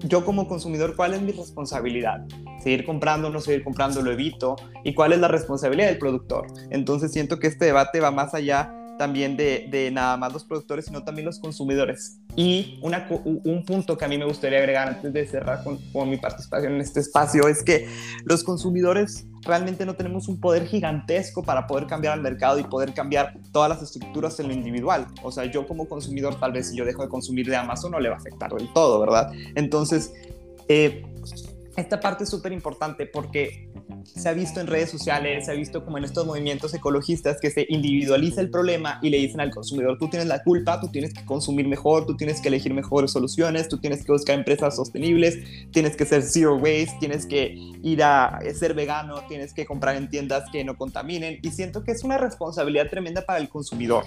Yo 0.00 0.24
como 0.24 0.48
consumidor, 0.48 0.96
¿cuál 0.96 1.14
es 1.14 1.22
mi 1.22 1.32
responsabilidad? 1.32 2.26
seguir 2.64 2.86
comprando, 2.86 3.28
no 3.28 3.40
seguir 3.40 3.62
comprando, 3.62 4.00
lo 4.00 4.10
evito, 4.10 4.56
y 4.82 4.94
cuál 4.94 5.12
es 5.12 5.20
la 5.20 5.28
responsabilidad 5.28 5.88
del 5.88 5.98
productor. 5.98 6.46
Entonces 6.70 7.12
siento 7.12 7.38
que 7.38 7.46
este 7.46 7.66
debate 7.66 8.00
va 8.00 8.10
más 8.10 8.34
allá 8.34 8.74
también 8.98 9.36
de, 9.36 9.90
nada 9.92 10.16
más 10.16 10.32
los 10.32 10.44
productores, 10.44 10.86
sino 10.86 11.04
también 11.04 11.26
los 11.26 11.38
consumidores. 11.38 12.20
Y 12.36 12.80
un 12.82 13.64
punto 13.66 13.98
que 13.98 14.04
a 14.04 14.08
mí 14.08 14.16
me 14.16 14.24
gustaría 14.24 14.58
agregar 14.58 14.88
antes 14.88 15.12
de 15.12 15.26
cerrar 15.26 15.62
con, 15.62 15.78
mi 16.08 16.16
participación 16.16 16.74
en 16.74 16.80
este 16.80 17.00
espacio 17.00 17.48
es 17.48 17.62
que 17.62 17.86
los 18.24 18.44
consumidores 18.44 19.26
realmente 19.44 19.84
no 19.86 19.94
tenemos 19.94 20.28
un 20.28 20.40
poder 20.40 20.66
gigantesco 20.66 21.42
para 21.42 21.66
poder 21.66 21.86
cambiar 21.86 22.14
al 22.14 22.20
mercado 22.20 22.58
y 22.58 22.64
poder 22.64 22.94
cambiar 22.94 23.38
todas 23.52 23.68
las 23.68 23.82
estructuras 23.82 24.38
en 24.40 24.48
lo 24.48 24.54
individual. 24.54 25.06
O 25.22 25.30
sea, 25.30 25.44
yo 25.44 25.66
como 25.66 25.88
consumidor, 25.88 26.38
tal 26.40 26.52
vez 26.52 26.70
si 26.70 26.76
yo 26.76 26.84
dejo 26.84 27.02
de 27.02 27.08
consumir 27.08 27.46
de 27.46 27.56
Amazon, 27.56 27.92
no 27.92 28.00
le 28.00 28.08
va 28.08 28.16
a 28.16 28.18
afectar 28.18 28.52
del 28.52 28.72
todo, 28.72 29.00
¿verdad? 29.00 29.30
Entonces, 29.54 30.12
eh, 30.68 31.04
esta 31.76 32.00
parte 32.00 32.24
es 32.24 32.30
súper 32.30 32.52
importante 32.52 33.06
porque 33.06 33.68
se 34.04 34.28
ha 34.28 34.32
visto 34.32 34.60
en 34.60 34.66
redes 34.66 34.90
sociales, 34.90 35.46
se 35.46 35.52
ha 35.52 35.54
visto 35.54 35.84
como 35.84 35.98
en 35.98 36.04
estos 36.04 36.26
movimientos 36.26 36.74
ecologistas 36.74 37.38
que 37.40 37.50
se 37.50 37.66
individualiza 37.68 38.40
el 38.40 38.50
problema 38.50 38.98
y 39.02 39.10
le 39.10 39.18
dicen 39.18 39.40
al 39.40 39.50
consumidor, 39.50 39.98
tú 39.98 40.08
tienes 40.08 40.28
la 40.28 40.42
culpa, 40.42 40.80
tú 40.80 40.88
tienes 40.88 41.14
que 41.14 41.24
consumir 41.24 41.66
mejor, 41.66 42.06
tú 42.06 42.16
tienes 42.16 42.40
que 42.40 42.48
elegir 42.48 42.74
mejores 42.74 43.12
soluciones, 43.12 43.68
tú 43.68 43.78
tienes 43.78 44.04
que 44.04 44.12
buscar 44.12 44.36
empresas 44.36 44.76
sostenibles, 44.76 45.38
tienes 45.72 45.96
que 45.96 46.04
ser 46.04 46.22
zero 46.22 46.56
waste, 46.56 46.96
tienes 47.00 47.26
que 47.26 47.54
ir 47.82 48.02
a 48.02 48.40
ser 48.54 48.74
vegano, 48.74 49.26
tienes 49.26 49.54
que 49.54 49.64
comprar 49.66 49.96
en 49.96 50.08
tiendas 50.08 50.50
que 50.50 50.64
no 50.64 50.76
contaminen 50.76 51.38
y 51.42 51.50
siento 51.50 51.82
que 51.82 51.92
es 51.92 52.04
una 52.04 52.18
responsabilidad 52.18 52.88
tremenda 52.90 53.22
para 53.22 53.38
el 53.38 53.48
consumidor 53.48 54.04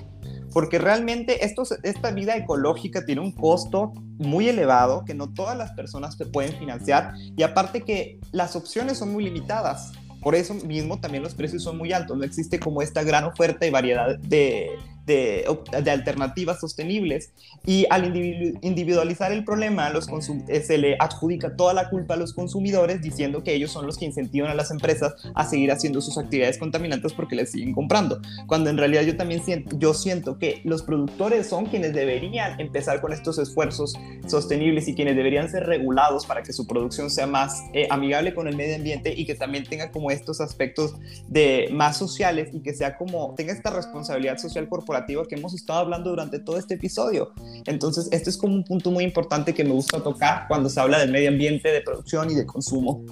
porque 0.57 0.79
realmente 0.79 1.45
esta 1.45 2.09
vida 2.09 2.35
ecológica 2.35 3.05
tiene 3.05 3.21
un 3.21 3.31
costo 3.31 3.93
muy 4.17 4.49
elevado 4.49 5.05
que 5.05 5.13
no 5.13 5.31
todas 5.31 5.55
las 5.55 5.73
personas 5.73 6.17
te 6.17 6.25
pueden 6.25 6.51
financiar 6.57 7.13
y 7.35 7.43
aparte 7.43 7.83
que 7.83 8.19
las 8.31 8.55
opciones 8.55 8.97
son 8.97 9.13
muy 9.13 9.25
limitadas. 9.25 9.91
Por 10.19 10.33
eso 10.33 10.55
mismo 10.55 10.99
también 10.99 11.21
los 11.21 11.35
precios 11.35 11.61
son 11.61 11.77
muy 11.77 11.93
altos, 11.93 12.17
no 12.17 12.23
existe 12.23 12.59
como 12.59 12.81
esta 12.81 13.03
gran 13.03 13.25
oferta 13.25 13.67
y 13.67 13.69
variedad 13.69 14.17
de, 14.17 14.71
de, 15.07 15.45
alternativas 15.89 16.59
sostenibles. 16.59 17.31
Y 17.65 17.87
al 17.89 18.15
individualizar 18.61 19.31
el 19.31 19.43
problema 19.43 19.89
los 19.89 20.07
eh, 20.47 20.61
se 20.61 20.77
le 20.77 20.95
adjudica 20.99 21.55
toda 21.55 21.73
la 21.73 21.89
culpa 21.89 22.13
a 22.13 22.17
los 22.17 22.33
consumidores 22.33 23.01
diciendo 23.01 23.43
que 23.43 23.55
ellos 23.55 23.71
son 23.71 23.85
los 23.87 23.97
que 23.97 24.05
incentivan 24.05 24.51
a 24.51 24.53
las 24.53 24.69
empresas 24.69 25.15
a 25.33 25.45
seguir 25.45 25.71
haciendo 25.71 26.01
sus 26.01 26.17
actividades 26.17 26.57
contaminantes 26.57 27.13
porque 27.13 27.35
les 27.35 27.51
siguen 27.51 27.73
comprando, 27.73 28.21
cuando 28.45 28.69
en 28.69 28.77
realidad 28.77 29.03
yo 29.03 29.15
también 29.17 29.43
siento, 29.43 29.77
yo 29.79 29.93
siento 29.93 30.37
que 30.37 30.61
los 30.63 30.83
productores 30.83 31.47
son 31.47 31.65
quienes 31.65 31.93
deberían 31.93 32.59
empezar 32.59 33.01
con 33.01 33.13
estos 33.13 33.37
esfuerzos 33.39 33.95
sostenibles 34.27 34.87
y 34.87 34.95
quienes 34.95 35.15
deberían 35.15 35.49
ser 35.49 35.65
regulados 35.65 36.25
para 36.25 36.43
que 36.43 36.51
su 36.53 36.67
producción 36.67 37.09
sea 37.09 37.27
más 37.27 37.63
eh, 37.73 37.87
amigable 37.89 38.33
con 38.33 38.47
el 38.47 38.55
medio 38.55 38.75
ambiente 38.75 39.13
y 39.15 39.25
que 39.25 39.35
también 39.35 39.63
tenga 39.63 39.91
como 39.91 40.11
estos 40.11 40.41
aspectos 40.41 40.95
de 41.27 41.69
más 41.71 41.97
sociales 41.97 42.49
y 42.53 42.59
que 42.59 42.73
sea 42.73 42.97
como 42.97 43.33
tenga 43.35 43.53
esta 43.53 43.69
responsabilidad 43.69 44.37
social 44.37 44.67
corporativa 44.67 44.96
que 45.05 45.35
hemos 45.35 45.53
estado 45.53 45.79
hablando 45.79 46.09
durante 46.09 46.39
todo 46.39 46.57
este 46.57 46.75
episodio. 46.75 47.33
Entonces, 47.65 48.09
este 48.11 48.29
es 48.29 48.37
como 48.37 48.55
un 48.55 48.63
punto 48.63 48.91
muy 48.91 49.03
importante 49.03 49.53
que 49.53 49.63
me 49.63 49.71
gusta 49.71 50.01
tocar 50.01 50.47
cuando 50.47 50.69
se 50.69 50.79
habla 50.79 50.99
del 50.99 51.11
medio 51.11 51.29
ambiente, 51.29 51.71
de 51.71 51.81
producción 51.81 52.29
y 52.31 52.35
de 52.35 52.45
consumo. 52.45 53.03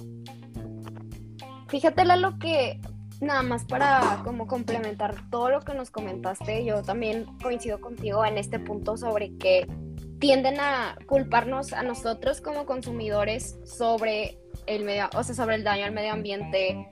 Fíjate, 1.68 2.04
lo 2.04 2.38
que 2.38 2.80
nada 3.20 3.42
más 3.42 3.64
para 3.64 4.20
como 4.24 4.46
complementar 4.46 5.14
todo 5.30 5.50
lo 5.50 5.60
que 5.60 5.74
nos 5.74 5.90
comentaste, 5.90 6.64
yo 6.64 6.82
también 6.82 7.26
coincido 7.42 7.80
contigo 7.80 8.24
en 8.24 8.38
este 8.38 8.58
punto 8.58 8.96
sobre 8.96 9.36
que 9.36 9.66
tienden 10.18 10.60
a 10.60 10.96
culparnos 11.06 11.72
a 11.72 11.82
nosotros 11.82 12.40
como 12.40 12.66
consumidores 12.66 13.58
sobre 13.64 14.38
el 14.66 14.84
medio, 14.84 15.08
o 15.14 15.22
sea, 15.22 15.34
sobre 15.34 15.56
el 15.56 15.64
daño 15.64 15.84
al 15.84 15.92
medio 15.92 16.12
ambiente 16.12 16.88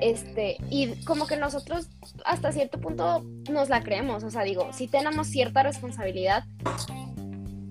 Este, 0.00 0.56
y 0.70 0.94
como 1.04 1.26
que 1.26 1.36
nosotros 1.36 1.88
hasta 2.24 2.52
cierto 2.52 2.80
punto 2.80 3.24
nos 3.50 3.68
la 3.68 3.82
creemos, 3.82 4.22
o 4.24 4.30
sea, 4.30 4.42
digo, 4.42 4.68
sí 4.72 4.86
tenemos 4.86 5.26
cierta 5.26 5.62
responsabilidad, 5.62 6.44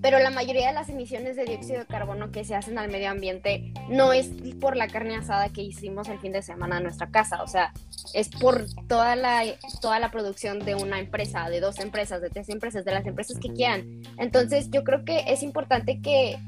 pero 0.00 0.18
la 0.20 0.30
mayoría 0.30 0.68
de 0.68 0.74
las 0.74 0.88
emisiones 0.88 1.36
de 1.36 1.44
dióxido 1.44 1.80
de 1.80 1.86
carbono 1.86 2.30
que 2.30 2.44
se 2.44 2.54
hacen 2.54 2.78
al 2.78 2.88
medio 2.88 3.10
ambiente 3.10 3.72
no 3.88 4.12
es 4.12 4.30
por 4.60 4.76
la 4.76 4.86
carne 4.86 5.16
asada 5.16 5.48
que 5.48 5.62
hicimos 5.62 6.08
el 6.08 6.18
fin 6.18 6.32
de 6.32 6.42
semana 6.42 6.76
en 6.76 6.84
nuestra 6.84 7.10
casa, 7.10 7.42
o 7.42 7.48
sea, 7.48 7.72
es 8.14 8.28
por 8.28 8.66
toda 8.86 9.16
la, 9.16 9.42
toda 9.80 9.98
la 9.98 10.10
producción 10.10 10.60
de 10.60 10.74
una 10.74 11.00
empresa, 11.00 11.48
de 11.50 11.60
dos 11.60 11.78
empresas, 11.80 12.20
de 12.20 12.30
tres 12.30 12.48
empresas, 12.48 12.84
de 12.84 12.92
las 12.92 13.06
empresas 13.06 13.38
que 13.38 13.52
quieran. 13.52 14.02
Entonces, 14.18 14.70
yo 14.70 14.84
creo 14.84 15.04
que 15.04 15.24
es 15.26 15.42
importante 15.42 16.00
que 16.00 16.38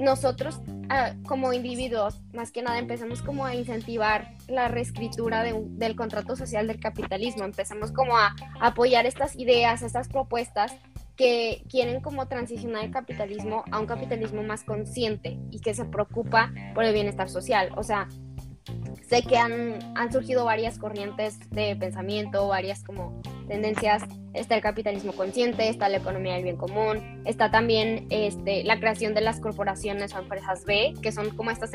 nosotros 0.00 0.60
ah, 0.88 1.12
como 1.26 1.52
individuos, 1.52 2.20
más 2.32 2.50
que 2.50 2.62
nada, 2.62 2.78
empezamos 2.78 3.22
como 3.22 3.44
a 3.44 3.54
incentivar 3.54 4.34
la 4.48 4.68
reescritura 4.68 5.44
del 5.44 5.94
contrato 5.94 6.34
social 6.36 6.66
del 6.66 6.80
capitalismo, 6.80 7.44
empezamos 7.44 7.92
como 7.92 8.16
a 8.16 8.34
apoyar 8.60 9.06
estas 9.06 9.36
ideas, 9.36 9.82
estas 9.82 10.08
propuestas 10.08 10.74
que 11.16 11.62
quieren 11.68 12.00
como 12.00 12.26
transicionar 12.28 12.82
el 12.82 12.90
capitalismo 12.90 13.62
a 13.70 13.78
un 13.78 13.84
capitalismo 13.84 14.42
más 14.42 14.64
consciente 14.64 15.38
y 15.50 15.60
que 15.60 15.74
se 15.74 15.84
preocupa 15.84 16.50
por 16.74 16.84
el 16.84 16.94
bienestar 16.94 17.28
social. 17.28 17.72
O 17.76 17.82
sea, 17.82 18.08
sé 19.10 19.22
que 19.22 19.36
han, 19.36 19.80
han 19.96 20.12
surgido 20.12 20.44
varias 20.44 20.78
corrientes 20.78 21.38
de 21.50 21.74
pensamiento, 21.74 22.46
varias 22.46 22.84
como 22.84 23.20
tendencias 23.48 24.04
está 24.34 24.54
el 24.54 24.62
capitalismo 24.62 25.12
consciente, 25.12 25.68
está 25.68 25.88
la 25.88 25.96
economía 25.96 26.34
del 26.34 26.44
bien 26.44 26.56
común, 26.56 27.20
está 27.24 27.50
también 27.50 28.06
este, 28.10 28.62
la 28.62 28.78
creación 28.78 29.12
de 29.12 29.20
las 29.22 29.40
corporaciones 29.40 30.14
o 30.14 30.20
empresas 30.20 30.64
B, 30.64 30.94
que 31.02 31.10
son 31.10 31.30
como, 31.30 31.50
estas, 31.50 31.72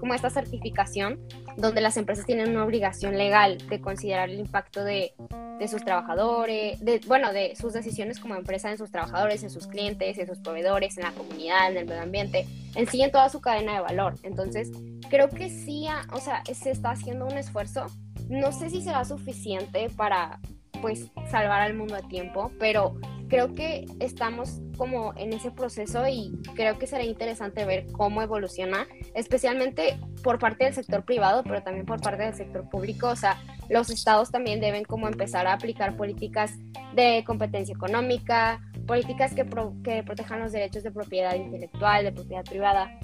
como 0.00 0.14
esta 0.14 0.30
certificación 0.30 1.20
donde 1.58 1.82
las 1.82 1.98
empresas 1.98 2.24
tienen 2.24 2.48
una 2.48 2.64
obligación 2.64 3.18
legal 3.18 3.58
de 3.68 3.82
considerar 3.82 4.30
el 4.30 4.40
impacto 4.40 4.82
de, 4.82 5.12
de 5.58 5.68
sus 5.68 5.84
trabajadores, 5.84 6.82
de, 6.82 7.02
bueno, 7.06 7.34
de 7.34 7.54
sus 7.54 7.74
decisiones 7.74 8.18
como 8.18 8.34
empresa 8.34 8.70
en 8.70 8.78
sus 8.78 8.90
trabajadores, 8.90 9.42
en 9.42 9.50
sus 9.50 9.66
clientes, 9.66 10.16
en 10.16 10.26
sus 10.26 10.38
proveedores, 10.38 10.96
en 10.96 11.04
la 11.04 11.12
comunidad, 11.12 11.70
en 11.70 11.76
el 11.76 11.84
medio 11.84 12.00
ambiente, 12.00 12.46
en 12.74 12.86
sí 12.86 13.02
en 13.02 13.10
toda 13.10 13.28
su 13.28 13.42
cadena 13.42 13.74
de 13.74 13.80
valor. 13.80 14.14
Entonces, 14.22 14.70
creo 15.08 15.28
que 15.28 15.48
sí, 15.48 15.86
o 16.12 16.18
sea, 16.18 16.42
se 16.52 16.70
está 16.70 16.90
haciendo 16.90 17.26
un 17.26 17.36
esfuerzo. 17.38 17.86
No 18.28 18.52
sé 18.52 18.70
si 18.70 18.82
será 18.82 19.04
suficiente 19.04 19.88
para, 19.96 20.40
pues 20.80 21.10
salvar 21.30 21.62
al 21.62 21.74
mundo 21.74 21.96
a 21.96 22.02
tiempo, 22.02 22.52
pero 22.58 22.96
creo 23.28 23.54
que 23.54 23.86
estamos 24.00 24.60
como 24.76 25.12
en 25.16 25.32
ese 25.32 25.50
proceso 25.50 26.06
y 26.08 26.32
creo 26.54 26.78
que 26.78 26.86
será 26.86 27.04
interesante 27.04 27.64
ver 27.64 27.86
cómo 27.92 28.22
evoluciona, 28.22 28.86
especialmente 29.14 29.98
por 30.22 30.38
parte 30.38 30.64
del 30.64 30.74
sector 30.74 31.04
privado, 31.04 31.42
pero 31.42 31.62
también 31.62 31.86
por 31.86 32.00
parte 32.00 32.24
del 32.24 32.34
sector 32.34 32.68
público. 32.68 33.08
O 33.08 33.16
sea, 33.16 33.40
los 33.68 33.90
estados 33.90 34.30
también 34.30 34.60
deben 34.60 34.84
como 34.84 35.08
empezar 35.08 35.46
a 35.46 35.54
aplicar 35.54 35.96
políticas 35.96 36.52
de 36.94 37.22
competencia 37.26 37.74
económica, 37.74 38.60
políticas 38.86 39.34
que, 39.34 39.46
que 39.84 40.02
protejan 40.02 40.40
los 40.40 40.52
derechos 40.52 40.82
de 40.82 40.90
propiedad 40.90 41.34
intelectual, 41.34 42.04
de 42.04 42.12
propiedad 42.12 42.44
privada 42.44 42.98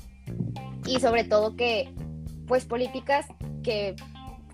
y 0.87 1.01
sobre 1.01 1.25
todo 1.25 1.57
que, 1.57 1.93
pues, 2.47 2.65
políticas 2.65 3.27
que 3.63 3.97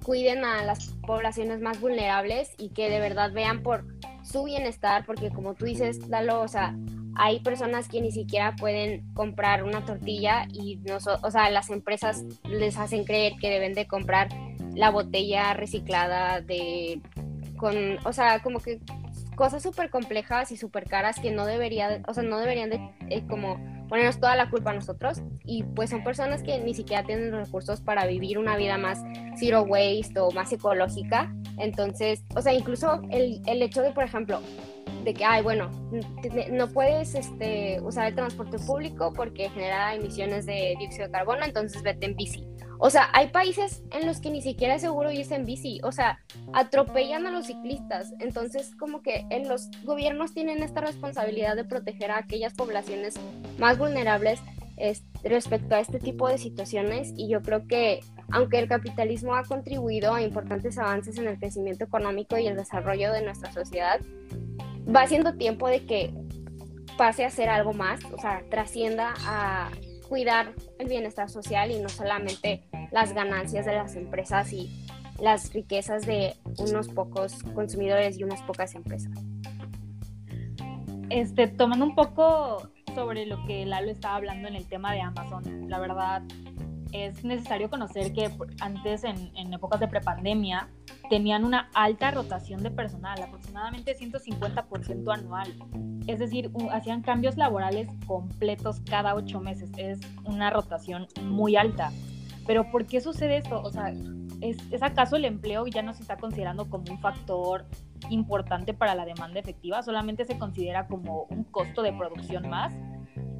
cuiden 0.05 0.45
a 0.45 0.65
las 0.65 0.89
poblaciones 1.07 1.61
más 1.61 1.81
vulnerables 1.81 2.53
y 2.59 2.71
que 2.71 2.89
de 2.89 3.01
verdad 3.01 3.33
vean 3.33 3.63
por 3.63 3.85
su 4.23 4.45
bienestar, 4.45 5.05
porque 5.05 5.31
como 5.31 5.55
tú 5.55 5.65
dices, 5.65 6.09
Lalo, 6.09 6.41
o 6.41 6.49
sea, 6.49 6.77
hay 7.17 7.41
personas 7.41 7.89
que 7.89 8.01
ni 8.01 8.13
siquiera 8.13 8.55
pueden 8.57 9.13
comprar 9.15 9.65
una 9.65 9.85
tortilla 9.85 10.47
y 10.53 10.77
no 10.79 10.97
o 10.97 11.31
sea, 11.31 11.51
las 11.51 11.71
empresas 11.71 12.25
les 12.49 12.79
hacen 12.79 13.05
creer 13.05 13.35
que 13.41 13.51
deben 13.51 13.75
de 13.75 13.87
comprar 13.87 14.29
la 14.75 14.91
botella 14.91 15.53
reciclada 15.55 16.41
de 16.41 17.01
con, 17.57 17.99
o 18.07 18.13
sea, 18.13 18.41
como 18.41 18.61
que 18.61 18.81
cosas 19.37 19.63
súper 19.63 19.91
complejas 19.91 20.53
y 20.53 20.57
súper 20.57 20.85
caras 20.85 21.19
que 21.21 21.31
no 21.31 21.45
debería, 21.45 22.03
o 22.09 22.15
sea, 22.15 22.23
no 22.23 22.39
deberían 22.39 22.71
de 22.71 22.81
eh, 23.11 23.23
como 23.29 23.59
ponernos 23.91 24.21
toda 24.21 24.37
la 24.37 24.49
culpa 24.49 24.71
a 24.71 24.75
nosotros 24.75 25.21
y 25.45 25.65
pues 25.65 25.91
son 25.91 26.05
personas 26.05 26.43
que 26.43 26.59
ni 26.61 26.73
siquiera 26.73 27.03
tienen 27.03 27.33
los 27.33 27.47
recursos 27.47 27.81
para 27.81 28.07
vivir 28.07 28.39
una 28.39 28.57
vida 28.57 28.79
más 28.79 29.03
zero 29.37 29.63
waste 29.63 30.19
o 30.21 30.31
más 30.31 30.51
ecológica. 30.53 31.35
Entonces, 31.59 32.25
o 32.35 32.41
sea, 32.41 32.55
incluso 32.55 33.03
el, 33.11 33.43
el 33.47 33.61
hecho 33.61 33.83
de, 33.83 33.91
por 33.91 34.05
ejemplo, 34.05 34.41
de 35.05 35.13
que, 35.13 35.25
ay, 35.25 35.43
bueno, 35.43 35.71
no 36.53 36.69
puedes 36.69 37.15
este, 37.15 37.81
usar 37.81 38.09
el 38.09 38.15
transporte 38.15 38.59
público 38.59 39.13
porque 39.13 39.51
genera 39.51 39.95
emisiones 39.95 40.47
de 40.47 40.77
dióxido 40.79 41.07
de 41.07 41.13
carbono, 41.13 41.45
entonces 41.45 41.83
vete 41.83 42.07
en 42.07 42.15
bici. 42.15 42.50
O 42.83 42.89
sea, 42.89 43.11
hay 43.13 43.29
países 43.29 43.83
en 43.93 44.07
los 44.07 44.21
que 44.21 44.31
ni 44.31 44.41
siquiera 44.41 44.75
es 44.75 44.81
seguro 44.81 45.13
irse 45.13 45.35
en 45.35 45.45
bici, 45.45 45.81
o 45.85 45.93
sea, 45.93 46.19
atropellan 46.55 47.27
a 47.27 47.31
los 47.31 47.47
ciclistas. 47.47 48.15
Entonces, 48.21 48.75
como 48.75 49.03
que 49.03 49.27
en 49.29 49.49
los 49.49 49.69
gobiernos 49.85 50.33
tienen 50.33 50.63
esta 50.63 50.81
responsabilidad 50.81 51.57
de 51.57 51.65
proteger 51.65 52.11
a 52.11 52.19
aquellas 52.19 52.55
poblaciones 52.55 53.15
más 53.59 53.77
vulnerables 53.77 54.41
respecto 55.23 55.75
a 55.75 55.81
este 55.81 55.99
tipo 55.99 56.27
de 56.27 56.39
situaciones 56.39 57.13
y 57.15 57.29
yo 57.29 57.43
creo 57.43 57.67
que 57.67 58.01
aunque 58.33 58.59
el 58.59 58.67
capitalismo 58.67 59.35
ha 59.35 59.45
contribuido 59.45 60.15
a 60.15 60.23
importantes 60.23 60.79
avances 60.79 61.19
en 61.19 61.29
el 61.29 61.39
crecimiento 61.39 61.85
económico 61.85 62.39
y 62.39 62.47
el 62.47 62.57
desarrollo 62.57 63.13
de 63.13 63.21
nuestra 63.21 63.53
sociedad, 63.53 64.01
va 64.89 65.07
siendo 65.07 65.35
tiempo 65.35 65.69
de 65.69 65.85
que 65.85 66.15
pase 66.97 67.27
a 67.27 67.31
ser 67.31 67.51
algo 67.51 67.75
más, 67.75 68.01
o 68.05 68.19
sea, 68.19 68.43
trascienda 68.49 69.13
a 69.27 69.71
cuidar 70.11 70.53
el 70.81 70.89
bienestar 70.89 71.31
social 71.31 71.71
y 71.71 71.79
no 71.79 71.89
solamente 71.89 72.65
las 72.91 73.15
ganancias 73.15 73.65
de 73.65 73.73
las 73.73 73.95
empresas 73.95 74.53
y 74.53 74.85
las 75.21 75.55
riquezas 75.55 76.05
de 76.05 76.35
unos 76.59 76.89
pocos 76.89 77.45
consumidores 77.55 78.19
y 78.19 78.25
unas 78.25 78.43
pocas 78.43 78.75
empresas. 78.75 79.13
Este, 81.11 81.47
tomando 81.47 81.85
un 81.85 81.95
poco 81.95 82.69
sobre 82.93 83.25
lo 83.27 83.45
que 83.47 83.65
Lalo 83.65 83.91
estaba 83.93 84.17
hablando 84.17 84.49
en 84.49 84.57
el 84.57 84.67
tema 84.67 84.93
de 84.93 85.01
Amazon, 85.01 85.71
la 85.71 85.79
verdad 85.79 86.23
es 86.93 87.23
necesario 87.23 87.71
conocer 87.71 88.13
que 88.13 88.31
antes 88.61 89.05
en, 89.05 89.31
en 89.37 89.55
épocas 89.55 89.79
de 89.79 89.87
prepandemia 89.87 90.69
tenían 91.11 91.45
una 91.45 91.69
alta 91.75 92.13
rotación 92.13 92.63
de 92.63 92.71
personal, 92.71 93.21
aproximadamente 93.21 93.97
150% 93.99 95.13
anual. 95.13 95.55
Es 96.07 96.21
decir, 96.21 96.51
hacían 96.71 97.03
cambios 97.03 97.37
laborales 97.37 97.89
completos 98.07 98.81
cada 98.89 99.15
ocho 99.15 99.41
meses. 99.41 99.71
Es 99.77 100.01
una 100.25 100.51
rotación 100.51 101.09
muy 101.23 101.57
alta. 101.57 101.91
Pero 102.47 102.71
¿por 102.71 102.87
qué 102.87 103.01
sucede 103.01 103.39
esto? 103.39 103.61
O 103.61 103.71
sea, 103.71 103.93
¿es, 104.41 104.57
¿es 104.71 104.83
acaso 104.83 105.17
el 105.17 105.25
empleo 105.25 105.67
ya 105.67 105.83
no 105.83 105.93
se 105.93 106.03
está 106.03 106.17
considerando 106.17 106.71
como 106.71 106.85
un 106.91 107.01
factor 107.01 107.67
importante 108.09 108.73
para 108.73 108.95
la 108.95 109.05
demanda 109.05 109.41
efectiva? 109.41 109.83
Solamente 109.83 110.25
se 110.25 110.39
considera 110.39 110.87
como 110.87 111.25
un 111.25 111.43
costo 111.45 111.83
de 111.83 111.93
producción 111.93 112.49
más. 112.49 112.73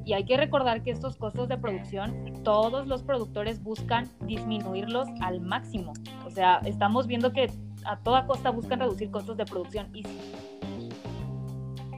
Y 0.05 0.13
hay 0.13 0.25
que 0.25 0.37
recordar 0.37 0.83
que 0.83 0.91
estos 0.91 1.15
costos 1.15 1.47
de 1.47 1.57
producción, 1.57 2.41
todos 2.43 2.87
los 2.87 3.03
productores 3.03 3.61
buscan 3.61 4.09
disminuirlos 4.25 5.07
al 5.21 5.41
máximo. 5.41 5.93
O 6.25 6.29
sea, 6.29 6.57
estamos 6.65 7.07
viendo 7.07 7.31
que 7.31 7.51
a 7.85 7.97
toda 7.97 8.25
costa 8.25 8.49
buscan 8.49 8.79
reducir 8.79 9.11
costos 9.11 9.37
de 9.37 9.45
producción 9.45 9.87
y 9.93 10.03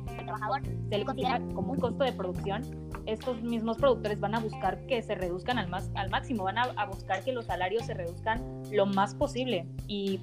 el 0.08 0.26
trabajador 0.26 0.62
se 0.90 0.98
le 0.98 1.06
considera 1.06 1.42
como 1.54 1.74
un 1.74 1.80
costo 1.80 2.04
de 2.04 2.14
producción, 2.14 2.64
estos 3.06 3.42
mismos 3.42 3.78
productores 3.78 4.20
van 4.20 4.36
a 4.36 4.40
buscar 4.40 4.86
que 4.86 5.02
se 5.02 5.16
reduzcan 5.16 5.58
al, 5.58 5.68
más, 5.68 5.92
al 5.96 6.10
máximo, 6.10 6.44
van 6.44 6.58
a, 6.58 6.86
buscar 6.86 7.24
que 7.24 7.32
los 7.32 7.46
salarios 7.46 7.86
se 7.86 7.94
reduzcan 7.94 8.64
lo 8.72 8.86
más 8.86 9.16
posible. 9.16 9.68
Y 9.88 10.20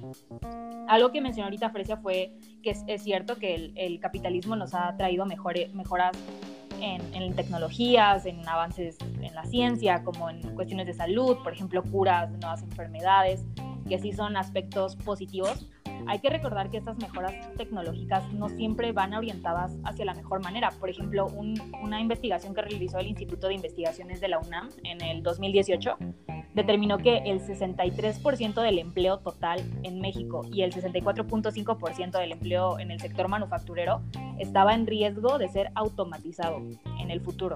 algo 0.87 1.11
que 1.11 1.21
mencionó 1.21 1.45
ahorita 1.45 1.69
Frecia 1.69 1.97
fue 1.97 2.33
que 2.63 2.71
es, 2.71 3.03
cierto 3.03 3.37
que 3.37 3.73
el, 3.75 3.99
capitalismo 3.99 4.55
nos 4.55 4.73
ha 4.73 4.95
traído 4.97 5.25
mejores, 5.25 5.73
mejoras 5.73 6.11
en, 6.81 7.35
tecnologías, 7.35 8.25
en 8.25 8.47
avances 8.47 8.97
en 9.21 9.33
la 9.33 9.45
ciencia, 9.45 10.03
como 10.03 10.29
en 10.29 10.41
cuestiones 10.55 10.87
de 10.87 10.93
salud, 10.93 11.37
por 11.43 11.53
ejemplo, 11.53 11.83
curas 11.83 12.31
de 12.31 12.37
nuevas 12.39 12.63
enfermedades, 12.63 13.45
que 13.87 13.99
sí 13.99 14.11
son 14.11 14.35
aspectos 14.37 14.95
positivos. 14.95 15.69
Hay 16.07 16.19
que 16.19 16.29
recordar 16.29 16.71
que 16.71 16.77
estas 16.77 16.97
mejoras 16.97 17.33
tecnológicas 17.57 18.31
no 18.33 18.49
siempre 18.49 18.91
van 18.91 19.13
orientadas 19.13 19.77
hacia 19.83 20.03
la 20.05 20.15
mejor 20.15 20.43
manera. 20.43 20.71
Por 20.79 20.89
ejemplo, 20.89 21.27
una 21.27 22.01
investigación 22.01 22.55
que 22.55 22.61
realizó 22.61 22.97
el 22.97 23.07
Instituto 23.07 23.47
de 23.47 23.53
Investigaciones 23.53 24.19
de 24.19 24.27
la 24.27 24.39
UNAM 24.39 24.69
en 24.83 25.01
el 25.01 25.21
2018 25.21 25.97
determinó 26.53 26.97
que 26.97 27.17
el 27.25 27.41
63% 27.41 28.61
del 28.61 28.79
empleo 28.79 29.19
total 29.19 29.61
en 29.83 30.01
México 30.01 30.41
y 30.51 30.63
el 30.63 30.73
64.5% 30.73 32.19
del 32.19 32.31
empleo 32.33 32.79
en 32.79 32.91
el 32.91 32.99
sector 32.99 33.27
manufacturero 33.27 34.01
estaba 34.39 34.73
en 34.73 34.87
riesgo 34.87 35.37
de 35.37 35.47
ser 35.49 35.71
automatizado 35.75 36.57
en 36.99 37.11
el 37.11 37.21
futuro. 37.21 37.55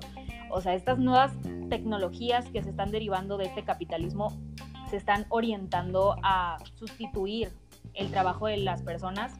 O 0.49 0.61
sea, 0.61 0.73
estas 0.75 0.99
nuevas 0.99 1.33
tecnologías 1.69 2.49
que 2.49 2.63
se 2.63 2.69
están 2.69 2.91
derivando 2.91 3.37
de 3.37 3.45
este 3.45 3.63
capitalismo 3.63 4.31
se 4.89 4.97
están 4.97 5.25
orientando 5.29 6.15
a 6.23 6.57
sustituir 6.75 7.51
el 7.93 8.11
trabajo 8.11 8.47
de 8.47 8.57
las 8.57 8.83
personas 8.83 9.33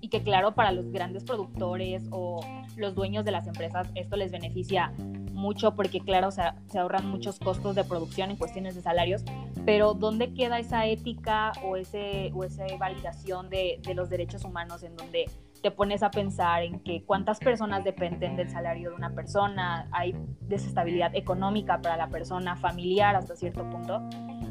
y 0.00 0.08
que 0.08 0.22
claro, 0.22 0.54
para 0.54 0.72
los 0.72 0.90
grandes 0.90 1.24
productores 1.24 2.04
o 2.10 2.40
los 2.76 2.94
dueños 2.94 3.24
de 3.24 3.32
las 3.32 3.46
empresas 3.46 3.90
esto 3.94 4.16
les 4.16 4.30
beneficia 4.30 4.92
mucho 5.32 5.74
porque 5.74 6.00
claro, 6.00 6.30
se 6.30 6.78
ahorran 6.78 7.08
muchos 7.08 7.38
costos 7.38 7.74
de 7.74 7.84
producción 7.84 8.30
en 8.30 8.36
cuestiones 8.36 8.74
de 8.74 8.82
salarios, 8.82 9.24
pero 9.64 9.94
¿dónde 9.94 10.34
queda 10.34 10.58
esa 10.58 10.86
ética 10.86 11.52
o, 11.64 11.76
ese, 11.76 12.32
o 12.34 12.44
esa 12.44 12.64
validación 12.78 13.48
de, 13.48 13.80
de 13.82 13.94
los 13.94 14.10
derechos 14.10 14.44
humanos 14.44 14.82
en 14.82 14.96
donde 14.96 15.26
te 15.62 15.70
pones 15.70 16.02
a 16.02 16.10
pensar 16.10 16.62
en 16.62 16.80
que 16.80 17.02
cuántas 17.04 17.38
personas 17.38 17.84
dependen 17.84 18.36
del 18.36 18.48
salario 18.50 18.90
de 18.90 18.96
una 18.96 19.10
persona, 19.10 19.88
hay 19.92 20.14
desestabilidad 20.40 21.14
económica 21.14 21.80
para 21.80 21.96
la 21.96 22.08
persona, 22.08 22.56
familiar 22.56 23.16
hasta 23.16 23.34
cierto 23.36 23.68
punto. 23.68 24.00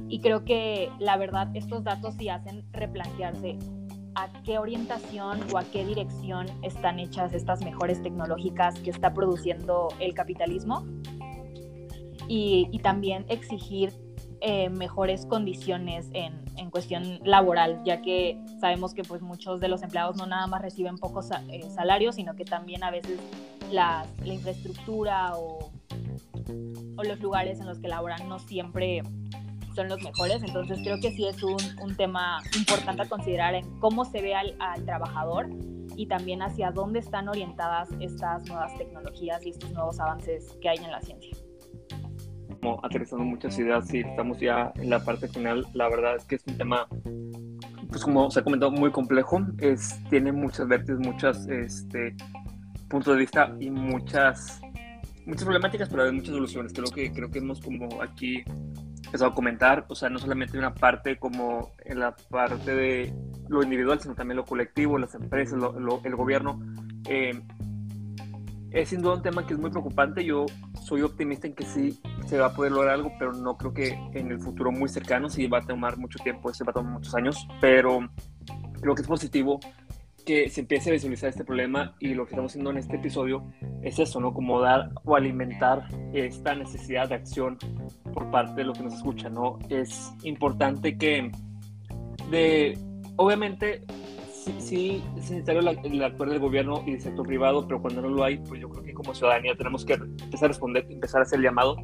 Y 0.10 0.20
creo 0.22 0.45
que 0.45 0.89
la 1.00 1.18
verdad 1.18 1.50
estos 1.54 1.84
datos 1.84 2.16
sí 2.16 2.30
hacen 2.30 2.66
replantearse 2.72 3.58
a 4.18 4.30
qué 4.43 4.57
orientación 4.57 5.39
o 5.53 5.59
a 5.59 5.63
qué 5.63 5.86
dirección 5.86 6.47
están 6.63 6.99
hechas 6.99 7.34
estas 7.34 7.63
mejores 7.63 8.01
tecnológicas 8.01 8.80
que 8.80 8.89
está 8.89 9.13
produciendo 9.13 9.89
el 9.99 10.15
capitalismo. 10.15 10.86
Y, 12.28 12.80
también 12.80 13.26
exigir 13.30 13.93
eh, 14.41 14.70
mejores 14.70 15.26
condiciones 15.26 16.09
en, 16.13 16.45
cuestión 16.72 17.20
laboral, 17.24 17.82
ya 17.86 18.01
que 18.01 18.38
sabemos 18.59 18.93
que 18.93 19.01
pues 19.03 19.22
muchos 19.22 19.61
de 19.61 19.68
los 19.68 19.82
empleados 19.84 20.18
no 20.18 20.28
nada 20.28 20.45
más 20.47 20.61
reciben 20.61 20.97
pocos 20.97 21.30
eh, 21.49 21.63
salarios, 21.74 22.15
sino 22.15 22.36
que 22.36 22.43
también 22.43 22.84
a 22.84 22.91
veces 22.91 23.20
la 23.72 24.05
infraestructura 24.26 25.38
o, 25.38 25.72
los 27.03 27.20
lugares 27.20 27.59
en 27.59 27.68
los 27.68 27.80
que 27.80 27.88
laboran 27.88 28.28
no 28.28 28.39
siempre 28.39 29.01
son 29.78 29.88
los 29.88 30.01
mejores. 30.03 30.43
Entonces 30.43 30.80
creo 30.84 30.99
que 30.99 31.11
sí 31.11 31.25
es 31.28 31.41
un, 31.43 31.57
un 31.82 31.95
tema 31.95 32.39
importante 32.57 33.03
a 33.03 33.05
considerar 33.05 33.53
en 33.53 33.80
cómo 33.80 34.03
se 34.03 34.21
ve 34.21 34.36
al, 34.36 34.55
al 34.59 34.84
trabajador 34.84 35.47
y 35.95 36.07
también 36.07 36.41
hacia 36.41 36.71
dónde 36.71 36.99
están 36.99 37.30
orientadas 37.30 37.89
estas 37.99 38.45
nuevas 38.47 38.75
tecnologías 38.78 39.45
y 39.45 39.51
estos 39.51 39.71
nuevos 39.71 39.99
avances 39.99 40.57
que 40.61 40.69
hay 40.69 40.78
en 40.78 40.91
la 40.91 41.01
ciencia 41.01 41.38
como 42.59 42.80
aterrizando 42.84 43.23
muchas 43.23 43.57
ideas 43.59 43.93
y 43.93 43.99
estamos 43.99 44.39
ya 44.39 44.71
en 44.78 44.89
la 44.89 45.03
parte 45.03 45.28
final. 45.28 45.67
La 45.73 45.89
verdad 45.89 46.15
es 46.15 46.25
que 46.25 46.36
es 46.36 46.43
un 46.47 46.57
tema, 46.57 46.88
pues 47.89 48.03
como 48.03 48.32
se 48.32 48.39
ha 48.39 48.43
comentado, 48.43 48.71
muy 48.71 48.91
complejo. 48.91 49.45
Es, 49.59 49.99
tiene 50.09 50.32
muchas 50.32 50.67
vertientes, 50.67 51.05
muchos 51.05 51.47
este, 51.47 52.15
puntos 52.89 53.13
de 53.13 53.19
vista 53.19 53.55
y 53.59 53.69
muchas, 53.69 54.59
muchas 55.28 55.43
problemáticas, 55.43 55.88
pero 55.88 56.05
hay 56.05 56.11
muchas 56.11 56.34
soluciones. 56.34 56.73
Creo 56.73 56.89
que, 56.89 57.11
creo 57.11 57.30
que 57.30 57.38
hemos 57.38 57.61
como 57.61 58.01
aquí 58.01 58.43
empezado 59.08 59.32
a 59.32 59.34
comentar, 59.34 59.86
o 59.89 59.95
sea, 59.95 60.10
no 60.10 60.20
solamente 60.20 60.58
una 60.58 60.74
parte 60.74 61.18
como 61.18 61.72
en 61.84 61.99
la 61.99 62.16
parte 62.30 62.76
de 62.76 63.14
lo 63.49 63.64
individual, 63.64 63.99
sino 63.99 64.16
también 64.16 64.38
lo 64.38 64.45
colectivo, 64.45 64.97
las 64.97 65.16
empresas, 65.16 65.60
el 66.03 66.16
gobierno. 66.16 66.62
Eh, 67.10 67.41
es 68.72 68.89
sin 68.89 69.01
duda 69.01 69.16
un 69.16 69.22
tema 69.22 69.47
que 69.47 69.53
es 69.53 69.60
muy 69.60 69.72
preocupante. 69.72 70.24
Yo 70.24 70.45
soy 70.84 71.01
optimista 71.01 71.47
en 71.47 71.55
que 71.55 71.66
sí 71.66 71.99
se 72.28 72.38
va 72.38 72.47
a 72.47 72.53
poder 72.53 72.74
lograr 72.74 72.95
algo, 72.95 73.12
pero 73.18 73.34
no 73.34 73.58
creo 73.58 73.74
que 73.74 73.97
en 74.14 74.32
el 74.32 74.39
futuro 74.39 74.72
muy 74.72 74.89
cercano, 74.89 75.30
sí 75.30 75.47
va 75.47 75.60
a 75.60 75.62
tomar 75.62 75.97
mucho 75.97 76.20
tiempo, 76.20 76.53
se 76.53 76.64
va 76.64 76.72
a 76.72 76.74
tomar 76.74 76.93
muchos 76.93 77.16
años, 77.16 77.47
pero 77.62 77.99
creo 78.82 78.93
que 78.93 79.01
es 79.01 79.08
positivo 79.08 79.60
que 80.28 80.49
se 80.49 80.59
empiece 80.59 80.89
a 80.89 80.93
visualizar 80.93 81.30
este 81.30 81.45
problema 81.45 81.95
y 82.01 82.13
lo 82.13 82.25
que 82.25 82.32
estamos 82.32 82.51
haciendo 82.51 82.71
en 82.71 82.78
este 82.80 82.97
episodio 82.97 83.49
es 83.82 83.97
eso, 83.97 84.19
¿no? 84.19 84.34
Como 84.34 84.59
dar 84.59 84.89
o 85.05 85.15
alimentar 85.15 85.88
esta 86.13 86.53
necesidad 86.53 87.07
de 87.07 87.15
acción 87.15 87.57
por 88.13 88.30
parte 88.30 88.55
de 88.55 88.65
los 88.65 88.78
que 88.78 88.84
nos 88.84 88.95
escuchan, 88.95 89.36
¿no? 89.36 89.57
Es 89.69 90.11
importante 90.23 90.97
que, 90.97 91.32
de, 92.30 92.78
obviamente, 93.15 93.86
sí, 94.59 95.01
es 95.15 95.32
necesario 95.32 95.61
el, 95.61 96.03
actuar 96.03 96.30
del 96.30 96.39
gobierno 96.39 96.84
y 96.86 96.91
del 96.91 97.01
sector 97.01 97.25
privado, 97.25 97.65
pero 97.65 97.82
cuando 97.82 98.01
no 98.01 98.09
lo 98.09 98.21
hay, 98.25 98.38
pues 98.38 98.59
yo 98.59 98.67
creo 98.67 98.84
que 98.84 98.93
como 98.93 99.15
ciudadanía 99.15 99.55
tenemos 99.55 99.86
que 99.86 99.93
empezar 99.93 100.43
a 100.43 100.47
responder, 100.49 100.86
empezar 100.89 101.21
a 101.21 101.23
hacer 101.23 101.38
el 101.38 101.45
llamado. 101.45 101.78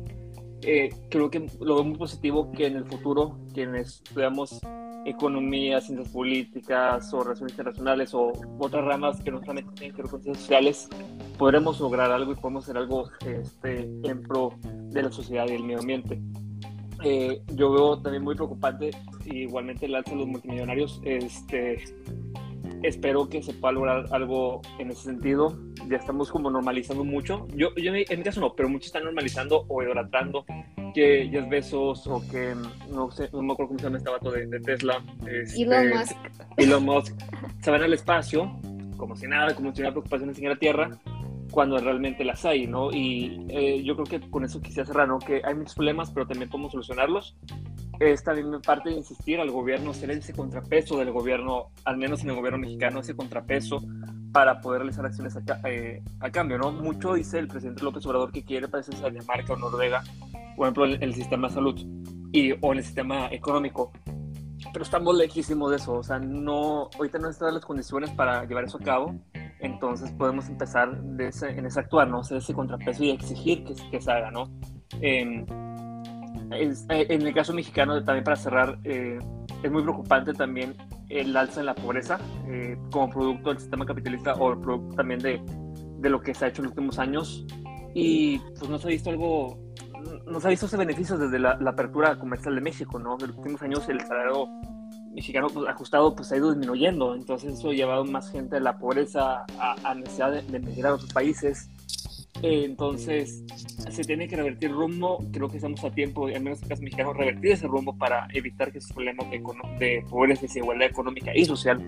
Eh, 0.64 0.90
creo 1.10 1.30
que 1.32 1.48
lo 1.62 1.76
veo 1.76 1.84
muy 1.86 1.98
positivo 1.98 2.52
que 2.52 2.68
en 2.68 2.76
el 2.76 2.86
futuro 2.86 3.38
quienes 3.54 4.02
estudiamos 4.04 4.60
economía, 5.06 5.82
ciencias 5.82 6.10
políticas 6.10 7.14
o 7.14 7.24
relaciones 7.24 7.54
internacionales 7.54 8.14
o 8.14 8.32
otras 8.60 8.86
ramas 8.86 9.22
que 9.22 9.32
no 9.32 9.40
solamente 9.40 9.72
tienen 9.76 9.96
que 9.96 10.02
ver 10.02 10.12
con 10.12 10.22
ciencias 10.22 10.44
sociales, 10.44 10.90
podremos 11.38 11.80
lograr 11.80 12.12
algo 12.12 12.32
y 12.32 12.36
podemos 12.36 12.64
hacer 12.64 12.78
algo 12.78 13.10
este, 13.26 13.90
en 14.04 14.22
pro 14.24 14.54
de 14.64 15.04
la 15.04 15.12
sociedad 15.12 15.48
y 15.48 15.54
el 15.54 15.64
medio 15.64 15.80
ambiente. 15.80 16.22
Eh, 17.04 17.42
yo 17.56 17.72
veo 17.72 18.02
también 18.02 18.24
muy 18.24 18.36
preocupante, 18.36 18.92
igualmente 19.26 19.88
el 19.88 19.96
alza 19.96 20.12
de 20.12 20.18
los 20.18 20.28
multimillonarios, 20.28 21.02
este, 21.04 21.84
espero 22.84 23.30
que 23.30 23.42
se 23.44 23.54
pueda 23.54 23.74
lograr 23.74 24.06
algo 24.12 24.62
en 24.80 24.92
ese 24.92 25.04
sentido. 25.04 25.58
Ya 25.90 25.98
estamos 25.98 26.32
como 26.32 26.50
normalizando 26.50 27.04
mucho. 27.04 27.48
Yo, 27.56 27.74
yo 27.76 27.94
en 27.94 28.20
mi 28.20 28.24
caso 28.24 28.40
no, 28.40 28.56
pero 28.56 28.70
muchos 28.70 28.88
están 28.88 29.04
normalizando 29.04 29.66
o 29.68 29.84
idolatrando 29.84 30.46
que 30.94 31.28
Jeff 31.32 31.50
Bezos 31.50 32.06
o 32.08 32.22
que 32.30 32.54
no 32.92 33.10
sé, 33.12 33.30
no 33.34 33.42
me 33.42 33.54
acuerdo 33.54 33.70
cómo 33.70 33.80
se 33.80 33.86
llama 33.86 33.98
este 33.98 34.10
vato 34.10 34.32
de, 34.32 34.46
de 34.46 34.60
Tesla. 34.60 35.04
Este, 35.28 35.64
Elon 35.64 35.90
Musk. 35.90 36.18
Elon 36.58 36.86
Musk. 36.86 37.16
Se 37.62 37.72
van 37.72 37.84
al 37.84 37.94
espacio 37.94 38.60
como 38.98 39.16
si 39.16 39.28
nada, 39.28 39.54
como 39.54 39.72
si 39.72 39.82
hubiera 39.82 39.92
preocupaciones 39.92 40.38
en 40.38 40.50
la 40.50 40.56
Tierra 40.56 40.92
cuando 41.52 41.78
realmente 41.78 42.24
las 42.24 42.46
hay, 42.46 42.68
¿no? 42.68 42.92
Y 42.92 43.46
eh, 43.50 43.84
yo 43.84 43.96
creo 43.96 44.06
que 44.06 44.30
con 44.30 44.44
eso 44.44 44.62
quisiera 44.62 44.88
cerrar, 44.88 45.08
¿no? 45.08 45.20
Que 45.20 45.42
hay 45.44 45.54
muchos 45.54 45.76
problemas, 45.76 46.10
pero 46.10 46.26
también 46.26 46.50
podemos 46.50 46.72
solucionarlos 46.72 47.36
es 48.12 48.24
también 48.24 48.62
parte 48.62 48.90
de 48.90 48.96
insistir 48.96 49.40
al 49.40 49.52
gobierno, 49.52 49.94
ser 49.94 50.12
ese 50.12 50.34
contrapeso 50.34 50.98
del 50.98 51.12
gobierno, 51.12 51.68
al 51.86 51.98
menos 51.98 52.24
en 52.24 52.30
el 52.30 52.36
gobierno 52.36 52.60
mexicano, 52.60 53.00
ese 53.00 53.16
contrapeso 53.16 53.82
para 54.32 54.60
poder 54.62 54.82
realizar 54.82 55.06
acciones 55.06 55.36
a, 55.36 55.42
eh, 55.70 56.02
cambio, 56.32 56.58
¿no? 56.58 56.72
Mucho 56.72 57.14
dice 57.14 57.40
el 57.40 57.48
presidente 57.48 57.84
López 57.84 58.06
Obrador 58.06 58.32
que 58.32 58.44
quiere 58.44 58.68
parecerse 58.68 59.06
a 59.06 59.10
Dinamarca 59.10 59.54
o 59.54 59.58
Noruega, 59.58 60.04
por 60.56 60.66
ejemplo, 60.66 60.86
en 60.86 61.04
el 61.04 61.14
sistema 61.14 61.48
de 61.48 61.54
salud 61.54 61.80
y, 62.32 62.52
o 62.52 62.72
en 62.72 62.80
el 62.80 62.84
sistema 62.84 63.28
económico, 63.32 63.92
pero 64.72 64.84
estamos 64.84 65.16
lejísimos 65.16 65.70
de 65.70 65.78
eso, 65.78 65.94
o 65.94 66.04
sea, 66.04 66.20
no, 66.20 66.90
ahorita 66.98 67.20
no 67.20 67.30
están 67.30 67.54
las 67.54 67.66
condiciones 67.66 68.10
para 68.12 68.46
llevar 68.46 68.64
eso 68.64 68.78
a 68.78 68.84
cabo, 68.84 69.16
entonces 69.60 70.12
podemos 70.12 70.50
empezar 70.50 71.00
de 71.02 71.28
ese, 71.28 71.50
en 71.50 71.66
ese 71.66 71.80
actuar, 71.80 72.08
¿no? 72.08 72.24
Ser 72.24 72.38
ese 72.38 72.54
contrapeso 72.54 73.04
y 73.04 73.12
exigir 73.12 73.64
que, 73.64 73.76
que 73.92 74.02
se 74.02 74.12
haga, 74.12 74.32
¿no? 74.32 74.50
Eh, 75.00 75.46
eh, 76.54 76.74
en 76.90 77.22
el 77.22 77.34
caso 77.34 77.54
mexicano, 77.54 78.04
también 78.04 78.24
para 78.24 78.36
cerrar, 78.36 78.80
eh, 78.84 79.20
es 79.62 79.72
muy 79.72 79.82
preocupante 79.82 80.34
también 80.34 80.76
el 81.10 81.36
alza 81.36 81.60
en 81.60 81.68
la 81.68 81.76
pobreza 81.76 82.20
eh, 82.48 82.78
como 82.92 83.10
producto 83.10 83.50
del 83.50 83.60
sistema 83.60 83.86
capitalista 83.86 84.34
o 84.34 84.60
producto 84.60 84.96
también 84.96 85.20
de, 85.20 85.42
de, 86.00 86.10
lo 86.10 86.22
que 86.22 86.34
se 86.34 86.46
ha 86.46 86.48
hecho 86.50 86.62
en 86.62 86.66
los 86.66 86.72
últimos 86.72 87.00
años. 87.00 87.46
Y 87.94 88.40
pues 88.58 88.70
no 88.70 88.80
se 88.80 88.88
ha 88.88 88.92
visto 88.92 89.10
algo, 89.10 89.60
no 90.26 90.40
se 90.40 90.48
ha 90.48 90.50
visto 90.50 90.66
ese 90.66 90.78
beneficio 90.78 91.18
desde 91.18 91.40
la, 91.40 91.60
apertura 91.66 92.18
comercial 92.18 92.56
de 92.56 92.62
México, 92.62 92.98
¿no? 92.98 93.18
En 93.20 93.28
los 93.28 93.38
últimos 93.38 93.62
años 93.62 93.88
el 93.90 94.02
salario 94.02 94.48
mexicano 95.14 95.48
pues, 95.54 95.68
ajustado 95.68 96.16
pues 96.16 96.32
ha 96.32 96.38
ido 96.38 96.50
disminuyendo, 96.52 97.14
entonces 97.14 97.54
eso 97.54 97.70
ha 97.70 97.74
llevado 97.74 98.04
más 98.06 98.32
gente 98.32 98.56
de 98.56 98.62
la 98.62 98.80
pobreza 98.80 99.46
a, 99.60 99.76
a 99.84 99.94
necesidad 99.94 100.32
de, 100.32 100.42
de 100.42 100.58
emigrar 100.58 100.94
a 100.94 100.96
otros 100.96 101.14
países 101.14 101.70
entonces, 102.42 103.44
se 103.90 104.04
tiene 104.04 104.28
que 104.28 104.36
revertir 104.36 104.72
rumbo. 104.72 105.20
Creo 105.32 105.48
que 105.48 105.58
estamos 105.58 105.84
a 105.84 105.92
tiempo, 105.92 106.28
al 106.28 106.42
menos 106.42 106.60
en 106.60 106.64
el 106.64 106.70
caso 106.70 106.82
mexicano, 106.82 107.14
revertir 107.14 107.52
ese 107.52 107.68
rumbo 107.68 107.96
para 107.98 108.28
evitar 108.34 108.72
que 108.72 108.80
esos 108.80 108.92
problemas 108.92 109.30
de, 109.30 109.42
de 109.80 110.06
pobreza, 110.10 110.42
desigualdad 110.42 110.88
económica 110.88 111.32
y 111.36 111.46
social 111.46 111.80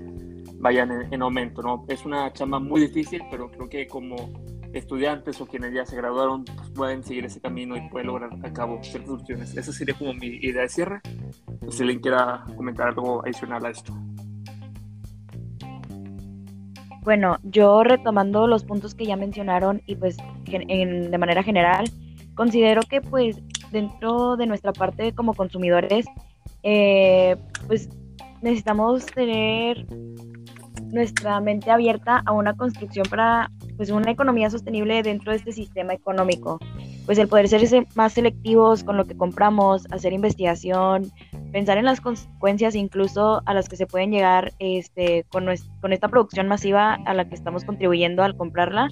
vayan 0.59 0.91
en, 1.11 1.21
aumento. 1.21 1.61
¿no? 1.61 1.85
Es 1.87 2.05
una 2.05 2.31
chamba 2.31 2.59
muy 2.59 2.81
difícil, 2.81 3.21
pero 3.29 3.51
creo 3.51 3.69
que 3.69 3.87
como 3.87 4.15
estudiantes 4.73 5.39
o 5.39 5.45
quienes 5.45 5.73
ya 5.73 5.85
se 5.85 5.95
graduaron 5.95 6.43
pues, 6.43 6.69
pueden 6.71 7.03
seguir 7.03 7.25
ese 7.25 7.39
camino 7.39 7.77
y 7.77 7.87
pueden 7.89 8.07
lograr 8.07 8.29
a 8.43 8.53
cabo 8.53 8.79
ciertas 8.83 9.11
opciones. 9.11 9.55
Esa 9.55 9.71
sería 9.71 9.95
como 9.95 10.13
mi 10.13 10.27
idea 10.27 10.63
de 10.63 10.69
cierre. 10.69 11.01
Si 11.69 11.81
alguien 11.81 11.99
quiera 11.99 12.43
comentar 12.55 12.89
algo 12.89 13.23
adicional 13.23 13.65
a 13.65 13.69
esto. 13.69 13.93
Bueno, 17.03 17.37
yo 17.43 17.83
retomando 17.83 18.47
los 18.47 18.63
puntos 18.63 18.95
que 18.95 19.05
ya 19.05 19.15
mencionaron 19.15 19.83
y 19.85 19.95
pues 19.95 20.17
de 20.45 21.17
manera 21.17 21.43
general, 21.43 21.89
considero 22.35 22.81
que 22.83 23.01
pues 23.01 23.41
dentro 23.71 24.37
de 24.37 24.45
nuestra 24.45 24.73
parte 24.73 25.13
como 25.13 25.33
consumidores, 25.33 26.05
eh, 26.63 27.35
pues 27.67 27.89
necesitamos 28.41 29.05
tener 29.07 29.85
nuestra 30.91 31.39
mente 31.41 31.71
abierta 31.71 32.21
a 32.25 32.31
una 32.31 32.55
construcción 32.55 33.05
para 33.09 33.51
pues 33.75 33.89
una 33.89 34.11
economía 34.11 34.49
sostenible 34.49 35.03
dentro 35.03 35.31
de 35.31 35.37
este 35.37 35.51
sistema 35.51 35.93
económico. 35.93 36.59
Pues 37.05 37.17
el 37.17 37.27
poder 37.27 37.47
ser 37.47 37.85
más 37.95 38.13
selectivos 38.13 38.83
con 38.83 38.97
lo 38.97 39.05
que 39.05 39.15
compramos, 39.15 39.85
hacer 39.91 40.13
investigación, 40.13 41.11
pensar 41.51 41.77
en 41.77 41.85
las 41.85 42.01
consecuencias 42.01 42.75
incluso 42.75 43.41
a 43.45 43.53
las 43.53 43.69
que 43.69 43.75
se 43.75 43.85
pueden 43.85 44.11
llegar 44.11 44.53
este, 44.59 45.25
con, 45.29 45.45
con 45.81 45.93
esta 45.93 46.07
producción 46.07 46.47
masiva 46.47 46.95
a 47.05 47.13
la 47.13 47.27
que 47.27 47.35
estamos 47.35 47.65
contribuyendo 47.65 48.23
al 48.23 48.35
comprarla. 48.35 48.89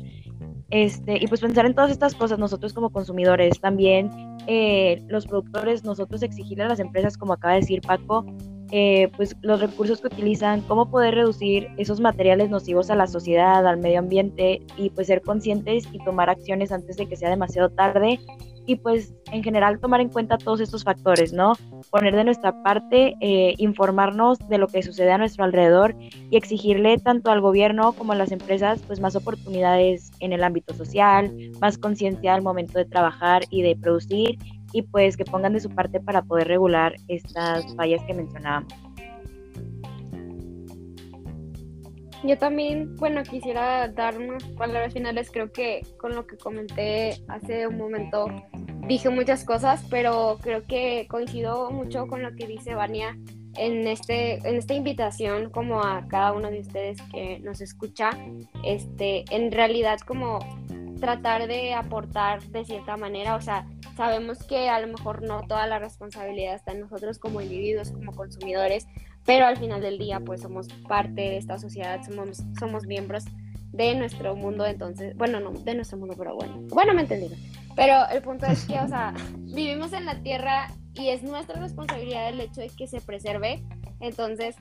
Este, 0.69 1.23
y 1.23 1.27
pues 1.27 1.41
pensar 1.41 1.65
en 1.65 1.75
todas 1.75 1.91
estas 1.91 2.15
cosas 2.15 2.39
nosotros 2.39 2.73
como 2.73 2.89
consumidores, 2.89 3.59
también 3.59 4.09
eh, 4.47 5.03
los 5.07 5.27
productores, 5.27 5.83
nosotros 5.83 6.23
exigirle 6.23 6.63
a 6.63 6.67
las 6.67 6.79
empresas, 6.79 7.17
como 7.17 7.33
acaba 7.33 7.53
de 7.53 7.59
decir 7.59 7.81
Paco, 7.81 8.25
eh, 8.71 9.11
pues 9.15 9.35
los 9.43 9.61
recursos 9.61 10.01
que 10.01 10.07
utilizan, 10.07 10.61
cómo 10.61 10.89
poder 10.89 11.13
reducir 11.13 11.67
esos 11.77 11.99
materiales 11.99 12.49
nocivos 12.49 12.89
a 12.89 12.95
la 12.95 13.05
sociedad, 13.05 13.67
al 13.67 13.77
medio 13.77 13.99
ambiente 13.99 14.61
y 14.75 14.89
pues 14.89 15.07
ser 15.07 15.21
conscientes 15.21 15.87
y 15.91 16.03
tomar 16.03 16.31
acciones 16.31 16.71
antes 16.71 16.97
de 16.97 17.05
que 17.05 17.15
sea 17.15 17.29
demasiado 17.29 17.69
tarde 17.69 18.19
y 18.65 18.75
pues 18.75 19.13
en 19.31 19.43
general 19.43 19.79
tomar 19.79 20.01
en 20.01 20.09
cuenta 20.09 20.37
todos 20.37 20.59
estos 20.59 20.83
factores, 20.83 21.33
¿no? 21.33 21.53
Poner 21.89 22.15
de 22.15 22.23
nuestra 22.23 22.63
parte, 22.63 23.15
eh, 23.19 23.55
informarnos 23.57 24.39
de 24.47 24.57
lo 24.57 24.67
que 24.67 24.83
sucede 24.83 25.11
a 25.11 25.17
nuestro 25.17 25.43
alrededor 25.43 25.95
y 26.29 26.37
exigirle 26.37 26.97
tanto 26.97 27.31
al 27.31 27.41
gobierno 27.41 27.93
como 27.93 28.13
a 28.13 28.15
las 28.15 28.31
empresas 28.31 28.81
pues 28.85 28.99
más 28.99 29.15
oportunidades 29.15 30.11
en 30.19 30.33
el 30.33 30.43
ámbito 30.43 30.73
social, 30.73 31.33
más 31.59 31.77
conciencia 31.77 32.33
al 32.33 32.41
momento 32.41 32.77
de 32.77 32.85
trabajar 32.85 33.43
y 33.49 33.61
de 33.61 33.75
producir 33.75 34.37
y 34.71 34.81
pues 34.81 35.17
que 35.17 35.25
pongan 35.25 35.53
de 35.53 35.59
su 35.59 35.69
parte 35.69 35.99
para 35.99 36.23
poder 36.23 36.47
regular 36.47 36.95
estas 37.07 37.75
fallas 37.75 38.01
que 38.05 38.13
mencionábamos. 38.13 38.73
Yo 42.23 42.37
también, 42.37 42.95
bueno, 42.95 43.21
quisiera 43.23 43.87
dar 43.89 44.17
unas 44.17 44.43
palabras 44.43 44.93
finales. 44.93 45.29
Creo 45.29 45.51
que 45.51 45.85
con 45.97 46.15
lo 46.15 46.25
que 46.25 46.37
comenté 46.37 47.17
hace 47.27 47.67
un 47.67 47.77
momento 47.77 48.27
dije 48.87 49.09
muchas 49.09 49.43
cosas, 49.43 49.85
pero 49.89 50.37
creo 50.41 50.63
que 50.63 51.05
coincido 51.09 51.69
mucho 51.71 52.07
con 52.07 52.23
lo 52.23 52.33
que 52.35 52.47
dice 52.47 52.75
Vania 52.75 53.17
en, 53.55 53.87
este, 53.87 54.35
en 54.47 54.55
esta 54.55 54.73
invitación 54.73 55.49
como 55.49 55.81
a 55.81 56.07
cada 56.07 56.33
uno 56.33 56.49
de 56.49 56.61
ustedes 56.61 57.01
que 57.11 57.39
nos 57.39 57.61
escucha, 57.61 58.11
este, 58.63 59.25
en 59.29 59.51
realidad 59.51 59.99
como 59.99 60.39
tratar 60.99 61.47
de 61.47 61.73
aportar 61.73 62.41
de 62.43 62.65
cierta 62.65 62.95
manera, 62.97 63.35
o 63.35 63.41
sea, 63.41 63.67
sabemos 63.95 64.39
que 64.43 64.69
a 64.69 64.79
lo 64.79 64.87
mejor 64.87 65.21
no 65.21 65.45
toda 65.45 65.67
la 65.67 65.77
responsabilidad 65.77 66.55
está 66.55 66.71
en 66.71 66.81
nosotros 66.81 67.19
como 67.19 67.41
individuos, 67.41 67.91
como 67.91 68.13
consumidores, 68.13 68.87
pero 69.25 69.45
al 69.45 69.57
final 69.57 69.81
del 69.81 69.97
día 69.97 70.19
pues 70.19 70.41
somos 70.41 70.67
parte 70.87 71.21
de 71.21 71.37
esta 71.37 71.57
sociedad, 71.57 72.01
somos, 72.03 72.43
somos 72.59 72.85
miembros 72.85 73.25
de 73.71 73.95
nuestro 73.95 74.35
mundo, 74.35 74.65
entonces, 74.65 75.15
bueno, 75.17 75.39
no 75.39 75.51
de 75.51 75.73
nuestro 75.75 75.97
mundo, 75.97 76.13
pero 76.17 76.35
bueno, 76.35 76.61
bueno, 76.69 76.93
me 76.93 77.01
entendieron. 77.01 77.39
Pero 77.75 78.07
el 78.11 78.21
punto 78.21 78.45
es 78.45 78.65
que, 78.65 78.79
o 78.79 78.87
sea, 78.87 79.13
vivimos 79.39 79.93
en 79.93 80.05
la 80.05 80.21
Tierra 80.21 80.67
y 80.93 81.09
es 81.09 81.23
nuestra 81.23 81.59
responsabilidad 81.59 82.29
el 82.29 82.39
hecho 82.39 82.61
de 82.61 82.69
que 82.69 82.87
se 82.87 83.01
preserve, 83.01 83.63
entonces 83.99 84.55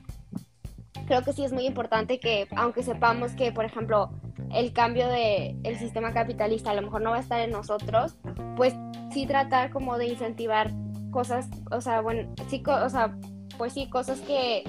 creo 1.05 1.21
que 1.21 1.33
sí 1.33 1.43
es 1.43 1.53
muy 1.53 1.67
importante 1.67 2.19
que, 2.19 2.47
aunque 2.55 2.81
sepamos 2.81 3.33
que, 3.33 3.51
por 3.51 3.65
ejemplo, 3.65 4.09
el 4.51 4.73
cambio 4.73 5.07
del 5.07 5.59
el 5.63 5.77
sistema 5.77 6.13
capitalista 6.13 6.71
a 6.71 6.73
lo 6.73 6.81
mejor 6.81 7.01
no 7.01 7.11
va 7.11 7.17
a 7.17 7.21
estar 7.21 7.39
en 7.39 7.51
nosotros, 7.51 8.17
pues 8.55 8.73
sí 9.11 9.27
tratar 9.27 9.69
como 9.69 9.97
de 9.97 10.07
incentivar 10.07 10.71
cosas, 11.11 11.49
o 11.71 11.81
sea, 11.81 12.01
bueno, 12.01 12.33
sí, 12.47 12.63
o 12.65 12.89
sea, 12.89 13.15
pues 13.57 13.73
sí, 13.73 13.89
cosas 13.89 14.19
que 14.21 14.63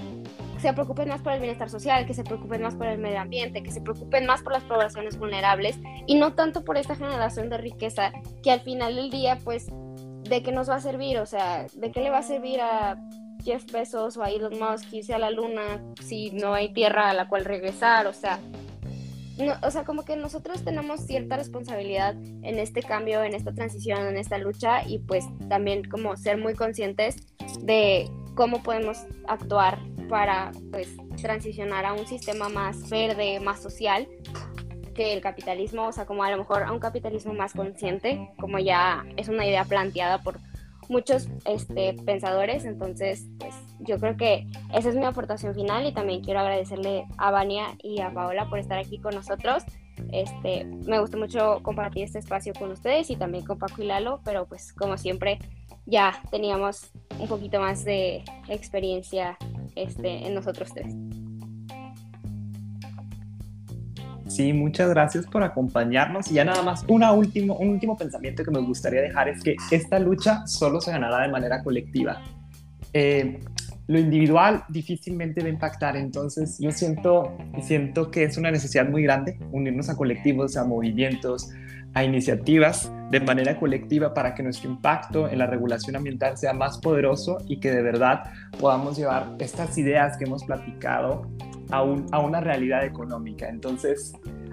se 0.60 0.72
preocupen 0.72 1.08
más 1.08 1.20
por 1.20 1.32
el 1.32 1.40
bienestar 1.40 1.68
social, 1.68 2.06
que 2.06 2.14
se 2.14 2.24
preocupen 2.24 2.62
más 2.62 2.74
por 2.74 2.86
el 2.86 2.98
medio 2.98 3.20
ambiente, 3.20 3.62
que 3.62 3.70
se 3.70 3.82
preocupen 3.82 4.24
más 4.24 4.42
por 4.42 4.52
las 4.52 4.62
poblaciones 4.62 5.18
vulnerables 5.18 5.78
y 6.06 6.14
no 6.14 6.34
tanto 6.34 6.64
por 6.64 6.78
esta 6.78 6.96
generación 6.96 7.50
de 7.50 7.58
riqueza 7.58 8.12
que 8.42 8.50
al 8.50 8.60
final 8.60 8.96
del 8.96 9.10
día, 9.10 9.38
pues, 9.44 9.66
¿de 9.68 10.42
qué 10.42 10.52
nos 10.52 10.70
va 10.70 10.76
a 10.76 10.80
servir? 10.80 11.18
O 11.18 11.26
sea, 11.26 11.66
¿de 11.74 11.92
qué 11.92 12.00
le 12.00 12.08
va 12.08 12.18
a 12.18 12.22
servir 12.22 12.60
a 12.62 12.96
Jeff 13.42 13.70
Bezos 13.70 14.16
o 14.16 14.22
a 14.22 14.30
Elon 14.30 14.58
Musk 14.58 14.90
irse 14.92 15.12
a 15.12 15.18
la 15.18 15.30
luna 15.30 15.82
si 16.02 16.30
no 16.30 16.54
hay 16.54 16.72
tierra 16.72 17.10
a 17.10 17.14
la 17.14 17.28
cual 17.28 17.44
regresar? 17.44 18.06
O 18.06 18.14
sea, 18.14 18.40
o 19.62 19.70
sea, 19.70 19.84
como 19.84 20.04
que 20.04 20.16
nosotros 20.16 20.64
tenemos 20.64 21.00
cierta 21.00 21.36
responsabilidad 21.36 22.14
en 22.14 22.58
este 22.58 22.82
cambio, 22.82 23.22
en 23.22 23.34
esta 23.34 23.52
transición, 23.52 24.06
en 24.06 24.16
esta 24.16 24.38
lucha 24.38 24.86
y 24.86 25.00
pues 25.00 25.24
también 25.48 25.84
como 25.84 26.16
ser 26.16 26.38
muy 26.38 26.54
conscientes 26.54 27.16
de 27.60 28.08
cómo 28.34 28.62
podemos 28.62 29.04
actuar 29.26 29.78
para 30.08 30.52
pues 30.70 30.96
transicionar 31.20 31.84
a 31.86 31.92
un 31.92 32.06
sistema 32.06 32.48
más 32.48 32.88
verde, 32.90 33.40
más 33.40 33.62
social 33.62 34.08
que 34.94 35.12
el 35.12 35.20
capitalismo, 35.20 35.88
o 35.88 35.92
sea, 35.92 36.06
como 36.06 36.22
a 36.22 36.30
lo 36.30 36.38
mejor 36.38 36.62
a 36.62 36.72
un 36.72 36.78
capitalismo 36.78 37.34
más 37.34 37.52
consciente, 37.52 38.30
como 38.38 38.58
ya 38.58 39.04
es 39.16 39.28
una 39.28 39.44
idea 39.46 39.64
planteada 39.64 40.22
por 40.22 40.38
muchos 40.88 41.28
este, 41.46 41.94
pensadores, 42.04 42.64
entonces 42.64 43.26
pues 43.38 43.54
yo 43.80 43.98
creo 43.98 44.16
que 44.16 44.46
esa 44.72 44.90
es 44.90 44.94
mi 44.94 45.04
aportación 45.04 45.54
final 45.54 45.86
y 45.86 45.92
también 45.92 46.22
quiero 46.22 46.40
agradecerle 46.40 47.06
a 47.18 47.30
Vania 47.30 47.76
y 47.82 48.00
a 48.00 48.12
Paola 48.12 48.48
por 48.48 48.58
estar 48.58 48.78
aquí 48.78 48.98
con 48.98 49.14
nosotros. 49.14 49.64
Este, 50.12 50.64
me 50.64 51.00
gustó 51.00 51.18
mucho 51.18 51.60
compartir 51.62 52.04
este 52.04 52.18
espacio 52.18 52.52
con 52.52 52.70
ustedes 52.70 53.10
y 53.10 53.16
también 53.16 53.44
con 53.44 53.58
Paco 53.58 53.82
y 53.82 53.86
Lalo, 53.86 54.20
pero 54.24 54.46
pues 54.46 54.72
como 54.72 54.96
siempre 54.96 55.38
ya 55.86 56.20
teníamos 56.30 56.90
un 57.18 57.28
poquito 57.28 57.60
más 57.60 57.84
de 57.84 58.24
experiencia 58.48 59.36
este, 59.76 60.26
en 60.26 60.34
nosotros 60.34 60.72
tres. 60.72 60.94
Sí, 64.26 64.52
muchas 64.52 64.88
gracias 64.88 65.26
por 65.26 65.42
acompañarnos. 65.42 66.30
Y 66.30 66.34
ya 66.34 66.44
nada 66.44 66.62
más, 66.62 66.84
una 66.88 67.12
último, 67.12 67.56
un 67.56 67.68
último 67.68 67.96
pensamiento 67.96 68.42
que 68.42 68.50
me 68.50 68.60
gustaría 68.60 69.02
dejar 69.02 69.28
es 69.28 69.42
que 69.42 69.56
esta 69.70 69.98
lucha 69.98 70.46
solo 70.46 70.80
se 70.80 70.90
ganará 70.90 71.22
de 71.22 71.28
manera 71.28 71.62
colectiva. 71.62 72.22
Eh, 72.92 73.40
lo 73.86 73.98
individual 73.98 74.64
difícilmente 74.70 75.42
va 75.42 75.48
a 75.48 75.50
impactar, 75.50 75.96
entonces 75.96 76.58
yo 76.58 76.70
siento, 76.70 77.36
siento 77.62 78.10
que 78.10 78.24
es 78.24 78.38
una 78.38 78.50
necesidad 78.50 78.88
muy 78.88 79.02
grande 79.02 79.38
unirnos 79.52 79.90
a 79.90 79.96
colectivos, 79.96 80.56
a 80.56 80.64
movimientos, 80.64 81.50
a 81.94 82.04
iniciativas 82.04 82.92
de 83.10 83.20
manera 83.20 83.56
colectiva 83.56 84.12
para 84.12 84.34
que 84.34 84.42
nuestro 84.42 84.68
impacto 84.68 85.28
en 85.28 85.38
la 85.38 85.46
regulación 85.46 85.96
ambiental 85.96 86.36
sea 86.36 86.52
más 86.52 86.78
poderoso 86.78 87.38
y 87.46 87.60
que 87.60 87.70
de 87.70 87.82
verdad 87.82 88.24
podamos 88.58 88.96
llevar 88.96 89.36
estas 89.38 89.78
ideas 89.78 90.16
que 90.16 90.24
hemos 90.24 90.44
platicado 90.44 91.22
a, 91.70 91.78
a 91.78 92.18
una 92.18 92.40
realidad 92.40 92.84
económica. 92.84 93.48
Entonces, 93.48 94.12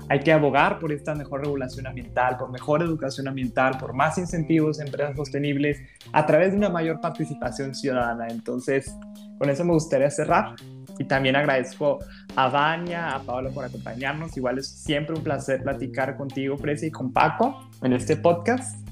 hay 0.10 0.20
que 0.20 0.34
abogar 0.34 0.78
por 0.80 0.92
esta 0.92 1.16
mejor 1.16 1.42
regulación 1.42 1.88
ambiental, 1.88 2.38
por 2.38 2.52
mejor 2.52 2.82
educación 2.82 3.28
ambiental, 3.28 3.78
por 3.80 3.94
más 3.94 4.18
incentivos 4.18 4.80
a 4.80 4.84
empresas 4.84 5.16
sostenibles 5.16 5.82
a 6.12 6.26
través 6.26 6.52
de 6.52 6.58
una 6.58 6.70
mayor 6.70 7.00
participación 7.00 7.74
ciudadana. 7.74 8.28
Entonces, 8.28 8.94
con 9.38 9.50
eso 9.50 9.64
me 9.64 9.72
gustaría 9.72 10.12
cerrar. 10.12 10.56
Y 11.02 11.06
también 11.06 11.36
agradezco 11.36 11.98
a 12.36 12.48
Vania, 12.48 13.16
a 13.16 13.20
Paola 13.24 13.50
por 13.50 13.66
acompañarnos. 13.66 14.38
Igual 14.38 14.60
es 14.60 14.70
siempre 14.70 15.16
un 15.16 15.24
placer 15.24 15.64
platicar 15.64 16.16
contigo, 16.16 16.56
Fresia, 16.60 16.90
y 16.90 16.92
con 16.92 17.12
Paco 17.12 17.60
en 17.82 17.94
este 17.94 18.16
podcast. 18.16 18.88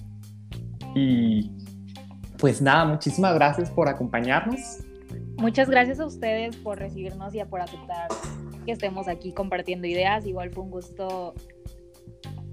Y 0.96 1.52
pues 2.40 2.64
nada, 2.64 2.86
muchísimas 2.86 3.36
gracias 3.36 3.70
por 3.70 3.88
acompañarnos. 3.88 4.80
Muchas 5.38 5.70
gracias 5.70 6.00
a 6.00 6.08
ustedes 6.08 6.56
por 6.56 6.80
recibirnos 6.80 7.36
y 7.36 7.44
por 7.46 7.62
aceptar 7.62 8.08
que 8.66 8.72
estemos 8.72 9.08
aquí 9.08 9.32
compartiendo 9.32 9.86
ideas. 9.86 10.26
Igual 10.26 10.50
fue 10.50 10.64
un 10.64 10.72
gusto 10.72 11.36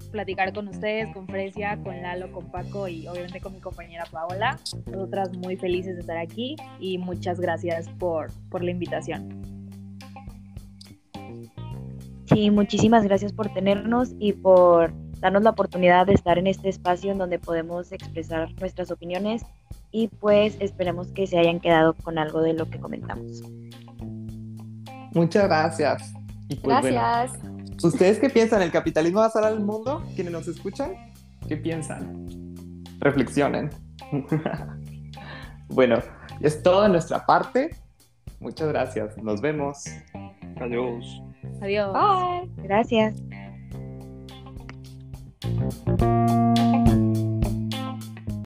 platicar 0.07 0.53
con 0.53 0.67
ustedes, 0.67 1.13
con 1.13 1.27
Fresia, 1.27 1.77
con 1.83 2.01
Lalo, 2.01 2.31
con 2.31 2.49
Paco 2.51 2.87
y 2.87 3.07
obviamente 3.07 3.39
con 3.41 3.53
mi 3.53 3.59
compañera 3.59 4.05
Paola. 4.11 4.59
Nosotras 4.85 5.35
muy 5.37 5.57
felices 5.57 5.95
de 5.95 6.01
estar 6.01 6.17
aquí 6.17 6.55
y 6.79 6.97
muchas 6.97 7.39
gracias 7.39 7.89
por, 7.99 8.31
por 8.49 8.63
la 8.63 8.71
invitación. 8.71 9.41
Sí, 12.25 12.51
muchísimas 12.51 13.03
gracias 13.03 13.31
por 13.31 13.53
tenernos 13.53 14.13
y 14.19 14.33
por 14.33 14.91
darnos 15.19 15.43
la 15.43 15.51
oportunidad 15.51 16.05
de 16.05 16.13
estar 16.13 16.37
en 16.37 16.47
este 16.47 16.69
espacio 16.69 17.11
en 17.11 17.17
donde 17.17 17.39
podemos 17.39 17.91
expresar 17.91 18.49
nuestras 18.59 18.91
opiniones 18.91 19.43
y 19.91 20.09
pues 20.09 20.57
esperemos 20.59 21.07
que 21.13 21.25
se 21.25 21.37
hayan 21.37 21.59
quedado 21.59 21.93
con 21.93 22.17
algo 22.17 22.41
de 22.41 22.53
lo 22.53 22.69
que 22.69 22.79
comentamos. 22.79 23.41
Muchas 25.13 25.45
gracias. 25.45 26.13
Pues, 26.61 26.83
gracias. 26.83 27.39
¿Ustedes 27.83 28.19
qué 28.19 28.29
piensan? 28.29 28.61
¿El 28.61 28.71
capitalismo 28.71 29.19
va 29.19 29.27
a 29.27 29.29
salvar 29.29 29.53
al 29.53 29.63
mundo? 29.63 30.03
¿Quienes 30.15 30.33
nos 30.33 30.47
escuchan? 30.47 30.93
¿Qué 31.47 31.57
piensan? 31.57 32.25
Reflexionen. 32.99 33.69
bueno, 35.69 35.99
es 36.41 36.61
todo 36.63 36.83
de 36.83 36.89
nuestra 36.89 37.25
parte. 37.25 37.75
Muchas 38.39 38.67
gracias. 38.69 39.17
Nos 39.17 39.41
vemos. 39.41 39.85
Adiós. 40.59 41.21
Adiós. 41.61 41.93
Bye. 41.93 42.49
Gracias. 42.63 43.21